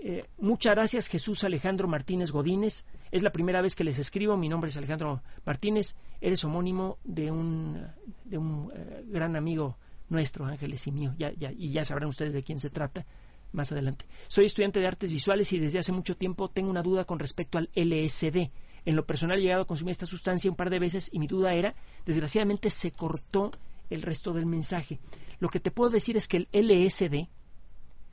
Eh, 0.04 0.24
muchas 0.38 0.74
gracias 0.74 1.06
Jesús 1.06 1.44
Alejandro 1.44 1.86
Martínez 1.86 2.32
Godínez. 2.32 2.84
Es 3.12 3.22
la 3.22 3.30
primera 3.30 3.62
vez 3.62 3.76
que 3.76 3.84
les 3.84 3.98
escribo. 3.98 4.36
Mi 4.36 4.48
nombre 4.48 4.70
es 4.70 4.76
Alejandro 4.76 5.22
Martínez. 5.46 5.94
Eres 6.20 6.42
homónimo 6.44 6.98
de 7.04 7.30
un, 7.30 7.86
de 8.24 8.38
un 8.38 8.72
eh, 8.74 9.04
gran 9.06 9.36
amigo 9.36 9.76
nuestro, 10.08 10.44
Ángeles 10.44 10.84
y 10.88 10.92
mío. 10.92 11.14
Ya, 11.18 11.32
ya, 11.32 11.52
y 11.52 11.70
ya 11.70 11.84
sabrán 11.84 12.08
ustedes 12.08 12.34
de 12.34 12.42
quién 12.42 12.58
se 12.58 12.70
trata 12.70 13.06
más 13.52 13.70
adelante. 13.70 14.06
Soy 14.26 14.46
estudiante 14.46 14.80
de 14.80 14.88
artes 14.88 15.10
visuales 15.10 15.52
y 15.52 15.58
desde 15.58 15.78
hace 15.78 15.92
mucho 15.92 16.16
tiempo 16.16 16.48
tengo 16.48 16.70
una 16.70 16.82
duda 16.82 17.04
con 17.04 17.20
respecto 17.20 17.58
al 17.58 17.70
LSD. 17.74 18.50
En 18.84 18.96
lo 18.96 19.04
personal 19.04 19.38
he 19.38 19.42
llegado 19.42 19.62
a 19.62 19.66
consumir 19.66 19.92
esta 19.92 20.06
sustancia 20.06 20.50
un 20.50 20.56
par 20.56 20.70
de 20.70 20.78
veces 20.78 21.08
y 21.12 21.18
mi 21.18 21.26
duda 21.26 21.54
era, 21.54 21.74
desgraciadamente 22.04 22.70
se 22.70 22.90
cortó 22.90 23.52
el 23.90 24.02
resto 24.02 24.32
del 24.32 24.46
mensaje. 24.46 24.98
Lo 25.38 25.48
que 25.48 25.60
te 25.60 25.70
puedo 25.70 25.90
decir 25.90 26.16
es 26.16 26.26
que 26.26 26.48
el 26.50 26.66
LSD, 26.68 27.28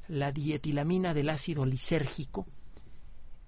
la 0.09 0.31
dietilamina 0.31 1.13
del 1.13 1.29
ácido 1.29 1.65
lisérgico, 1.65 2.45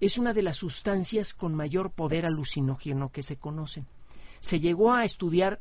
es 0.00 0.18
una 0.18 0.32
de 0.32 0.42
las 0.42 0.56
sustancias 0.56 1.32
con 1.32 1.54
mayor 1.54 1.92
poder 1.92 2.26
alucinógeno 2.26 3.10
que 3.10 3.22
se 3.22 3.36
conocen. 3.36 3.86
Se 4.40 4.58
llegó 4.58 4.92
a 4.92 5.04
estudiar, 5.04 5.60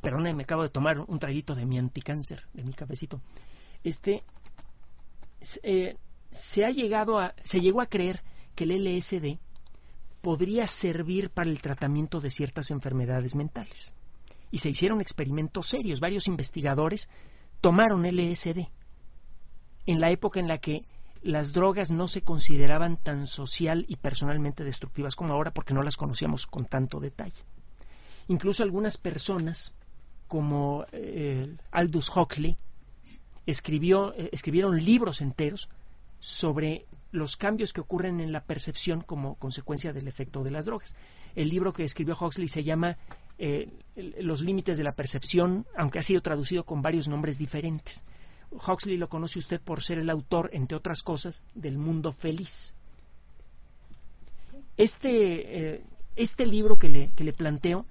perdón, 0.00 0.34
me 0.34 0.44
acabo 0.44 0.62
de 0.62 0.70
tomar 0.70 1.00
un 1.00 1.18
traguito 1.18 1.54
de 1.54 1.66
mi 1.66 1.78
anticáncer, 1.78 2.44
de 2.54 2.64
mi 2.64 2.72
cafecito. 2.72 3.20
Este, 3.84 4.22
eh, 5.62 5.96
se 6.30 6.64
ha 6.64 6.70
llegado 6.70 7.18
a, 7.18 7.34
se 7.44 7.60
llegó 7.60 7.82
a 7.82 7.86
creer 7.86 8.22
que 8.54 8.64
el 8.64 8.82
LSD 8.82 9.38
podría 10.26 10.66
servir 10.66 11.30
para 11.30 11.48
el 11.48 11.62
tratamiento 11.62 12.18
de 12.18 12.32
ciertas 12.32 12.72
enfermedades 12.72 13.36
mentales. 13.36 13.94
Y 14.50 14.58
se 14.58 14.70
hicieron 14.70 15.00
experimentos 15.00 15.68
serios. 15.68 16.00
Varios 16.00 16.26
investigadores 16.26 17.08
tomaron 17.60 18.04
LSD 18.04 18.66
en 19.86 20.00
la 20.00 20.10
época 20.10 20.40
en 20.40 20.48
la 20.48 20.58
que 20.58 20.82
las 21.22 21.52
drogas 21.52 21.92
no 21.92 22.08
se 22.08 22.22
consideraban 22.22 22.96
tan 22.96 23.28
social 23.28 23.84
y 23.86 23.98
personalmente 23.98 24.64
destructivas 24.64 25.14
como 25.14 25.32
ahora 25.32 25.52
porque 25.52 25.74
no 25.74 25.84
las 25.84 25.96
conocíamos 25.96 26.48
con 26.48 26.64
tanto 26.64 26.98
detalle. 26.98 27.44
Incluso 28.26 28.64
algunas 28.64 28.98
personas, 28.98 29.72
como 30.26 30.86
eh, 30.90 31.54
Aldous 31.70 32.10
Huxley, 32.16 32.56
escribió, 33.46 34.12
eh, 34.14 34.30
escribieron 34.32 34.76
libros 34.76 35.20
enteros 35.20 35.68
sobre 36.20 36.86
los 37.12 37.36
cambios 37.36 37.72
que 37.72 37.80
ocurren 37.80 38.20
en 38.20 38.32
la 38.32 38.40
percepción 38.40 39.00
como 39.00 39.36
consecuencia 39.36 39.92
del 39.92 40.08
efecto 40.08 40.42
de 40.42 40.50
las 40.50 40.66
drogas. 40.66 40.94
El 41.34 41.48
libro 41.48 41.72
que 41.72 41.84
escribió 41.84 42.16
Huxley 42.20 42.48
se 42.48 42.64
llama 42.64 42.96
eh, 43.38 43.68
Los 44.20 44.40
límites 44.40 44.78
de 44.78 44.84
la 44.84 44.92
percepción, 44.92 45.66
aunque 45.76 45.98
ha 45.98 46.02
sido 46.02 46.20
traducido 46.20 46.64
con 46.64 46.82
varios 46.82 47.08
nombres 47.08 47.38
diferentes. 47.38 48.04
Huxley 48.50 48.96
lo 48.96 49.08
conoce 49.08 49.38
usted 49.38 49.60
por 49.60 49.82
ser 49.82 49.98
el 49.98 50.10
autor, 50.10 50.50
entre 50.52 50.76
otras 50.76 51.02
cosas, 51.02 51.44
del 51.54 51.78
mundo 51.78 52.12
feliz. 52.12 52.74
Este, 54.76 55.74
eh, 55.74 55.84
este 56.16 56.46
libro 56.46 56.78
que 56.78 56.88
le, 56.88 57.10
que 57.16 57.24
le 57.24 57.32
planteo 57.32 57.86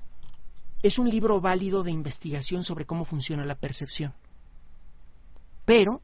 es 0.84 1.00
un 1.00 1.10
libro 1.10 1.42
válido 1.42 1.84
de 1.84 1.92
investigación 1.92 2.64
sobre 2.64 2.86
cómo 2.86 3.06
funciona 3.06 3.46
la 3.46 3.56
percepción. 3.56 4.14
Pero 5.66 6.02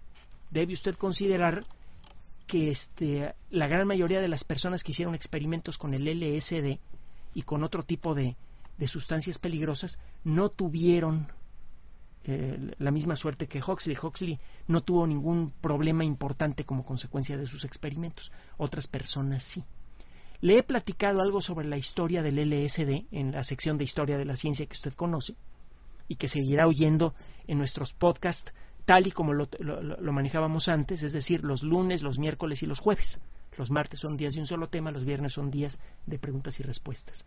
debe 0.49 0.73
usted 0.73 0.95
considerar 0.95 1.65
que 2.51 2.69
este, 2.69 3.33
la 3.49 3.69
gran 3.69 3.87
mayoría 3.87 4.19
de 4.19 4.27
las 4.27 4.43
personas 4.43 4.83
que 4.83 4.91
hicieron 4.91 5.15
experimentos 5.15 5.77
con 5.77 5.93
el 5.93 6.03
LSD 6.03 6.79
y 7.33 7.43
con 7.43 7.63
otro 7.63 7.83
tipo 7.83 8.13
de, 8.13 8.35
de 8.77 8.87
sustancias 8.89 9.39
peligrosas 9.39 9.97
no 10.25 10.49
tuvieron 10.49 11.31
eh, 12.25 12.73
la 12.77 12.91
misma 12.91 13.15
suerte 13.15 13.47
que 13.47 13.63
Huxley. 13.65 13.95
Huxley 14.03 14.37
no 14.67 14.81
tuvo 14.81 15.07
ningún 15.07 15.53
problema 15.61 16.03
importante 16.03 16.65
como 16.65 16.83
consecuencia 16.83 17.37
de 17.37 17.47
sus 17.47 17.63
experimentos. 17.63 18.33
Otras 18.57 18.85
personas 18.85 19.43
sí. 19.43 19.63
Le 20.41 20.57
he 20.57 20.63
platicado 20.63 21.21
algo 21.21 21.39
sobre 21.39 21.69
la 21.69 21.77
historia 21.77 22.21
del 22.21 22.35
LSD 22.35 23.05
en 23.11 23.31
la 23.31 23.45
sección 23.45 23.77
de 23.77 23.85
historia 23.85 24.17
de 24.17 24.25
la 24.25 24.35
ciencia 24.35 24.65
que 24.65 24.73
usted 24.73 24.93
conoce 24.93 25.35
y 26.09 26.15
que 26.15 26.27
seguirá 26.27 26.67
oyendo 26.67 27.15
en 27.47 27.59
nuestros 27.59 27.93
podcasts 27.93 28.51
tal 28.91 29.07
y 29.07 29.11
como 29.11 29.31
lo, 29.31 29.47
manejábamos 30.11 30.67
antes, 30.67 31.01
es 31.01 31.13
decir, 31.13 31.45
los 31.45 31.63
lunes, 31.63 32.01
los 32.01 32.19
miércoles 32.19 32.61
y 32.61 32.65
los 32.65 32.81
jueves. 32.81 33.21
Los 33.57 33.71
martes 33.71 34.01
son 34.01 34.17
días 34.17 34.33
de 34.33 34.41
un 34.41 34.47
solo 34.47 34.67
tema, 34.67 34.91
los 34.91 35.05
viernes 35.05 35.31
son 35.31 35.49
días 35.49 35.79
de 36.05 36.19
preguntas 36.19 36.59
y 36.59 36.63
respuestas. 36.63 37.23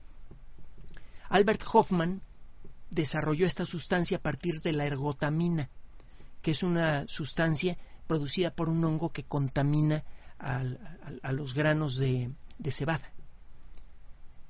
Albert 1.30 1.62
Hoffman 1.72 2.20
desarrolló 2.90 3.46
esta 3.46 3.64
sustancia 3.64 4.18
a 4.18 4.20
partir 4.20 4.60
de 4.60 4.72
la 4.72 4.84
ergotamina, 4.84 5.70
que 6.42 6.50
es 6.50 6.62
una 6.62 7.08
sustancia 7.08 7.78
producida 8.06 8.50
por 8.50 8.68
un 8.68 8.84
hongo 8.84 9.08
que 9.08 9.22
contamina 9.22 10.04
a 10.38 11.32
los 11.32 11.54
granos 11.54 11.96
de, 11.96 12.30
cebada. 12.72 13.10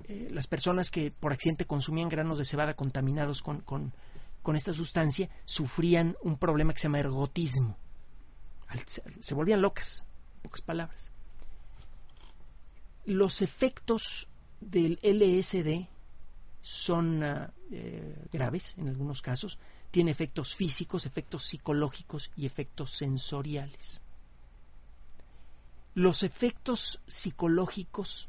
Eh, 0.09 0.31
las 0.33 0.49
personas 0.49 0.91
que 0.91 1.13
por 1.13 1.33
accidente 1.33 1.65
consumían 1.65 2.09
granos 2.09 2.39
de 2.39 2.45
cebada 2.45 2.75
contaminados 2.75 3.41
con, 3.41 3.61
con 3.61 3.93
esta 4.53 4.73
sustancia 4.73 5.29
sufrían 5.45 6.17
un 6.23 6.39
problema 6.39 6.73
que 6.73 6.81
se 6.81 6.85
llama 6.85 7.01
ergotismo. 7.01 7.77
Se 9.21 9.35
volvían 9.35 9.63
locas, 9.63 10.05
en 10.37 10.43
pocas 10.43 10.61
palabras. 10.61 11.11
Los 13.07 13.43
efectos 13.43 14.29
del 14.61 14.99
LSD 15.03 15.89
son 16.63 17.23
ah, 17.23 17.53
eh, 17.71 18.17
graves 18.33 18.75
en 18.79 18.89
algunos 18.89 19.21
casos, 19.23 19.59
tiene 19.91 20.11
efectos 20.11 20.55
físicos, 20.55 21.07
efectos 21.07 21.45
psicológicos 21.45 22.31
y 22.37 22.47
efectos 22.47 22.97
sensoriales. 22.97 24.03
Los 25.95 26.23
efectos 26.23 27.01
psicológicos 27.07 28.29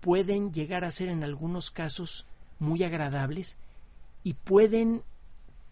pueden 0.00 0.52
llegar 0.52 0.84
a 0.84 0.90
ser 0.90 1.08
en 1.08 1.22
algunos 1.22 1.70
casos 1.70 2.26
muy 2.58 2.82
agradables 2.82 3.56
y 4.22 4.34
pueden 4.34 5.02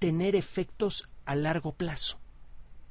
tener 0.03 0.35
efectos 0.35 1.09
a 1.25 1.37
largo 1.37 1.75
plazo. 1.75 2.19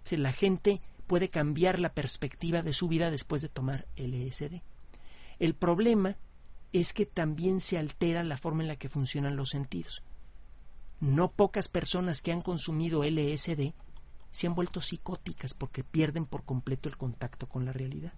Si 0.05 0.15
la 0.15 0.31
gente 0.31 0.79
puede 1.07 1.27
cambiar 1.27 1.77
la 1.77 1.89
perspectiva 1.89 2.61
de 2.61 2.71
su 2.71 2.87
vida 2.87 3.11
después 3.11 3.41
de 3.41 3.49
tomar 3.49 3.85
LSD. 3.97 4.61
El 5.37 5.55
problema 5.55 6.15
es 6.71 6.93
que 6.93 7.05
también 7.05 7.59
se 7.59 7.77
altera 7.77 8.23
la 8.23 8.37
forma 8.37 8.63
en 8.63 8.69
la 8.69 8.77
que 8.77 8.87
funcionan 8.87 9.35
los 9.35 9.49
sentidos. 9.49 10.01
No 11.01 11.31
pocas 11.31 11.67
personas 11.67 12.21
que 12.21 12.31
han 12.31 12.39
consumido 12.39 13.03
LSD 13.03 13.73
se 14.29 14.47
han 14.47 14.53
vuelto 14.53 14.79
psicóticas 14.79 15.53
porque 15.53 15.83
pierden 15.83 16.25
por 16.25 16.45
completo 16.45 16.87
el 16.87 16.95
contacto 16.95 17.45
con 17.45 17.65
la 17.65 17.73
realidad. 17.73 18.13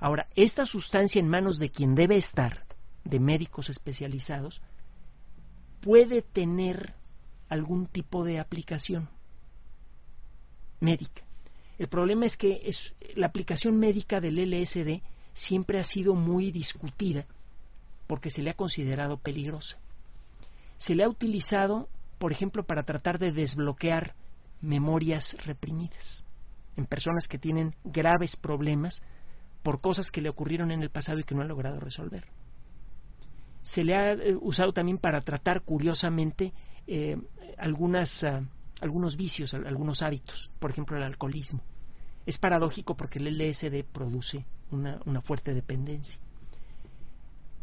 Ahora, 0.00 0.26
esta 0.34 0.66
sustancia 0.66 1.20
en 1.20 1.28
manos 1.28 1.60
de 1.60 1.70
quien 1.70 1.94
debe 1.94 2.16
estar, 2.16 2.66
de 3.04 3.20
médicos 3.20 3.70
especializados, 3.70 4.60
puede 5.80 6.22
tener 6.22 6.96
algún 7.54 7.86
tipo 7.86 8.24
de 8.24 8.38
aplicación 8.38 9.08
médica. 10.80 11.22
El 11.78 11.88
problema 11.88 12.26
es 12.26 12.36
que 12.36 12.60
es, 12.64 12.94
la 13.16 13.26
aplicación 13.26 13.78
médica 13.78 14.20
del 14.20 14.38
LSD 14.38 15.02
siempre 15.32 15.78
ha 15.78 15.84
sido 15.84 16.14
muy 16.14 16.52
discutida 16.52 17.26
porque 18.06 18.30
se 18.30 18.42
le 18.42 18.50
ha 18.50 18.54
considerado 18.54 19.16
peligrosa. 19.16 19.78
Se 20.76 20.94
le 20.94 21.04
ha 21.04 21.08
utilizado, 21.08 21.88
por 22.18 22.32
ejemplo, 22.32 22.64
para 22.64 22.82
tratar 22.82 23.18
de 23.18 23.32
desbloquear 23.32 24.14
memorias 24.60 25.36
reprimidas 25.44 26.24
en 26.76 26.86
personas 26.86 27.28
que 27.28 27.38
tienen 27.38 27.74
graves 27.84 28.36
problemas 28.36 29.02
por 29.62 29.80
cosas 29.80 30.10
que 30.10 30.20
le 30.20 30.28
ocurrieron 30.28 30.70
en 30.70 30.82
el 30.82 30.90
pasado 30.90 31.18
y 31.18 31.24
que 31.24 31.34
no 31.34 31.42
han 31.42 31.48
logrado 31.48 31.80
resolver. 31.80 32.26
Se 33.62 33.82
le 33.82 33.94
ha 33.94 34.12
eh, 34.12 34.36
usado 34.40 34.72
también 34.72 34.98
para 34.98 35.22
tratar, 35.22 35.62
curiosamente, 35.62 36.52
eh, 36.86 37.16
algunas, 37.58 38.24
ah, 38.24 38.42
algunos 38.80 39.16
vicios, 39.16 39.54
algunos 39.54 40.02
hábitos, 40.02 40.50
por 40.58 40.70
ejemplo 40.70 40.96
el 40.96 41.02
alcoholismo. 41.02 41.60
Es 42.26 42.38
paradójico 42.38 42.96
porque 42.96 43.18
el 43.18 43.38
LSD 43.38 43.84
produce 43.84 44.44
una, 44.70 45.00
una 45.04 45.20
fuerte 45.20 45.54
dependencia. 45.54 46.18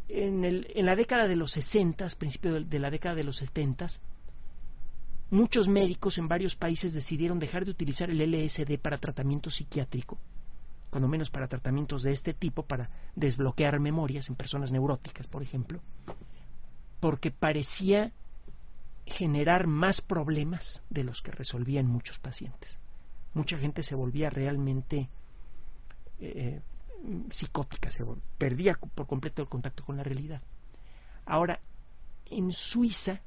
En, 0.07 0.43
el, 0.43 0.67
en, 0.75 0.85
la 0.85 0.95
década 0.95 1.27
de 1.27 1.35
los 1.35 1.51
60, 1.51 2.05
principio 2.17 2.53
de, 2.53 2.65
de 2.65 2.79
la 2.79 2.89
década 2.89 3.15
de 3.15 3.23
los 3.23 3.37
70, 3.37 3.87
muchos 5.31 5.67
médicos 5.67 6.17
en 6.17 6.27
varios 6.27 6.55
países 6.55 6.93
decidieron 6.93 7.39
dejar 7.39 7.65
de 7.65 7.71
utilizar 7.71 8.09
el 8.09 8.21
LSD 8.21 8.77
para 8.79 8.97
tratamiento 8.97 9.49
psiquiátrico, 9.49 10.19
cuando 10.89 11.07
menos 11.07 11.31
para 11.31 11.47
tratamientos 11.47 12.03
de 12.03 12.11
este 12.11 12.33
tipo, 12.33 12.63
para 12.63 12.89
desbloquear 13.15 13.79
memorias 13.79 14.29
en 14.29 14.35
personas 14.35 14.71
neuróticas, 14.71 15.27
por 15.27 15.41
ejemplo, 15.41 15.79
porque 16.99 17.31
parecía 17.31 18.11
generar 19.11 19.67
más 19.67 20.01
problemas 20.01 20.83
de 20.89 21.03
los 21.03 21.21
que 21.21 21.31
resolvían 21.31 21.85
muchos 21.85 22.19
pacientes. 22.19 22.79
Mucha 23.33 23.57
gente 23.57 23.83
se 23.83 23.95
volvía 23.95 24.29
realmente 24.29 25.09
eh, 26.19 26.61
psicótica, 27.29 27.91
se 27.91 28.03
perdía 28.37 28.73
por 28.95 29.07
completo 29.07 29.41
el 29.41 29.49
contacto 29.49 29.83
con 29.85 29.97
la 29.97 30.03
realidad. 30.03 30.41
Ahora, 31.25 31.59
en 32.25 32.51
Suiza 32.51 33.21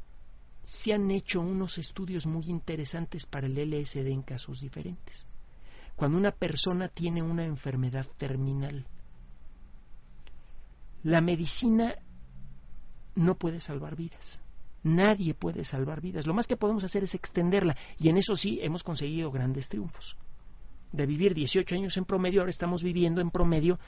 se 0.62 0.92
han 0.92 1.10
hecho 1.10 1.40
unos 1.40 1.78
estudios 1.78 2.26
muy 2.26 2.46
interesantes 2.46 3.26
para 3.26 3.46
el 3.46 3.54
LSD 3.54 4.06
en 4.08 4.22
casos 4.22 4.60
diferentes. 4.60 5.26
Cuando 5.96 6.18
una 6.18 6.32
persona 6.32 6.88
tiene 6.88 7.22
una 7.22 7.44
enfermedad 7.44 8.06
terminal, 8.16 8.86
la 11.02 11.20
medicina 11.20 11.94
no 13.14 13.36
puede 13.36 13.60
salvar 13.60 13.94
vidas 13.94 14.40
Nadie 14.84 15.34
puede 15.34 15.64
salvar 15.64 16.00
vidas. 16.00 16.26
Lo 16.26 16.34
más 16.34 16.46
que 16.46 16.56
podemos 16.56 16.84
hacer 16.84 17.02
es 17.02 17.14
extenderla. 17.14 17.76
Y 17.98 18.10
en 18.10 18.18
eso 18.18 18.36
sí 18.36 18.60
hemos 18.62 18.82
conseguido 18.82 19.30
grandes 19.30 19.68
triunfos. 19.68 20.16
De 20.92 21.06
vivir 21.06 21.34
18 21.34 21.74
años 21.74 21.96
en 21.96 22.04
promedio, 22.04 22.42
ahora 22.42 22.50
estamos 22.50 22.82
viviendo 22.82 23.20
en 23.20 23.30
promedio 23.30 23.78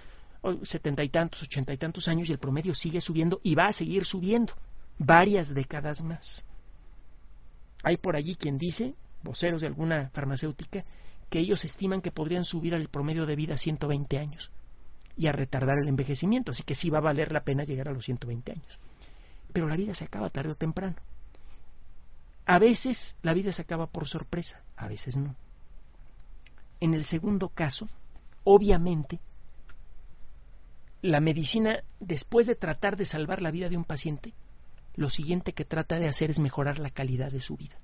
setenta 0.62 1.02
y 1.02 1.08
tantos, 1.08 1.42
ochenta 1.42 1.72
y 1.72 1.78
tantos 1.78 2.08
años 2.08 2.28
y 2.28 2.32
el 2.32 2.38
promedio 2.38 2.74
sigue 2.74 3.00
subiendo 3.00 3.40
y 3.42 3.54
va 3.54 3.66
a 3.66 3.72
seguir 3.72 4.04
subiendo 4.04 4.54
varias 4.98 5.52
décadas 5.52 6.02
más. 6.02 6.44
Hay 7.82 7.96
por 7.96 8.16
allí 8.16 8.36
quien 8.36 8.56
dice, 8.56 8.94
voceros 9.22 9.60
de 9.60 9.66
alguna 9.66 10.10
farmacéutica, 10.10 10.84
que 11.28 11.40
ellos 11.40 11.64
estiman 11.64 12.00
que 12.00 12.12
podrían 12.12 12.44
subir 12.44 12.74
al 12.74 12.88
promedio 12.88 13.26
de 13.26 13.36
vida 13.36 13.54
a 13.54 13.58
120 13.58 14.18
años 14.18 14.50
y 15.16 15.26
a 15.26 15.32
retardar 15.32 15.78
el 15.82 15.88
envejecimiento, 15.88 16.52
así 16.52 16.62
que 16.62 16.74
sí 16.74 16.90
va 16.90 16.98
a 16.98 17.02
valer 17.02 17.32
la 17.32 17.40
pena 17.40 17.64
llegar 17.64 17.88
a 17.88 17.92
los 17.92 18.04
120 18.04 18.52
años. 18.52 18.78
Pero 19.56 19.68
la 19.68 19.76
vida 19.76 19.94
se 19.94 20.04
acaba 20.04 20.28
tarde 20.28 20.50
o 20.50 20.54
temprano. 20.54 20.96
A 22.44 22.58
veces 22.58 23.16
la 23.22 23.32
vida 23.32 23.52
se 23.52 23.62
acaba 23.62 23.86
por 23.86 24.06
sorpresa, 24.06 24.60
a 24.76 24.86
veces 24.86 25.16
no. 25.16 25.34
En 26.78 26.92
el 26.92 27.06
segundo 27.06 27.48
caso, 27.48 27.88
obviamente, 28.44 29.18
la 31.00 31.20
medicina, 31.20 31.82
después 32.00 32.46
de 32.46 32.54
tratar 32.54 32.98
de 32.98 33.06
salvar 33.06 33.40
la 33.40 33.50
vida 33.50 33.70
de 33.70 33.78
un 33.78 33.84
paciente, 33.84 34.34
lo 34.94 35.08
siguiente 35.08 35.54
que 35.54 35.64
trata 35.64 35.96
de 35.96 36.08
hacer 36.08 36.30
es 36.30 36.38
mejorar 36.38 36.78
la 36.78 36.90
calidad 36.90 37.32
de 37.32 37.40
su 37.40 37.56
vida. 37.56 37.76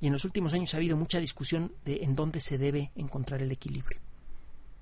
Y 0.00 0.08
en 0.08 0.14
los 0.14 0.24
últimos 0.24 0.52
años 0.52 0.74
ha 0.74 0.78
habido 0.78 0.96
mucha 0.96 1.20
discusión 1.20 1.70
de 1.84 2.02
en 2.02 2.16
dónde 2.16 2.40
se 2.40 2.58
debe 2.58 2.90
encontrar 2.96 3.40
el 3.40 3.52
equilibrio. 3.52 4.00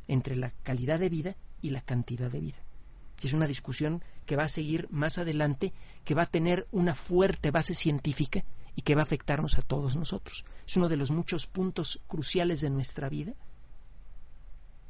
entre 0.09 0.35
la 0.35 0.51
calidad 0.63 0.99
de 0.99 1.11
vida 1.11 1.37
y 1.61 1.69
la 1.69 1.83
cantidad 1.83 2.31
de 2.31 2.41
vida. 2.41 2.70
Y 3.21 3.27
es 3.27 3.33
una 3.33 3.47
discusión 3.47 4.03
que 4.27 4.37
va 4.37 4.45
a 4.45 4.49
seguir 4.49 4.89
más 4.91 5.19
adelante, 5.19 5.73
que 6.05 6.15
va 6.15 6.23
a 6.23 6.27
tener 6.27 6.67
una 6.73 6.95
fuerte 6.95 7.51
base 7.51 7.75
científica 7.75 8.45
y 8.75 8.83
que 8.83 8.95
va 8.95 9.03
a 9.03 9.05
afectarnos 9.05 9.59
a 9.59 9.63
todos 9.63 9.97
nosotros. 9.97 10.45
Es 10.67 10.77
uno 10.77 10.89
de 10.89 10.97
los 10.97 11.11
muchos 11.11 11.47
puntos 11.47 12.01
cruciales 12.07 12.61
de 12.61 12.71
nuestra 12.71 13.09
vida 13.09 13.35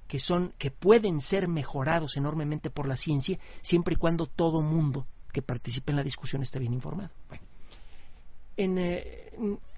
que 0.06 0.18
son 0.18 0.52
que 0.58 0.72
pueden 0.72 1.20
ser 1.20 1.46
mejorados 1.46 2.16
enormemente 2.16 2.68
por 2.68 2.88
la 2.88 2.96
ciencia 2.96 3.38
siempre 3.62 3.94
y 3.94 3.96
cuando 3.96 4.26
todo 4.26 4.60
mundo 4.60 5.06
que 5.32 5.40
participe 5.40 5.92
en 5.92 5.96
la 5.96 6.02
discusión 6.02 6.42
esté 6.42 6.58
bien 6.58 6.72
informado. 6.72 7.10
en, 8.56 8.76
eh, 8.76 9.30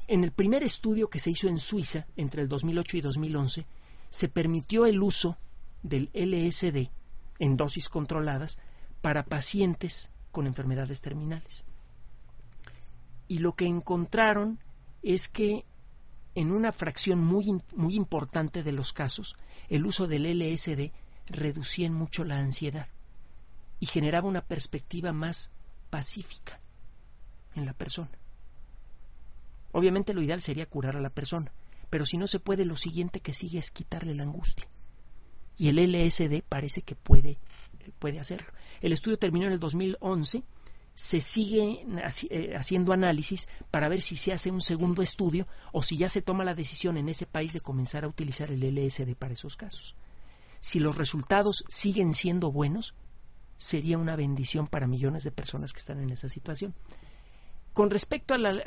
en 0.09 0.24
el 0.24 0.32
primer 0.32 0.62
estudio 0.62 1.09
que 1.09 1.20
se 1.20 1.30
hizo 1.30 1.48
en 1.48 1.59
Suiza 1.59 2.07
entre 2.16 2.40
el 2.40 2.48
2008 2.48 2.96
y 2.96 3.00
2011 3.03 3.66
se 4.09 4.28
permitió 4.28 4.86
el 4.86 5.03
uso 5.03 5.36
del 5.82 6.09
LSD 6.14 6.88
en 7.43 7.57
dosis 7.57 7.88
controladas 7.88 8.57
para 9.01 9.24
pacientes 9.24 10.09
con 10.30 10.47
enfermedades 10.47 11.01
terminales. 11.01 11.64
Y 13.26 13.40
lo 13.40 13.55
que 13.55 13.66
encontraron 13.66 14.61
es 15.03 15.26
que 15.26 15.64
en 16.36 16.53
una 16.53 16.70
fracción 16.70 17.18
muy, 17.18 17.61
muy 17.74 17.97
importante 17.97 18.62
de 18.62 18.70
los 18.70 18.93
casos, 18.93 19.34
el 19.68 19.84
uso 19.84 20.07
del 20.07 20.22
LSD 20.22 20.93
reducía 21.26 21.90
mucho 21.90 22.22
la 22.22 22.38
ansiedad 22.38 22.86
y 23.80 23.86
generaba 23.86 24.28
una 24.28 24.43
perspectiva 24.43 25.12
más 25.12 25.51
pacífica 25.90 26.61
en 27.57 27.66
la 27.66 27.72
persona. 27.72 28.12
Obviamente 29.72 30.14
lo 30.14 30.22
ideal 30.22 30.40
sería 30.40 30.66
curar 30.66 30.97
a 30.97 31.01
la 31.01 31.11
persona, 31.11 31.51
pero 31.90 32.07
si 32.07 32.18
no 32.18 32.28
se 32.28 32.38
puede, 32.38 32.64
lo 32.64 32.76
siguiente 32.76 33.18
que 33.18 33.34
sigue 33.34 33.59
es 33.59 33.72
quitarle 33.72 34.14
la 34.14 34.22
angustia. 34.22 34.68
Y 35.57 35.68
el 35.68 35.78
LSD 35.78 36.42
parece 36.48 36.82
que 36.82 36.94
puede, 36.94 37.38
puede 37.98 38.18
hacerlo. 38.18 38.48
El 38.80 38.92
estudio 38.92 39.18
terminó 39.18 39.46
en 39.46 39.53
el 39.53 39.61
2011 39.61 40.42
se 40.94 41.20
sigue 41.20 41.86
eh, 42.30 42.55
haciendo 42.55 42.92
análisis 42.92 43.48
para 43.70 43.88
ver 43.88 44.03
si 44.03 44.16
se 44.16 44.32
hace 44.32 44.50
un 44.50 44.61
segundo 44.61 45.03
estudio 45.03 45.46
o 45.72 45.82
si 45.82 45.96
ya 45.96 46.09
se 46.09 46.22
toma 46.22 46.44
la 46.44 46.55
decisión 46.55 46.96
en 46.96 47.09
ese 47.09 47.26
país 47.26 47.53
de 47.53 47.61
comenzar 47.61 48.05
a 48.05 48.09
utilizar 48.09 48.50
el 48.50 48.62
LSD 48.62 49.14
para 49.16 49.32
esos 49.32 49.57
casos. 49.57 49.94
Si 50.61 50.78
los 50.78 50.96
resultados 50.96 51.64
siguen 51.68 52.12
siendo 52.12 52.53
buenos, 52.53 52.94
sería 53.57 53.98
una 53.98 54.16
bendición 54.16 54.66
para 54.66 54.86
millones 54.86 55.24
de 55.24 55.32
personas 55.32 55.72
que 55.72 55.80
están 55.80 56.00
en 56.00 56.11
esa 56.11 56.28
situación. 56.28 56.74
Con 57.72 57.90
respecto 57.90 58.34
al, 58.34 58.62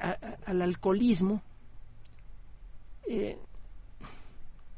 alcoholismo, 0.46 1.44
eh, 3.08 3.38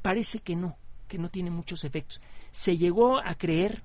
parece 0.02 0.40
que 0.40 0.54
no, 0.54 0.76
que 1.08 1.18
no 1.18 1.28
tiene 1.28 1.50
muchos 1.50 1.84
efectos. 1.84 2.20
Se 2.50 2.76
llegó 2.76 3.18
a 3.18 3.34
creer 3.34 3.82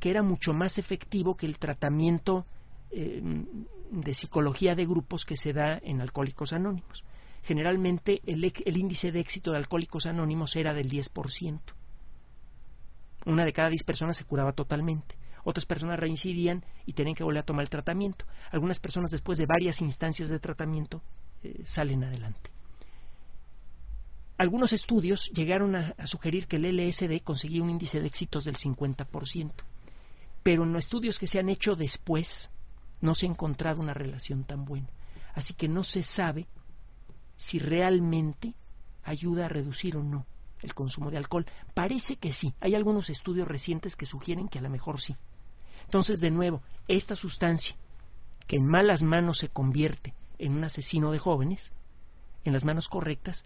que 0.00 0.10
era 0.10 0.22
mucho 0.22 0.52
más 0.52 0.78
efectivo 0.78 1.36
que 1.36 1.46
el 1.46 1.58
tratamiento 1.58 2.46
eh, 2.90 3.22
de 3.90 4.14
psicología 4.14 4.74
de 4.74 4.86
grupos 4.86 5.24
que 5.24 5.36
se 5.36 5.52
da 5.52 5.78
en 5.78 6.00
Alcohólicos 6.00 6.52
Anónimos. 6.52 7.04
Generalmente 7.42 8.20
el, 8.26 8.52
el 8.64 8.76
índice 8.76 9.12
de 9.12 9.20
éxito 9.20 9.52
de 9.52 9.58
Alcohólicos 9.58 10.06
Anónimos 10.06 10.56
era 10.56 10.74
del 10.74 10.90
10%. 10.90 11.60
Una 13.26 13.44
de 13.44 13.52
cada 13.52 13.68
10 13.68 13.82
personas 13.84 14.16
se 14.16 14.24
curaba 14.24 14.52
totalmente. 14.52 15.16
Otras 15.44 15.64
personas 15.64 15.98
reincidían 15.98 16.64
y 16.86 16.92
tenían 16.92 17.14
que 17.14 17.22
volver 17.22 17.42
a 17.42 17.46
tomar 17.46 17.62
el 17.62 17.70
tratamiento. 17.70 18.24
Algunas 18.50 18.80
personas 18.80 19.10
después 19.10 19.38
de 19.38 19.46
varias 19.46 19.80
instancias 19.80 20.28
de 20.28 20.40
tratamiento 20.40 21.02
eh, 21.42 21.60
salen 21.64 22.02
adelante. 22.02 22.50
Algunos 24.38 24.72
estudios 24.72 25.30
llegaron 25.34 25.76
a, 25.76 25.94
sugerir 26.06 26.46
que 26.46 26.56
el 26.56 26.76
LSD 26.76 27.22
conseguía 27.24 27.62
un 27.62 27.70
índice 27.70 28.00
de 28.00 28.06
éxitos 28.06 28.44
del 28.44 28.56
50%, 28.56 29.52
pero 30.42 30.64
en 30.64 30.72
los 30.72 30.84
estudios 30.84 31.18
que 31.18 31.26
se 31.26 31.38
han 31.38 31.48
hecho 31.48 31.74
después 31.74 32.50
no 33.00 33.14
se 33.14 33.26
ha 33.26 33.30
encontrado 33.30 33.80
una 33.80 33.94
relación 33.94 34.44
tan 34.44 34.64
buena. 34.64 34.88
Así 35.34 35.54
que 35.54 35.68
no 35.68 35.84
se 35.84 36.02
sabe 36.02 36.46
si 37.36 37.58
realmente 37.58 38.54
ayuda 39.04 39.46
a 39.46 39.48
reducir 39.48 39.96
o 39.96 40.02
no 40.02 40.26
el 40.62 40.74
consumo 40.74 41.10
de 41.10 41.18
alcohol. 41.18 41.46
Parece 41.74 42.16
que 42.16 42.32
sí. 42.32 42.54
Hay 42.60 42.74
algunos 42.74 43.10
estudios 43.10 43.48
recientes 43.48 43.96
que 43.96 44.06
sugieren 44.06 44.48
que 44.48 44.58
a 44.58 44.62
lo 44.62 44.70
mejor 44.70 45.00
sí. 45.00 45.16
Entonces, 45.84 46.20
de 46.20 46.30
nuevo, 46.30 46.62
esta 46.88 47.14
sustancia 47.14 47.76
que 48.46 48.56
en 48.56 48.66
malas 48.66 49.02
manos 49.02 49.38
se 49.38 49.48
convierte 49.48 50.14
en 50.38 50.52
un 50.52 50.64
asesino 50.64 51.10
de 51.12 51.18
jóvenes, 51.18 51.72
en 52.44 52.52
las 52.52 52.64
manos 52.64 52.88
correctas, 52.88 53.44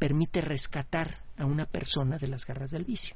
permite 0.00 0.40
rescatar 0.40 1.18
a 1.36 1.44
una 1.44 1.66
persona 1.66 2.16
de 2.16 2.26
las 2.26 2.46
garras 2.46 2.70
del 2.70 2.84
vicio. 2.84 3.14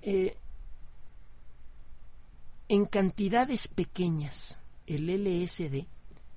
Eh, 0.00 0.36
en 2.68 2.86
cantidades 2.86 3.68
pequeñas, 3.68 4.58
el 4.86 5.10
LSD 5.10 5.86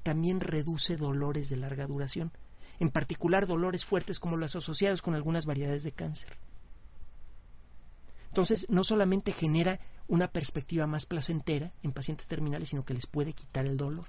también 0.03 0.41
reduce 0.41 0.97
dolores 0.97 1.49
de 1.49 1.55
larga 1.55 1.88
duración, 1.88 2.32
en 2.80 2.89
particular 2.89 3.47
dolores 3.47 3.86
fuertes 3.86 4.20
como 4.20 4.36
los 4.36 4.55
asociados 4.55 5.01
con 5.01 5.16
algunas 5.16 5.45
variedades 5.45 5.84
de 5.84 5.93
cáncer. 5.93 6.36
Entonces, 8.28 8.66
no 8.70 8.84
solamente 8.84 9.32
genera 9.32 9.80
una 10.10 10.28
perspectiva 10.28 10.86
más 10.86 11.05
placentera 11.05 11.72
en 11.82 11.93
pacientes 11.93 12.28
terminales, 12.28 12.70
sino 12.70 12.84
que 12.84 12.93
les 12.93 13.07
puede 13.07 13.32
quitar 13.32 13.66
el 13.66 13.78
dolor. 13.78 14.05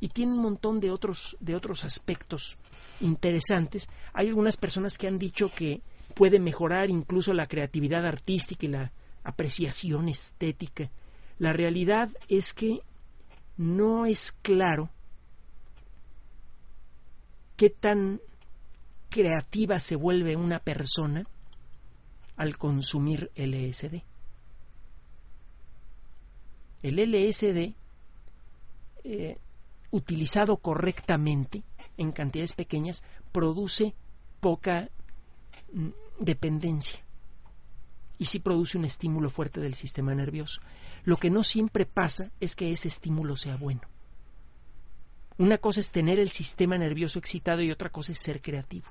Y 0.00 0.08
tiene 0.08 0.32
un 0.32 0.42
montón 0.42 0.80
de 0.80 0.90
otros, 0.90 1.36
de 1.40 1.54
otros 1.54 1.84
aspectos 1.84 2.58
interesantes. 3.00 3.88
Hay 4.12 4.28
algunas 4.28 4.56
personas 4.56 4.96
que 4.98 5.08
han 5.08 5.18
dicho 5.18 5.50
que 5.54 5.80
puede 6.14 6.38
mejorar 6.38 6.90
incluso 6.90 7.32
la 7.32 7.46
creatividad 7.46 8.06
artística 8.06 8.66
y 8.66 8.70
la 8.70 8.92
apreciación 9.24 10.08
estética 10.08 10.90
la 11.38 11.52
realidad 11.52 12.10
es 12.28 12.52
que 12.52 12.80
no 13.58 14.06
es 14.06 14.32
claro 14.42 14.88
qué 17.56 17.70
tan 17.70 18.20
creativa 19.10 19.78
se 19.78 19.96
vuelve 19.96 20.36
una 20.36 20.60
persona 20.60 21.26
al 22.36 22.56
consumir 22.56 23.30
LSD. 23.34 24.02
El 26.82 26.98
LSD, 26.98 27.74
eh, 29.04 29.38
utilizado 29.90 30.56
correctamente 30.58 31.62
en 31.96 32.12
cantidades 32.12 32.52
pequeñas, 32.52 33.02
produce 33.32 33.94
poca 34.40 34.88
mm, 35.72 35.88
dependencia 36.20 37.00
y 38.18 38.26
sí 38.26 38.38
produce 38.38 38.78
un 38.78 38.84
estímulo 38.84 39.30
fuerte 39.30 39.60
del 39.60 39.74
sistema 39.74 40.14
nervioso. 40.14 40.60
Lo 41.04 41.16
que 41.16 41.30
no 41.30 41.42
siempre 41.42 41.86
pasa 41.86 42.30
es 42.40 42.56
que 42.56 42.72
ese 42.72 42.88
estímulo 42.88 43.36
sea 43.36 43.56
bueno. 43.56 43.82
Una 45.38 45.58
cosa 45.58 45.80
es 45.80 45.90
tener 45.90 46.18
el 46.18 46.30
sistema 46.30 46.78
nervioso 46.78 47.18
excitado 47.18 47.60
y 47.60 47.70
otra 47.70 47.90
cosa 47.90 48.12
es 48.12 48.18
ser 48.18 48.40
creativo. 48.40 48.86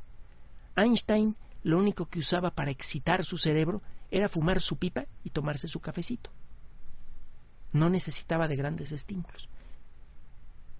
Einstein 0.75 1.35
lo 1.63 1.79
único 1.79 2.05
que 2.05 2.19
usaba 2.19 2.51
para 2.51 2.69
excitar 2.69 3.25
su 3.25 3.37
cerebro 3.37 3.81
era 4.11 4.29
fumar 4.29 4.61
su 4.61 4.77
pipa 4.77 5.05
y 5.23 5.31
tomarse 5.31 5.67
su 5.67 5.79
cafecito. 5.79 6.29
No 7.73 7.89
necesitaba 7.89 8.47
de 8.47 8.55
grandes 8.55 8.91
estímulos. 8.91 9.49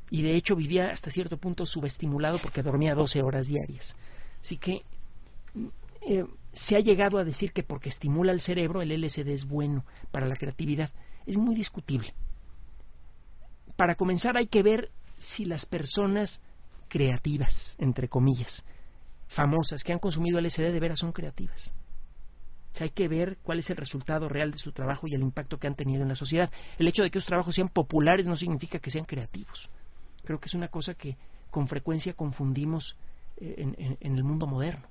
Y 0.09 0.21
de 0.21 0.35
hecho 0.35 0.55
vivía 0.55 0.91
hasta 0.91 1.09
cierto 1.09 1.37
punto 1.37 1.65
subestimulado 1.65 2.39
porque 2.39 2.61
dormía 2.61 2.93
12 2.93 3.21
horas 3.21 3.47
diarias. 3.47 3.95
Así 4.41 4.57
que 4.57 4.83
eh, 6.01 6.25
se 6.53 6.75
ha 6.75 6.79
llegado 6.79 7.17
a 7.17 7.23
decir 7.23 7.51
que 7.51 7.63
porque 7.63 7.89
estimula 7.89 8.31
el 8.31 8.41
cerebro 8.41 8.81
el 8.81 8.91
LSD 8.91 9.27
es 9.29 9.45
bueno 9.45 9.83
para 10.11 10.27
la 10.27 10.35
creatividad. 10.35 10.89
Es 11.25 11.37
muy 11.37 11.55
discutible. 11.55 12.13
Para 13.75 13.95
comenzar 13.95 14.37
hay 14.37 14.47
que 14.47 14.63
ver 14.63 14.91
si 15.17 15.45
las 15.45 15.65
personas 15.65 16.41
creativas, 16.87 17.75
entre 17.79 18.07
comillas, 18.07 18.63
famosas, 19.27 19.83
que 19.83 19.93
han 19.93 19.99
consumido 19.99 20.39
LSD 20.39 20.71
de 20.71 20.79
veras 20.79 20.99
son 20.99 21.11
creativas. 21.11 21.73
O 22.79 22.83
hay 22.83 22.89
que 22.89 23.07
ver 23.07 23.37
cuál 23.41 23.59
es 23.59 23.69
el 23.69 23.77
resultado 23.77 24.27
real 24.27 24.51
de 24.51 24.57
su 24.57 24.71
trabajo 24.71 25.07
y 25.07 25.15
el 25.15 25.21
impacto 25.21 25.57
que 25.57 25.67
han 25.67 25.75
tenido 25.75 26.03
en 26.03 26.09
la 26.09 26.15
sociedad. 26.15 26.51
El 26.77 26.87
hecho 26.87 27.03
de 27.03 27.09
que 27.09 27.19
los 27.19 27.25
trabajos 27.25 27.55
sean 27.55 27.69
populares 27.69 28.27
no 28.27 28.35
significa 28.35 28.79
que 28.79 28.91
sean 28.91 29.05
creativos. 29.05 29.69
Creo 30.25 30.39
que 30.39 30.47
es 30.47 30.53
una 30.53 30.67
cosa 30.67 30.93
que 30.93 31.17
con 31.51 31.67
frecuencia 31.67 32.13
confundimos 32.13 32.97
eh, 33.37 33.97
en 33.99 34.15
el 34.15 34.23
mundo 34.23 34.47
moderno 34.47 34.87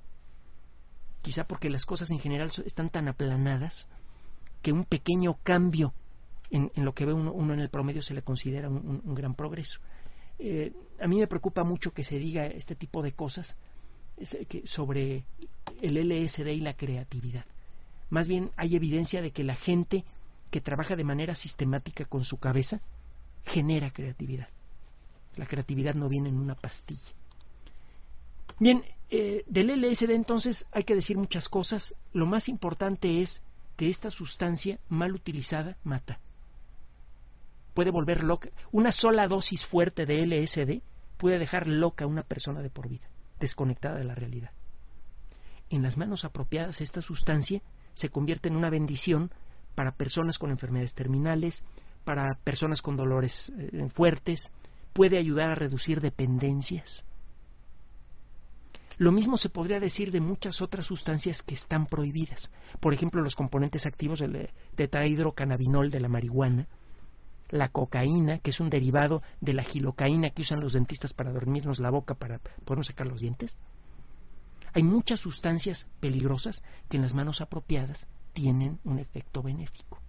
quizá 1.25 1.43
porque 1.45 1.69
las 1.69 1.85
cosas 1.85 2.11
en 2.11 2.19
general 2.19 2.51
están 2.67 2.91
tan 2.91 3.07
aplanadas 3.07 3.89
que 4.61 4.71
un 4.71 4.83
pequeño 4.83 5.39
cambio 5.41 5.91
en, 6.51 6.69
lo 6.75 6.93
que 6.93 7.03
ve 7.03 7.13
uno, 7.13 7.51
en 7.51 7.59
el 7.59 7.69
promedio 7.69 8.03
se 8.03 8.13
le 8.13 8.21
considera 8.21 8.69
un, 8.69 9.15
gran 9.15 9.33
progreso. 9.33 9.79
Eh, 10.37 10.71
a 11.01 11.07
mí 11.07 11.17
me 11.17 11.25
preocupa 11.25 11.63
mucho 11.63 11.93
que 11.93 12.03
se 12.03 12.19
diga 12.19 12.45
este 12.45 12.75
tipo 12.75 13.01
de 13.01 13.13
cosas 13.13 13.57
eh, 14.17 14.61
sobre 14.65 15.23
el 15.81 15.97
LSD 15.97 16.47
y 16.49 16.59
la 16.59 16.75
creatividad. 16.75 17.45
Más 18.11 18.27
bien 18.27 18.51
hay 18.55 18.75
evidencia 18.75 19.23
de 19.23 19.31
que 19.31 19.43
la 19.43 19.55
gente 19.55 20.05
que 20.51 20.61
trabaja 20.61 20.95
de 20.95 21.05
manera 21.05 21.33
sistemática 21.33 22.05
con 22.05 22.23
su 22.23 22.37
cabeza 22.37 22.81
genera 23.45 23.89
creatividad. 23.89 24.49
La 25.37 25.45
creatividad 25.45 25.95
no 25.95 26.09
viene 26.09 26.29
en 26.29 26.37
una 26.37 26.55
pastilla. 26.55 27.11
Bien, 28.59 28.83
eh, 29.09 29.43
del 29.47 29.69
LSD 29.69 30.11
entonces 30.11 30.65
hay 30.71 30.83
que 30.83 30.95
decir 30.95 31.17
muchas 31.17 31.49
cosas. 31.49 31.95
Lo 32.13 32.25
más 32.25 32.47
importante 32.47 33.21
es 33.21 33.43
que 33.75 33.89
esta 33.89 34.09
sustancia 34.09 34.79
mal 34.89 35.13
utilizada 35.13 35.77
mata. 35.83 36.19
Puede 37.73 37.91
volver 37.91 38.23
loca. 38.23 38.49
Una 38.71 38.91
sola 38.91 39.27
dosis 39.27 39.65
fuerte 39.65 40.05
de 40.05 40.25
LSD 40.25 40.81
puede 41.17 41.37
dejar 41.39 41.67
loca 41.67 42.05
a 42.05 42.07
una 42.07 42.23
persona 42.23 42.61
de 42.61 42.69
por 42.69 42.87
vida, 42.87 43.07
desconectada 43.39 43.97
de 43.97 44.05
la 44.05 44.15
realidad. 44.15 44.51
En 45.69 45.83
las 45.83 45.97
manos 45.97 46.23
apropiadas 46.23 46.79
esta 46.79 47.01
sustancia 47.01 47.61
se 47.93 48.09
convierte 48.09 48.47
en 48.47 48.55
una 48.55 48.69
bendición 48.69 49.31
para 49.73 49.91
personas 49.91 50.39
con 50.39 50.51
enfermedades 50.51 50.93
terminales, 50.93 51.63
para 52.05 52.35
personas 52.43 52.81
con 52.81 52.95
dolores 52.95 53.51
eh, 53.57 53.89
fuertes, 53.93 54.51
puede 54.95 55.17
ayudar 55.17 55.49
a 55.49 55.55
reducir 55.55 55.99
dependencias. 55.99 57.03
Lo 58.97 59.11
mismo 59.11 59.35
se 59.35 59.49
podría 59.49 59.81
decir 59.81 60.09
de 60.09 60.21
muchas 60.21 60.61
otras 60.61 60.85
sustancias 60.85 61.43
que 61.43 61.53
están 61.53 61.85
prohibidas. 61.85 62.49
Por 62.79 62.93
ejemplo, 62.93 63.21
los 63.21 63.35
componentes 63.35 63.85
activos 63.85 64.19
del 64.19 64.51
tetrahidrocannabinol 64.75 65.91
de 65.91 65.99
la 65.99 66.07
marihuana, 66.07 66.69
la 67.49 67.67
cocaína, 67.67 68.39
que 68.39 68.51
es 68.51 68.61
un 68.61 68.69
derivado 68.69 69.21
de 69.41 69.51
la 69.51 69.63
gilocaína 69.63 70.29
que 70.29 70.43
usan 70.43 70.61
los 70.61 70.71
dentistas 70.71 71.13
para 71.13 71.33
dormirnos 71.33 71.81
la 71.81 71.89
boca 71.89 72.15
para 72.15 72.39
podernos 72.63 72.87
sacar 72.87 73.05
los 73.05 73.19
dientes. 73.19 73.57
Hay 74.73 74.83
muchas 74.83 75.19
sustancias 75.19 75.89
peligrosas 75.99 76.63
que 76.89 76.95
en 76.95 77.03
las 77.03 77.13
manos 77.13 77.41
apropiadas 77.41 78.07
tienen 78.31 78.79
un 78.85 78.99
efecto 78.99 79.43
benéfico. 79.43 80.04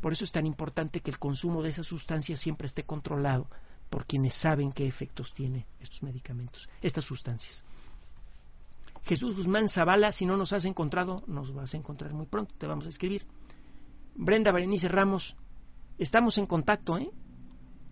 Por 0.00 0.12
eso 0.12 0.24
es 0.24 0.32
tan 0.32 0.46
importante 0.46 1.00
que 1.00 1.10
el 1.10 1.18
consumo 1.18 1.62
de 1.62 1.70
esas 1.70 1.86
sustancias 1.86 2.40
siempre 2.40 2.66
esté 2.66 2.84
controlado 2.84 3.48
por 3.90 4.06
quienes 4.06 4.34
saben 4.34 4.72
qué 4.72 4.86
efectos 4.86 5.34
tienen 5.34 5.64
estos 5.80 6.02
medicamentos, 6.02 6.68
estas 6.80 7.04
sustancias. 7.04 7.64
Jesús 9.02 9.36
Guzmán 9.36 9.68
Zavala, 9.68 10.12
si 10.12 10.26
no 10.26 10.36
nos 10.36 10.52
has 10.52 10.64
encontrado, 10.64 11.22
nos 11.26 11.52
vas 11.52 11.74
a 11.74 11.76
encontrar 11.76 12.12
muy 12.12 12.26
pronto, 12.26 12.54
te 12.56 12.66
vamos 12.66 12.86
a 12.86 12.90
escribir. 12.90 13.26
Brenda 14.14 14.52
Berenice 14.52 14.88
Ramos, 14.88 15.34
estamos 15.98 16.38
en 16.38 16.46
contacto, 16.46 16.98
¿eh? 16.98 17.10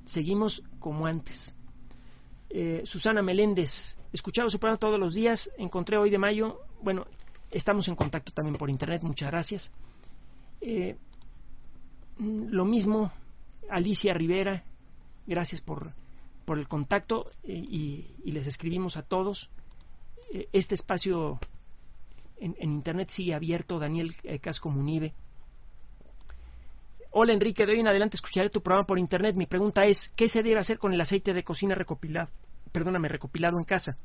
Seguimos 0.06 0.62
como 0.78 1.06
antes. 1.06 1.54
Eh, 2.50 2.82
Susana 2.84 3.22
Meléndez, 3.22 3.96
escuchaba 4.12 4.48
su 4.48 4.58
programa 4.58 4.78
todos 4.78 5.00
los 5.00 5.14
días, 5.14 5.50
encontré 5.58 5.98
hoy 5.98 6.10
de 6.10 6.18
mayo, 6.18 6.60
bueno, 6.82 7.06
estamos 7.50 7.88
en 7.88 7.96
contacto 7.96 8.32
también 8.32 8.56
por 8.56 8.70
internet, 8.70 9.02
muchas 9.02 9.30
gracias. 9.30 9.72
Eh, 10.60 10.96
lo 12.18 12.64
mismo, 12.64 13.12
Alicia 13.70 14.12
Rivera, 14.14 14.64
gracias 15.26 15.60
por, 15.60 15.92
por 16.44 16.58
el 16.58 16.66
contacto 16.66 17.30
eh, 17.44 17.52
y, 17.52 18.06
les 18.24 18.46
escribimos 18.46 18.96
a 18.96 19.02
todos. 19.02 19.48
Eh, 20.32 20.48
este 20.52 20.74
espacio 20.74 21.38
en, 22.38 22.56
Internet 22.60 23.10
sigue 23.10 23.34
abierto, 23.34 23.78
Daniel 23.78 24.14
eh, 24.24 24.38
Casco 24.38 24.70
Munive. 24.70 25.12
Hola 27.10 27.32
Enrique, 27.32 27.64
de 27.64 27.72
hoy 27.72 27.80
en 27.80 27.88
adelante 27.88 28.16
escucharé 28.16 28.50
tu 28.50 28.62
programa 28.62 28.86
por 28.86 28.98
Internet. 28.98 29.36
Mi 29.36 29.46
pregunta 29.46 29.84
es, 29.84 30.12
¿qué 30.16 30.28
se 30.28 30.42
debe 30.42 30.60
hacer 30.60 30.78
con 30.78 30.92
el 30.92 31.00
aceite 31.00 31.32
de 31.32 31.42
cocina 31.42 31.74
recopilado, 31.74 32.28
perdóname, 32.72 33.08
recopilado 33.08 33.58
en 33.58 33.64
casa? 33.64 33.96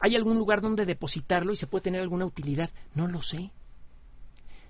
¿Hay 0.00 0.16
algún 0.16 0.38
lugar 0.38 0.60
donde 0.60 0.86
depositarlo 0.86 1.52
y 1.52 1.56
se 1.56 1.66
puede 1.66 1.82
tener 1.82 2.00
alguna 2.00 2.24
utilidad? 2.24 2.70
No 2.94 3.06
lo 3.06 3.22
sé. 3.22 3.50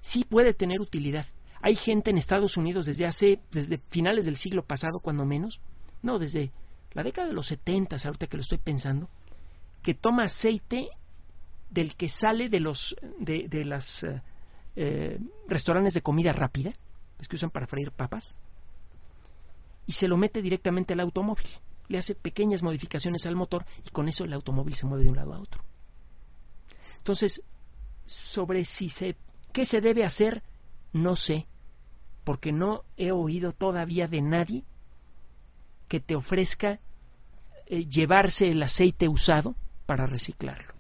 Sí 0.00 0.24
puede 0.24 0.54
tener 0.54 0.80
utilidad. 0.80 1.26
Hay 1.62 1.74
gente 1.74 2.10
en 2.10 2.18
Estados 2.18 2.56
Unidos 2.56 2.86
desde 2.86 3.06
hace, 3.06 3.40
desde 3.50 3.78
finales 3.90 4.24
del 4.24 4.36
siglo 4.36 4.64
pasado, 4.64 5.00
cuando 5.00 5.24
menos, 5.26 5.60
no, 6.02 6.18
desde 6.18 6.52
la 6.92 7.02
década 7.02 7.28
de 7.28 7.34
los 7.34 7.48
70, 7.48 7.96
ahorita 8.04 8.26
que 8.26 8.36
lo 8.36 8.42
estoy 8.42 8.58
pensando, 8.58 9.08
que 9.82 9.94
toma 9.94 10.24
aceite 10.24 10.88
del 11.70 11.96
que 11.96 12.08
sale 12.08 12.48
de 12.48 12.60
los 12.60 12.96
de, 13.18 13.46
de 13.48 13.64
las 13.64 14.02
eh, 14.02 14.22
eh, 14.76 15.18
restaurantes 15.46 15.94
de 15.94 16.02
comida 16.02 16.32
rápida, 16.32 16.72
los 17.18 17.28
que 17.28 17.36
usan 17.36 17.50
para 17.50 17.66
freír 17.66 17.92
papas, 17.92 18.34
y 19.86 19.92
se 19.92 20.08
lo 20.08 20.16
mete 20.16 20.42
directamente 20.42 20.94
al 20.94 21.00
automóvil. 21.00 21.46
Le 21.88 21.98
hace 21.98 22.14
pequeñas 22.14 22.62
modificaciones 22.62 23.26
al 23.26 23.34
motor 23.34 23.66
y 23.84 23.90
con 23.90 24.08
eso 24.08 24.24
el 24.24 24.32
automóvil 24.32 24.74
se 24.74 24.86
mueve 24.86 25.04
de 25.04 25.10
un 25.10 25.16
lado 25.16 25.34
a 25.34 25.40
otro. 25.40 25.64
Entonces, 26.98 27.42
sobre 28.06 28.64
si 28.64 28.88
se 28.88 29.16
qué 29.52 29.64
se 29.64 29.80
debe 29.80 30.04
hacer, 30.04 30.42
no 30.92 31.16
sé, 31.16 31.46
porque 32.24 32.52
no 32.52 32.82
he 32.96 33.12
oído 33.12 33.52
todavía 33.52 34.06
de 34.06 34.20
nadie 34.20 34.64
que 35.88 36.00
te 36.00 36.14
ofrezca 36.14 36.78
eh, 37.66 37.86
llevarse 37.86 38.50
el 38.50 38.62
aceite 38.62 39.08
usado 39.08 39.54
para 39.86 40.06
reciclarlo. 40.06 40.74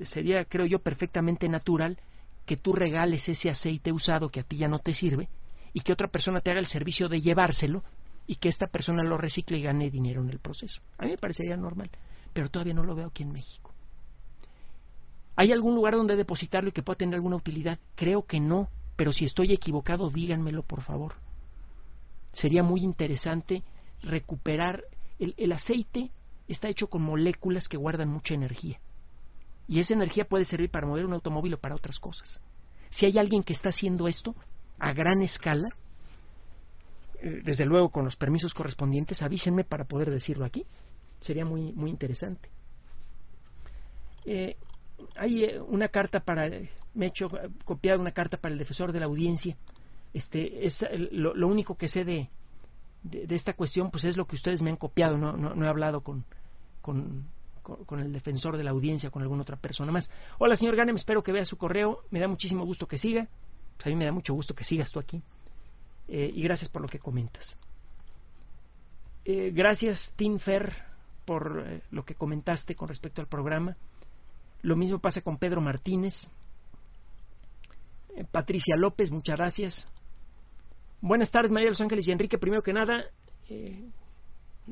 Sería, 0.00 0.44
creo 0.46 0.66
yo, 0.66 0.78
perfectamente 0.78 1.48
natural 1.48 1.98
que 2.46 2.56
tú 2.56 2.72
regales 2.72 3.28
ese 3.28 3.50
aceite 3.50 3.92
usado 3.92 4.30
que 4.30 4.40
a 4.40 4.42
ti 4.44 4.56
ya 4.56 4.68
no 4.68 4.78
te 4.78 4.94
sirve 4.94 5.28
y 5.72 5.80
que 5.80 5.92
otra 5.92 6.08
persona 6.08 6.40
te 6.40 6.50
haga 6.50 6.60
el 6.60 6.66
servicio 6.66 7.08
de 7.08 7.20
llevárselo 7.20 7.82
y 8.26 8.36
que 8.36 8.48
esta 8.48 8.66
persona 8.66 9.02
lo 9.02 9.18
recicle 9.18 9.58
y 9.58 9.62
gane 9.62 9.90
dinero 9.90 10.22
en 10.22 10.30
el 10.30 10.38
proceso. 10.38 10.80
A 10.98 11.04
mí 11.04 11.10
me 11.10 11.18
parecería 11.18 11.56
normal, 11.56 11.90
pero 12.32 12.48
todavía 12.48 12.74
no 12.74 12.82
lo 12.82 12.94
veo 12.94 13.08
aquí 13.08 13.22
en 13.22 13.32
México. 13.32 13.73
¿Hay 15.36 15.52
algún 15.52 15.74
lugar 15.74 15.94
donde 15.94 16.16
depositarlo 16.16 16.68
y 16.68 16.72
que 16.72 16.82
pueda 16.82 16.98
tener 16.98 17.14
alguna 17.16 17.36
utilidad? 17.36 17.78
Creo 17.96 18.24
que 18.24 18.40
no, 18.40 18.68
pero 18.96 19.12
si 19.12 19.24
estoy 19.24 19.52
equivocado, 19.52 20.10
díganmelo 20.10 20.62
por 20.62 20.82
favor. 20.82 21.14
Sería 22.32 22.62
muy 22.62 22.82
interesante 22.82 23.62
recuperar 24.02 24.84
el, 25.18 25.52
aceite 25.52 26.10
está 26.48 26.68
hecho 26.68 26.88
con 26.88 27.02
moléculas 27.02 27.68
que 27.68 27.76
guardan 27.76 28.08
mucha 28.08 28.34
energía. 28.34 28.80
Y 29.66 29.80
esa 29.80 29.94
energía 29.94 30.24
puede 30.24 30.44
servir 30.44 30.70
para 30.70 30.86
mover 30.86 31.06
un 31.06 31.14
automóvil 31.14 31.54
o 31.54 31.58
para 31.58 31.74
otras 31.74 31.98
cosas. 31.98 32.40
Si 32.90 33.06
hay 33.06 33.18
alguien 33.18 33.42
que 33.42 33.54
está 33.54 33.70
haciendo 33.70 34.08
esto 34.08 34.34
a 34.78 34.92
gran 34.92 35.22
escala, 35.22 35.68
eh, 37.22 37.40
desde 37.44 37.64
luego 37.64 37.88
con 37.88 38.04
los 38.04 38.16
permisos 38.16 38.52
correspondientes, 38.52 39.22
avísenme 39.22 39.64
para 39.64 39.84
poder 39.84 40.10
decirlo 40.10 40.44
aquí. 40.44 40.66
Sería 41.20 41.44
muy, 41.44 41.72
muy 41.72 41.90
interesante. 41.90 42.50
Eh, 44.26 44.56
hay 45.16 45.44
eh, 45.44 45.60
una 45.60 45.88
carta 45.88 46.20
para 46.20 46.48
me 46.94 47.06
he 47.06 47.08
hecho 47.08 47.26
eh, 47.26 47.48
copiar 47.64 47.98
una 47.98 48.12
carta 48.12 48.36
para 48.36 48.52
el 48.52 48.58
defensor 48.58 48.92
de 48.92 49.00
la 49.00 49.06
audiencia. 49.06 49.56
Este 50.12 50.64
es 50.64 50.84
lo, 51.10 51.48
único 51.48 51.76
que 51.76 51.88
sé 51.88 52.04
de, 52.04 52.28
de, 53.02 53.34
esta 53.34 53.54
cuestión 53.54 53.90
pues 53.90 54.04
es 54.04 54.16
lo 54.16 54.26
que 54.26 54.36
ustedes 54.36 54.62
me 54.62 54.70
han 54.70 54.76
copiado. 54.76 55.18
No, 55.18 55.32
no, 55.32 55.64
he 55.64 55.68
hablado 55.68 56.02
con, 56.02 56.24
con, 56.80 57.26
con, 57.62 57.98
el 57.98 58.12
defensor 58.12 58.56
de 58.56 58.62
la 58.62 58.70
audiencia 58.70 59.10
con 59.10 59.22
alguna 59.22 59.42
otra 59.42 59.56
persona 59.56 59.90
más. 59.90 60.12
Hola 60.38 60.54
señor 60.54 60.76
Ganem 60.76 60.94
espero 60.94 61.24
que 61.24 61.32
vea 61.32 61.44
su 61.44 61.56
correo. 61.56 62.02
Me 62.10 62.20
da 62.20 62.28
muchísimo 62.28 62.64
gusto 62.64 62.86
que 62.86 62.96
siga. 62.96 63.28
A 63.84 63.88
mí 63.88 63.96
me 63.96 64.04
da 64.04 64.12
mucho 64.12 64.34
gusto 64.34 64.54
que 64.54 64.62
sigas 64.62 64.92
tú 64.92 65.00
aquí. 65.00 65.20
Eh, 66.06 66.30
y 66.32 66.42
gracias 66.42 66.70
por 66.70 66.82
lo 66.82 66.88
que 66.88 67.00
comentas. 67.00 67.58
Gracias 69.26 70.12
Tim 70.16 70.38
Fer 70.38 70.70
por 71.24 71.80
lo 71.90 72.04
que 72.04 72.14
comentaste 72.14 72.74
con 72.74 72.88
respecto 72.88 73.22
al 73.22 73.26
programa 73.26 73.74
lo 74.64 74.76
mismo 74.76 74.98
pasa 74.98 75.20
con 75.20 75.36
Pedro 75.36 75.60
Martínez. 75.60 76.30
Eh, 78.16 78.24
Patricia 78.30 78.76
López, 78.76 79.10
muchas 79.10 79.36
gracias. 79.36 79.88
Buenas 81.02 81.30
tardes, 81.30 81.52
María 81.52 81.66
de 81.66 81.72
los 81.72 81.80
Ángeles 81.82 82.08
y 82.08 82.12
Enrique. 82.12 82.38
Primero 82.38 82.62
que 82.62 82.72
nada, 82.72 83.04
eh, 83.50 83.84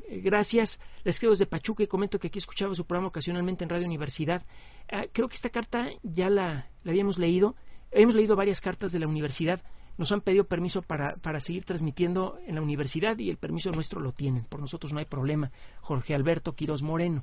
eh, 0.09 0.19
gracias. 0.23 0.79
Les 1.03 1.15
escribo 1.15 1.33
desde 1.33 1.45
Pachuca 1.45 1.83
y 1.83 1.87
comento 1.87 2.17
que 2.17 2.27
aquí 2.27 2.39
escuchaba 2.39 2.73
su 2.73 2.85
programa 2.85 3.09
ocasionalmente 3.09 3.63
en 3.63 3.69
Radio 3.69 3.85
Universidad. 3.85 4.43
Ah, 4.91 5.03
creo 5.11 5.29
que 5.29 5.35
esta 5.35 5.49
carta 5.49 5.89
ya 6.01 6.27
la, 6.27 6.69
habíamos 6.83 7.19
leído. 7.19 7.55
Hemos 7.91 8.15
leído 8.15 8.35
varias 8.35 8.61
cartas 8.61 8.91
de 8.91 8.99
la 8.99 9.07
universidad. 9.07 9.61
Nos 9.99 10.11
han 10.11 10.21
pedido 10.21 10.45
permiso 10.45 10.81
para, 10.81 11.17
para 11.17 11.39
seguir 11.39 11.65
transmitiendo 11.65 12.39
en 12.47 12.55
la 12.55 12.63
universidad 12.63 13.15
y 13.19 13.29
el 13.29 13.37
permiso 13.37 13.69
nuestro 13.69 14.01
lo 14.01 14.11
tienen. 14.11 14.45
Por 14.45 14.59
nosotros 14.59 14.91
no 14.91 14.97
hay 14.97 15.05
problema. 15.05 15.51
Jorge 15.81 16.15
Alberto 16.15 16.55
Quiroz 16.55 16.81
Moreno. 16.81 17.21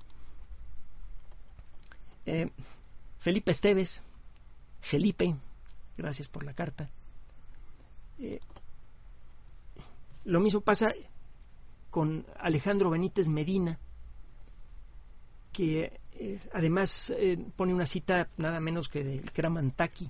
Eh, 2.32 2.48
Felipe 3.18 3.50
Esteves, 3.50 4.04
Felipe, 4.82 5.34
gracias 5.96 6.28
por 6.28 6.44
la 6.44 6.54
carta. 6.54 6.88
Eh, 8.20 8.38
lo 10.26 10.38
mismo 10.38 10.60
pasa 10.60 10.92
con 11.90 12.24
Alejandro 12.38 12.88
Benítez 12.88 13.26
Medina, 13.26 13.80
que 15.52 15.98
eh, 16.12 16.38
además 16.52 17.12
pone 17.56 17.74
una 17.74 17.86
cita 17.86 18.28
nada 18.36 18.60
menos 18.60 18.88
que 18.88 19.02
de 19.02 19.22
Kramantaki. 19.22 20.08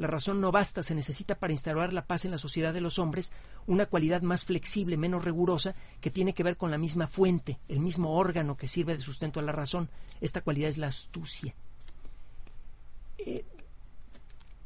La 0.00 0.06
razón 0.06 0.40
no 0.40 0.50
basta, 0.50 0.82
se 0.82 0.94
necesita 0.94 1.34
para 1.34 1.52
instaurar 1.52 1.92
la 1.92 2.06
paz 2.06 2.24
en 2.24 2.30
la 2.30 2.38
sociedad 2.38 2.72
de 2.72 2.80
los 2.80 2.98
hombres 2.98 3.30
una 3.66 3.84
cualidad 3.84 4.22
más 4.22 4.46
flexible, 4.46 4.96
menos 4.96 5.22
rigurosa, 5.22 5.74
que 6.00 6.10
tiene 6.10 6.32
que 6.32 6.42
ver 6.42 6.56
con 6.56 6.70
la 6.70 6.78
misma 6.78 7.06
fuente, 7.06 7.58
el 7.68 7.80
mismo 7.80 8.16
órgano 8.16 8.56
que 8.56 8.66
sirve 8.66 8.94
de 8.94 9.02
sustento 9.02 9.40
a 9.40 9.42
la 9.42 9.52
razón. 9.52 9.90
Esta 10.22 10.40
cualidad 10.40 10.70
es 10.70 10.78
la 10.78 10.86
astucia. 10.86 11.54
Eh, 13.18 13.44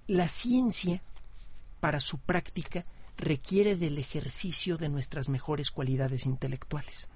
la 0.07 0.28
ciencia, 0.28 1.03
para 1.80 1.99
su 1.99 2.18
práctica, 2.18 2.85
requiere 3.16 3.74
del 3.74 3.99
ejercicio 3.99 4.76
de 4.76 4.89
nuestras 4.89 5.28
mejores 5.28 5.72
cualidades 5.72 6.26
intelectuales. 6.26 7.09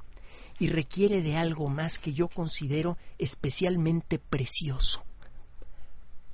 y 0.61 0.67
requiere 0.67 1.23
de 1.23 1.37
algo 1.37 1.69
más 1.69 2.01
que 2.01 2.13
yo 2.13 2.27
considero 2.27 2.99
especialmente 3.17 4.19
precioso, 4.19 5.05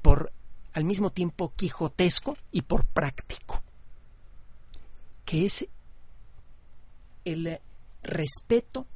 por 0.00 0.32
al 0.74 0.84
mismo 0.84 1.10
tiempo 1.10 1.52
quijotesco 1.56 2.36
y 2.50 2.62
por 2.62 2.84
práctico, 2.84 3.62
que 5.24 5.46
es 5.46 5.66
el 7.24 7.60
respeto 8.02 8.86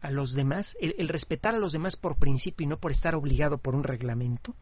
a 0.00 0.10
los 0.10 0.32
demás, 0.32 0.76
el, 0.80 1.08
respetar 1.08 1.54
a 1.54 1.58
los 1.58 1.72
demás 1.72 1.96
por 1.96 2.16
principio 2.16 2.64
y 2.64 2.66
no 2.66 2.78
por 2.78 2.90
estar 2.90 3.14
obligado 3.14 3.58
por 3.58 3.74
un 3.74 3.84
reglamento, 3.84 4.54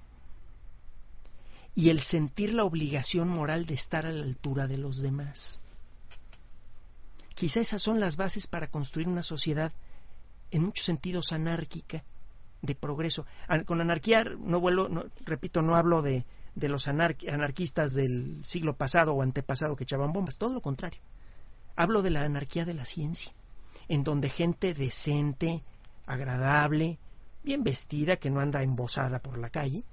y 1.76 1.90
el 1.90 2.00
sentir 2.00 2.52
la 2.52 2.64
obligación 2.64 3.28
moral 3.28 3.64
de 3.64 3.74
estar 3.74 4.04
a 4.04 4.10
la 4.10 4.24
altura 4.24 4.66
de 4.66 4.78
los 4.78 4.96
demás. 4.96 5.60
Quizá 7.36 7.60
esas 7.60 7.80
son 7.80 8.00
las 8.00 8.16
bases 8.16 8.48
para 8.48 8.66
construir 8.66 9.06
una 9.06 9.22
sociedad 9.22 9.72
en 10.50 10.64
muchos 10.64 10.84
sentidos 10.84 11.30
anárquica, 11.30 12.02
de 12.62 12.74
progreso. 12.74 13.26
Con 13.66 13.80
anarquía, 13.80 14.24
no 14.24 14.60
vuelo, 14.60 14.88
repito, 15.24 15.62
no 15.62 15.76
hablo 15.76 16.02
de, 16.02 16.24
de 16.54 16.68
los 16.68 16.88
anarquistas 16.88 17.92
del 17.92 18.44
siglo 18.44 18.76
pasado 18.76 19.12
o 19.12 19.22
antepasado 19.22 19.76
que 19.76 19.84
echaban 19.84 20.12
bombas, 20.12 20.38
todo 20.38 20.52
lo 20.52 20.60
contrario. 20.60 21.00
Hablo 21.76 22.02
de 22.02 22.10
la 22.10 22.22
anarquía 22.22 22.64
de 22.64 22.74
la 22.74 22.84
ciencia, 22.84 23.32
en 23.86 24.02
donde 24.02 24.28
gente 24.28 24.74
decente, 24.74 25.62
agradable, 26.06 26.98
bien 27.44 27.62
vestida, 27.62 28.16
que 28.16 28.30
no 28.30 28.40
anda 28.40 28.62
embosada 28.62 29.20
por 29.20 29.38
la 29.38 29.50
calle, 29.50 29.84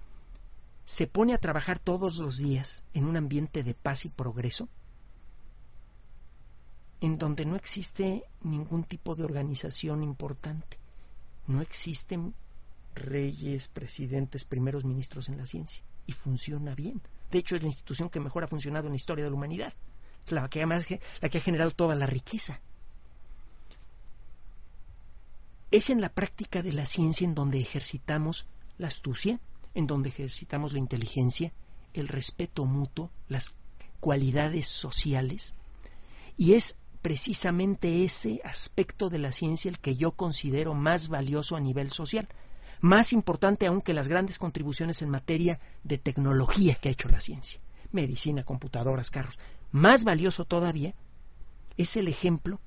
se 0.86 1.08
pone 1.08 1.34
a 1.34 1.40
trabajar 1.40 1.80
todos 1.80 2.18
los 2.18 2.38
días 2.38 2.84
en 2.94 3.06
un 3.06 3.18
ambiente 3.18 3.64
de 3.64 3.74
paz 3.74 4.06
y 4.06 4.10
progreso, 4.10 4.68
en 7.02 7.18
donde 7.18 7.46
no 7.46 7.56
existe 7.56 8.24
ningún 8.42 8.84
tipo 8.84 9.16
de 9.16 9.24
organización 9.24 10.04
importante, 10.04 10.80
no 11.48 11.62
existen 11.62 12.34
reyes, 12.96 13.68
presidentes, 13.68 14.46
primeros 14.46 14.84
ministros 14.84 15.30
en 15.30 15.38
la 15.38 15.46
ciencia, 15.46 15.84
y 16.08 16.14
funciona 16.14 16.74
bien. 16.74 17.02
De 17.32 17.40
hecho, 17.40 17.56
es 17.56 17.62
la 17.62 17.68
institución 17.68 18.10
que 18.10 18.20
mejor 18.20 18.44
ha 18.44 18.48
funcionado 18.48 18.88
en 18.88 18.94
la 18.94 18.98
historia 18.98 19.24
de 19.24 19.30
la 19.30 19.36
humanidad 19.36 19.74
la 20.34 20.48
que, 20.48 20.66
la 21.22 21.30
que 21.30 21.38
ha 21.38 21.42
generado 21.42 21.72
toda 21.72 21.96
la 21.96 22.06
riqueza. 22.06 22.60
Es 25.72 25.90
en 25.90 26.02
la 26.02 26.10
práctica 26.10 26.62
de 26.62 26.72
la 26.72 26.86
ciencia 26.86 27.26
en 27.26 27.36
donde 27.36 27.60
ejercitamos 27.60 28.46
la 28.78 28.88
astucia, 28.88 29.40
en 29.74 29.88
donde 29.88 30.10
ejercitamos 30.10 30.74
la 30.74 30.80
inteligencia, 30.80 31.52
el 31.94 32.08
respeto 32.08 32.66
mutuo, 32.66 33.12
las 33.28 33.56
cualidades 34.00 34.68
sociales, 34.68 35.54
y 36.38 36.54
es 36.54 36.76
precisamente 37.02 38.04
ese 38.04 38.42
aspecto 38.44 39.10
de 39.10 39.20
la 39.20 39.32
ciencia 39.32 39.70
el 39.70 39.80
que 39.80 39.96
yo 39.96 40.12
considero 40.12 40.74
más 40.74 41.08
valioso 41.08 41.56
a 41.56 41.60
nivel 41.60 41.92
social, 41.92 42.28
más 42.82 43.14
importante 43.14 43.68
aún 43.68 43.82
que 43.82 43.94
las 43.94 44.08
grandes 44.08 44.38
contribuciones 44.38 45.02
en 45.02 45.10
materia 45.10 45.60
de 45.84 45.98
tecnología 45.98 46.76
que 46.76 46.90
ha 46.90 46.92
hecho 46.92 47.10
la 47.10 47.22
ciencia, 47.22 47.60
medicina, 47.92 48.44
computadoras, 48.44 49.10
carros. 49.10 49.38
Más 49.72 50.04
valioso 50.04 50.46
todavía 50.46 50.94
es 51.78 51.96
el 51.96 52.08
ejemplo 52.08 52.60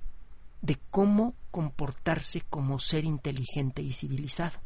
de 0.61 0.79
cómo 0.91 1.35
comportarse 1.51 2.43
como 2.51 2.79
ser 2.79 3.05
inteligente 3.05 3.83
y 3.83 3.93
civilizado. 3.93 4.59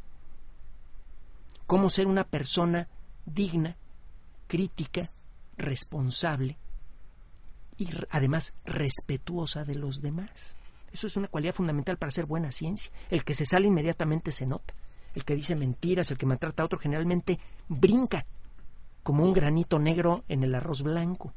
Cómo 1.67 1.91
ser 1.91 2.07
una 2.07 2.25
persona 2.25 2.89
digna, 3.25 3.77
crítica, 4.47 5.11
responsable 5.57 6.57
y 7.79 7.89
además 8.11 8.53
respetuosa 8.65 9.65
de 9.65 9.75
los 9.75 10.01
demás. 10.01 10.57
Eso 10.93 11.07
es 11.07 11.17
una 11.17 11.29
cualidad 11.29 11.55
fundamental 11.55 11.97
para 11.97 12.09
hacer 12.09 12.27
buena 12.27 12.53
ciencia. 12.53 12.93
El 13.11 13.25
que 13.25 13.35
se 13.35 13.47
sale 13.47 13.69
inmediatamente 13.69 14.33
se 14.33 14.47
nota. 14.47 14.75
El 15.15 15.25
que 15.25 15.35
dice 15.35 15.55
mentiras, 15.55 16.11
el 16.11 16.19
que 16.19 16.27
maltrata 16.27 16.63
a 16.63 16.67
otro, 16.67 16.79
generalmente 16.79 17.39
brinca 17.69 18.25
como 19.03 19.25
un 19.25 19.33
granito 19.33 19.79
negro 19.79 20.25
en 20.29 20.43
el 20.45 20.55
arroz 20.55 20.83
blanco 20.83 21.35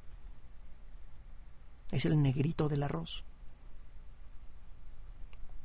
es 1.91 2.05
el 2.05 2.21
negrito 2.21 2.67
del 2.67 2.83
arroz. 2.83 3.23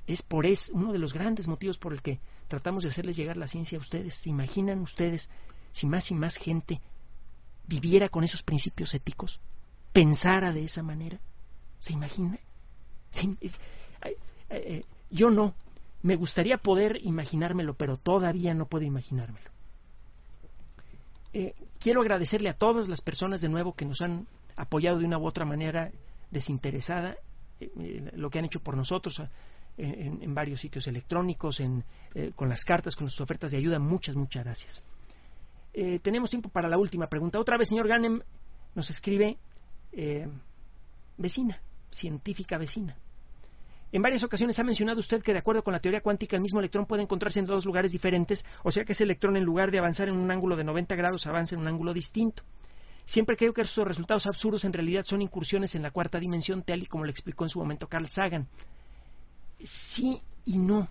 Es 0.06 0.22
por 0.22 0.46
eso 0.46 0.72
uno 0.74 0.92
de 0.92 0.98
los 0.98 1.12
grandes 1.12 1.46
motivos 1.46 1.78
por 1.78 1.92
el 1.92 2.02
que 2.02 2.20
tratamos 2.48 2.82
de 2.82 2.90
hacerles 2.90 3.16
llegar 3.16 3.36
la 3.36 3.46
ciencia 3.46 3.78
a 3.78 3.80
ustedes. 3.80 4.14
¿Se 4.14 4.28
imaginan 4.28 4.80
ustedes 4.80 5.28
si 5.72 5.86
más 5.86 6.10
y 6.10 6.14
más 6.14 6.36
gente 6.36 6.80
viviera 7.66 8.08
con 8.08 8.24
esos 8.24 8.42
principios 8.42 8.92
éticos? 8.94 9.40
¿Pensara 9.92 10.52
de 10.52 10.64
esa 10.64 10.82
manera? 10.82 11.18
¿Se 11.78 11.92
imagina? 11.92 12.38
Eh, 14.50 14.84
yo 15.10 15.30
no. 15.30 15.54
Me 16.02 16.16
gustaría 16.16 16.58
poder 16.58 16.98
imaginármelo, 17.02 17.74
pero 17.74 17.96
todavía 17.96 18.54
no 18.54 18.66
puedo 18.66 18.84
imaginármelo. 18.84 19.50
Eh, 21.32 21.54
quiero 21.78 22.00
agradecerle 22.00 22.48
a 22.48 22.54
todas 22.54 22.88
las 22.88 23.00
personas 23.00 23.40
de 23.40 23.48
nuevo 23.48 23.74
que 23.74 23.84
nos 23.84 24.00
han 24.00 24.26
apoyado 24.56 24.98
de 24.98 25.04
una 25.04 25.18
u 25.18 25.26
otra 25.26 25.44
manera 25.44 25.90
desinteresada 26.30 27.16
eh, 27.60 27.70
eh, 27.78 28.10
lo 28.14 28.30
que 28.30 28.38
han 28.38 28.46
hecho 28.46 28.60
por 28.60 28.76
nosotros 28.76 29.20
eh, 29.20 29.26
en, 29.76 30.34
varios 30.34 30.60
sitios 30.60 30.86
electrónicos, 30.86 31.60
en, 31.60 31.84
con 32.34 32.48
las 32.48 32.64
cartas, 32.64 32.96
con 32.96 33.08
sus 33.08 33.20
ofertas 33.20 33.50
de 33.50 33.58
ayuda. 33.58 33.78
Muchas, 33.78 34.16
muchas 34.16 34.44
gracias. 34.44 34.84
tenemos 36.02 36.30
tiempo 36.30 36.48
para 36.48 36.68
la 36.68 36.76
última 36.76 37.06
pregunta. 37.06 37.38
Otra 37.38 37.56
vez, 37.56 37.68
señor 37.68 37.86
Ganem 37.86 38.20
nos 38.74 38.90
escribe 38.90 39.38
vecina, 41.16 41.60
científica 41.90 42.58
vecina. 42.58 42.96
En 43.92 44.02
varias 44.02 44.22
ocasiones 44.22 44.58
ha 44.58 44.64
mencionado 44.64 45.00
usted 45.00 45.22
que 45.22 45.32
de 45.32 45.40
acuerdo 45.40 45.64
con 45.64 45.72
la 45.72 45.80
teoría 45.80 46.00
cuántica 46.00 46.36
el 46.36 46.42
mismo 46.42 46.60
electrón 46.60 46.86
puede 46.86 47.02
encontrarse 47.02 47.40
en 47.40 47.46
dos 47.46 47.64
lugares 47.64 47.90
diferentes, 47.90 48.44
o 48.62 48.70
sea 48.70 48.84
que 48.84 48.92
ese 48.92 49.02
electrón 49.02 49.36
en 49.36 49.44
lugar 49.44 49.72
de 49.72 49.78
avanzar 49.78 50.08
en 50.08 50.16
un 50.16 50.30
ángulo 50.30 50.56
de 50.56 50.62
90 50.62 50.94
grados 50.94 51.26
avanza 51.26 51.56
en 51.56 51.62
un 51.62 51.68
ángulo 51.68 51.92
distinto. 51.92 52.44
Siempre 53.04 53.36
creo 53.36 53.52
que 53.52 53.62
esos 53.62 53.86
resultados 53.86 54.26
absurdos 54.26 54.64
en 54.64 54.72
realidad 54.72 55.04
son 55.04 55.22
incursiones 55.22 55.74
en 55.74 55.82
la 55.82 55.90
cuarta 55.90 56.20
dimensión, 56.20 56.62
tal 56.62 56.82
y 56.82 56.86
como 56.86 57.04
lo 57.04 57.10
explicó 57.10 57.44
en 57.44 57.50
su 57.50 57.58
momento 57.58 57.88
Carl 57.88 58.06
Sagan. 58.06 58.46
Sí 59.64 60.20
y 60.44 60.58
no. 60.58 60.88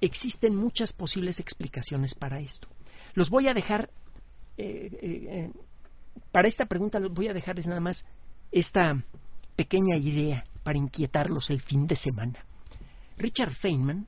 Existen 0.00 0.56
muchas 0.56 0.92
posibles 0.92 1.38
explicaciones 1.38 2.16
para 2.16 2.40
esto. 2.40 2.66
Los 3.14 3.30
voy 3.30 3.46
a 3.46 3.54
dejar, 3.54 3.90
eh, 4.58 4.90
eh, 4.90 4.98
eh, 5.00 5.50
para 6.32 6.48
esta 6.48 6.66
pregunta 6.66 6.98
los 6.98 7.12
voy 7.12 7.28
a 7.28 7.32
dejarles 7.32 7.68
nada 7.68 7.80
más 7.80 8.04
esta 8.50 9.00
pequeña 9.54 9.96
idea 9.96 10.42
para 10.62 10.78
inquietarlos 10.78 11.50
el 11.50 11.60
fin 11.60 11.86
de 11.86 11.96
semana. 11.96 12.44
Richard 13.18 13.52
Feynman 13.52 14.06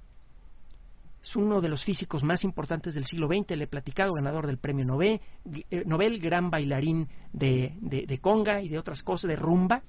es 1.25 1.37
uno 1.37 1.63
de 1.63 1.69
los 1.71 1.83
físicos 1.83 2.23
más 2.23 2.45
importantes 2.45 2.95
del 2.95 3.07
siglo 3.07 3.29
XX, 3.29 3.57
le 3.57 3.65
he 3.65 3.67
platicado, 3.67 4.13
ganador 4.13 4.47
del 4.47 4.59
premio 4.59 4.85
Nobel, 4.85 5.23
eh, 5.71 5.83
Nobel 5.87 6.19
gran 6.19 6.51
bailarín 6.51 7.09
de, 7.33 7.73
de, 7.81 8.19
conga 8.19 8.61
y 8.61 8.69
de 8.69 8.79
otras 8.79 9.03
cosas, 9.03 9.31
de 9.31 9.37
rumba. 9.37 9.83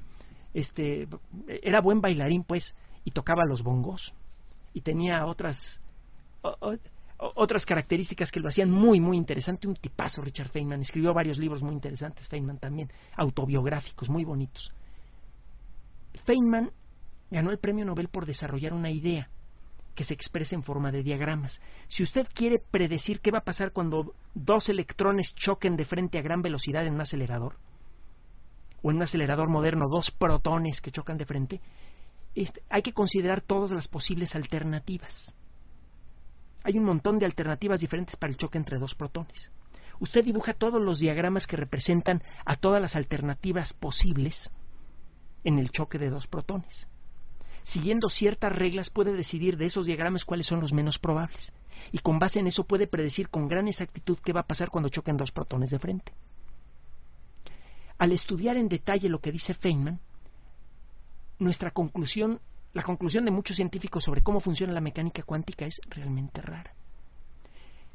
Este, 0.54 1.10
era 1.62 1.82
buen 1.82 2.00
bailarín, 2.00 2.46
pues, 2.46 2.74
y 3.04 3.12
tocaba 3.12 3.44
los 3.46 3.64
bongos. 3.64 4.14
Y 4.74 4.80
tenía 4.80 5.26
otras, 5.26 5.82
otras 7.18 7.66
características 7.66 8.32
que 8.32 8.40
lo 8.40 8.48
hacían 8.48 8.72
muy, 8.72 9.02
muy 9.02 9.18
interesante. 9.18 9.68
Un 9.68 9.76
tipazo, 9.76 10.22
Richard 10.22 10.50
Feynman. 10.50 10.82
Escribió 10.82 11.14
varios 11.14 11.38
libros 11.38 11.62
muy 11.62 11.74
interesantes, 11.74 12.30
Feynman 12.30 12.60
también, 12.60 12.90
autobiográficos, 13.18 14.10
muy 14.10 14.24
bonitos. 14.24 14.72
Feynman 16.26 16.72
ganó 17.30 17.52
el 17.52 17.60
premio 17.60 17.86
Nobel 17.86 18.10
por 18.10 18.26
desarrollar 18.26 18.74
una 18.74 18.92
idea 18.92 19.30
que 19.94 20.04
se 20.04 20.14
expresa 20.14 20.56
en 20.56 20.64
forma 20.64 20.92
de 20.92 21.04
diagramas. 21.04 21.62
Si 21.88 22.04
usted 22.04 22.28
quiere 22.34 22.60
predecir 22.60 23.22
qué 23.22 23.32
va 23.32 23.40
a 23.40 23.44
pasar 23.44 23.72
cuando 23.72 24.14
dos 24.34 24.68
electrones 24.70 25.34
choquen 25.36 25.78
de 25.78 25.86
frente 25.86 26.18
a 26.18 26.22
gran 26.22 26.42
velocidad 26.42 26.86
en 26.86 26.96
un 26.96 27.02
acelerador, 27.02 27.56
o 28.82 28.92
en 28.92 28.98
un 28.98 29.04
acelerador 29.04 29.50
moderno 29.50 29.86
dos 29.90 30.12
protones 30.12 30.82
que 30.82 30.92
chocan 30.92 31.18
de 31.18 31.26
frente, 31.26 31.62
este, 32.36 32.62
hay 32.70 32.82
que 32.82 32.94
considerar 32.94 33.42
todas 33.42 33.72
las 33.72 33.88
posibles 33.88 34.36
alternativas. 34.36 35.36
Hay 36.64 36.78
un 36.78 36.84
montón 36.84 37.18
de 37.18 37.26
alternativas 37.26 37.80
diferentes 37.80 38.18
para 38.18 38.32
el 38.32 38.38
choque 38.38 38.58
entre 38.58 38.80
dos 38.80 38.96
protones. 38.96 39.52
Usted 40.00 40.26
dibuja 40.26 40.54
todos 40.54 40.82
los 40.82 41.00
diagramas 41.00 41.48
que 41.48 41.56
representan 41.56 42.22
a 42.44 42.58
todas 42.58 42.82
las 42.82 42.98
alternativas 42.98 43.72
posibles 43.74 44.52
en 45.46 45.60
el 45.60 45.70
choque 45.70 45.98
de 45.98 46.10
dos 46.10 46.28
protones 46.28 46.90
siguiendo 47.66 48.10
ciertas 48.10 48.54
reglas, 48.54 48.92
puede 48.92 49.14
decidir 49.14 49.58
de 49.58 49.66
esos 49.66 49.88
diagramas 49.88 50.24
cuáles 50.24 50.46
son 50.46 50.62
los 50.62 50.72
menos 50.72 51.00
probables. 51.00 51.52
Y 51.92 51.98
con 52.00 52.20
base 52.20 52.40
en 52.40 52.48
eso 52.48 52.64
puede 52.64 52.88
predecir 52.88 53.30
con 53.30 53.48
gran 53.48 53.68
exactitud 53.68 54.20
qué 54.24 54.32
va 54.32 54.42
a 54.42 54.48
pasar 54.48 54.70
cuando 54.70 54.90
choquen 54.90 55.18
dos 55.18 55.32
protones 55.32 55.72
de 55.72 55.80
frente. 55.80 56.14
Al 57.98 58.12
estudiar 58.12 58.56
en 58.58 58.70
detalle 58.70 59.10
lo 59.10 59.20
que 59.20 59.32
dice 59.32 59.56
Feynman, 59.56 60.00
nuestra 61.40 61.72
conclusión, 61.72 62.40
la 62.74 62.84
conclusión 62.84 63.26
de 63.26 63.32
muchos 63.32 63.56
científicos 63.56 64.04
sobre 64.04 64.22
cómo 64.22 64.40
funciona 64.40 64.72
la 64.72 64.82
mecánica 64.82 65.24
cuántica 65.24 65.66
es 65.66 65.82
realmente 65.90 66.42
rara. 66.42 66.72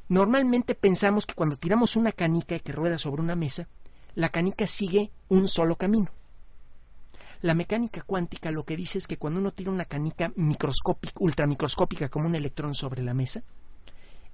Normalmente 0.09 0.75
pensamos 0.75 1.25
que 1.25 1.33
cuando 1.33 1.55
tiramos 1.55 1.95
una 1.95 2.11
canica 2.11 2.59
que 2.59 2.73
rueda 2.73 2.97
sobre 2.97 3.21
una 3.21 3.35
mesa, 3.35 3.69
la 4.15 4.29
canica 4.29 4.67
sigue 4.67 5.11
un 5.29 5.47
solo 5.47 5.77
camino. 5.77 6.11
La 7.41 7.55
mecánica 7.55 8.01
cuántica 8.03 8.51
lo 8.51 8.63
que 8.63 8.77
dice 8.77 8.99
es 8.99 9.07
que 9.07 9.17
cuando 9.17 9.39
uno 9.39 9.51
tira 9.51 9.71
una 9.71 9.85
canica 9.85 10.31
microscópica, 10.35 11.13
ultramicroscópica 11.19 12.09
como 12.09 12.27
un 12.27 12.35
electrón 12.35 12.75
sobre 12.75 13.01
la 13.01 13.13
mesa, 13.13 13.43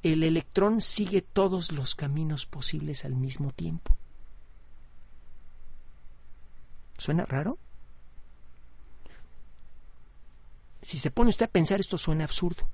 el 0.03 0.23
electrón 0.23 0.81
sigue 0.81 1.21
todos 1.21 1.71
los 1.71 1.95
caminos 1.95 2.45
posibles 2.45 3.05
al 3.05 3.15
mismo 3.15 3.51
tiempo. 3.51 3.95
¿Suena 6.97 7.25
raro? 7.25 7.57
Si 10.81 10.97
se 10.97 11.11
pone 11.11 11.29
usted 11.29 11.45
a 11.45 11.51
pensar 11.51 11.79
esto 11.79 11.97
suena 11.97 12.23
absurdo, 12.23 12.67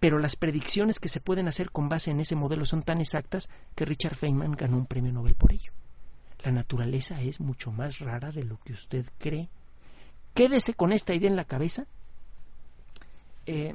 pero 0.00 0.18
las 0.18 0.36
predicciones 0.36 0.98
que 0.98 1.08
se 1.08 1.20
pueden 1.20 1.48
hacer 1.48 1.70
con 1.70 1.88
base 1.88 2.10
en 2.10 2.20
ese 2.20 2.34
modelo 2.34 2.66
son 2.66 2.82
tan 2.82 3.00
exactas 3.00 3.48
que 3.74 3.84
Richard 3.84 4.16
Feynman 4.16 4.52
ganó 4.52 4.76
un 4.76 4.86
premio 4.86 5.12
Nobel 5.12 5.36
por 5.36 5.52
ello. 5.52 5.72
La 6.44 6.50
naturaleza 6.50 7.20
es 7.20 7.40
mucho 7.40 7.70
más 7.70 8.00
rara 8.00 8.32
de 8.32 8.42
lo 8.42 8.58
que 8.58 8.72
usted 8.72 9.06
cree. 9.18 9.48
Quédese 10.34 10.74
con 10.74 10.92
esta 10.92 11.14
idea 11.14 11.28
en 11.28 11.36
la 11.36 11.44
cabeza. 11.44 11.86
Eh, 13.46 13.74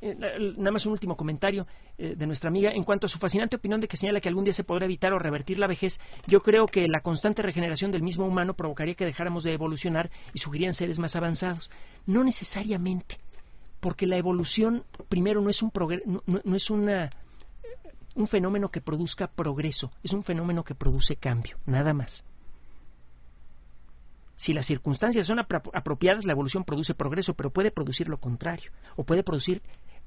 eh, 0.00 0.14
nada 0.56 0.70
más 0.70 0.86
un 0.86 0.92
último 0.92 1.16
comentario 1.16 1.66
eh, 1.98 2.14
de 2.16 2.26
nuestra 2.26 2.48
amiga. 2.48 2.70
En 2.70 2.84
cuanto 2.84 3.06
a 3.06 3.08
su 3.08 3.18
fascinante 3.18 3.56
opinión 3.56 3.80
de 3.80 3.88
que 3.88 3.96
señala 3.96 4.20
que 4.20 4.28
algún 4.28 4.44
día 4.44 4.52
se 4.52 4.64
podrá 4.64 4.84
evitar 4.84 5.12
o 5.12 5.18
revertir 5.18 5.58
la 5.58 5.66
vejez, 5.66 5.98
yo 6.26 6.40
creo 6.40 6.66
que 6.66 6.86
la 6.86 7.00
constante 7.00 7.42
regeneración 7.42 7.90
del 7.90 8.02
mismo 8.02 8.24
humano 8.26 8.54
provocaría 8.54 8.94
que 8.94 9.04
dejáramos 9.04 9.42
de 9.42 9.52
evolucionar 9.52 10.10
y 10.32 10.38
surgirían 10.38 10.72
seres 10.72 10.98
más 10.98 11.16
avanzados. 11.16 11.68
No 12.06 12.22
necesariamente, 12.22 13.16
porque 13.80 14.06
la 14.06 14.16
evolución, 14.16 14.84
primero, 15.08 15.40
no 15.40 15.50
es 15.50 15.62
un, 15.62 15.72
no 16.44 16.56
es 16.56 16.70
una, 16.70 17.10
un 18.14 18.28
fenómeno 18.28 18.68
que 18.68 18.80
produzca 18.80 19.26
progreso, 19.26 19.90
es 20.04 20.12
un 20.12 20.22
fenómeno 20.22 20.62
que 20.62 20.74
produce 20.76 21.16
cambio, 21.16 21.58
nada 21.66 21.92
más. 21.92 22.24
Si 24.38 24.52
las 24.52 24.66
circunstancias 24.66 25.26
son 25.26 25.40
apropiadas, 25.40 26.24
la 26.24 26.32
evolución 26.32 26.62
produce 26.62 26.94
progreso, 26.94 27.34
pero 27.34 27.50
puede 27.50 27.72
producir 27.72 28.08
lo 28.08 28.18
contrario, 28.18 28.70
o 28.94 29.02
puede 29.02 29.24
producir 29.24 29.60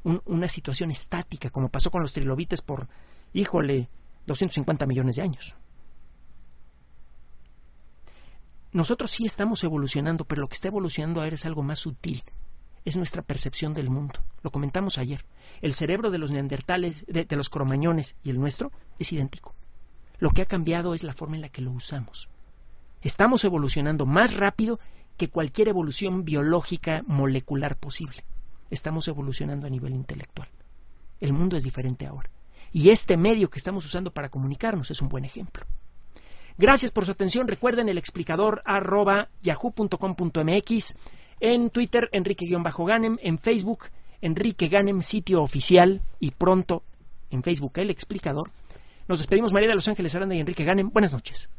una 0.03 0.47
situación 0.47 0.89
estática, 0.89 1.49
como 1.49 1.67
pasó 1.67 1.91
con 1.91 2.01
los 2.01 2.13
trilobites 2.13 2.61
por, 2.61 2.87
híjole, 3.33 3.89
250 4.27 4.85
millones 4.85 5.17
de 5.17 5.21
años. 5.21 5.53
Nosotros 8.71 9.11
sí 9.11 9.25
estamos 9.25 9.65
evolucionando, 9.65 10.23
pero 10.23 10.41
lo 10.41 10.47
que 10.47 10.55
está 10.55 10.69
evolucionando 10.69 11.21
ahora 11.21 11.35
es 11.35 11.45
algo 11.45 11.61
más 11.61 11.79
sutil. 11.79 12.23
Es 12.85 12.95
nuestra 12.95 13.23
percepción 13.23 13.73
del 13.73 13.89
mundo. 13.89 14.21
Lo 14.43 14.49
comentamos 14.49 14.97
ayer. 14.97 15.25
El 15.61 15.73
cerebro 15.73 16.09
de 16.09 16.19
los 16.19 16.31
neandertales, 16.31 17.05
de 17.05 17.35
los 17.35 17.49
cromañones 17.49 18.15
y 18.23 18.29
el 18.29 18.39
nuestro 18.39 18.71
es 18.97 19.11
idéntico. 19.11 19.53
Lo 20.19 20.29
que 20.29 20.41
ha 20.41 20.45
cambiado 20.45 20.93
es 20.93 21.03
la 21.03 21.13
forma 21.13 21.35
en 21.35 21.41
la 21.41 21.49
que 21.49 21.61
lo 21.61 21.71
usamos. 21.71 22.29
Estamos 23.01 23.43
evolucionando 23.43 24.05
más 24.05 24.35
rápido 24.35 24.79
que 25.17 25.29
cualquier 25.29 25.67
evolución 25.67 26.23
biológica 26.23 27.03
molecular 27.05 27.77
posible. 27.77 28.23
Estamos 28.69 29.07
evolucionando 29.07 29.67
a 29.67 29.69
nivel 29.69 29.93
intelectual. 29.93 30.47
El 31.19 31.33
mundo 31.33 31.57
es 31.57 31.63
diferente 31.63 32.05
ahora. 32.05 32.29
Y 32.71 32.89
este 32.89 33.17
medio 33.17 33.49
que 33.49 33.59
estamos 33.59 33.85
usando 33.85 34.11
para 34.11 34.29
comunicarnos 34.29 34.89
es 34.91 35.01
un 35.01 35.09
buen 35.09 35.25
ejemplo. 35.25 35.65
Gracias 36.57 36.91
por 36.91 37.05
su 37.05 37.11
atención. 37.11 37.47
Recuerden 37.47 37.89
el 37.89 37.97
explicador 37.97 38.61
arroba 38.65 39.29
yahoo.com.mx, 39.41 40.95
en 41.39 41.69
Twitter 41.69 42.07
Enrique-Ganem, 42.11 43.17
en 43.21 43.39
Facebook 43.39 43.85
Enrique 44.21 44.67
Ganem, 44.67 45.01
sitio 45.01 45.41
oficial 45.41 46.01
y 46.19 46.31
pronto 46.31 46.83
en 47.31 47.43
Facebook 47.43 47.73
el 47.75 47.89
explicador. 47.89 48.51
Nos 49.07 49.19
despedimos 49.19 49.51
María 49.51 49.69
de 49.69 49.75
Los 49.75 49.87
Ángeles 49.87 50.15
Aranda 50.15 50.35
y 50.35 50.39
Enrique 50.39 50.63
Ganem. 50.63 50.89
Buenas 50.89 51.13
noches. 51.13 51.49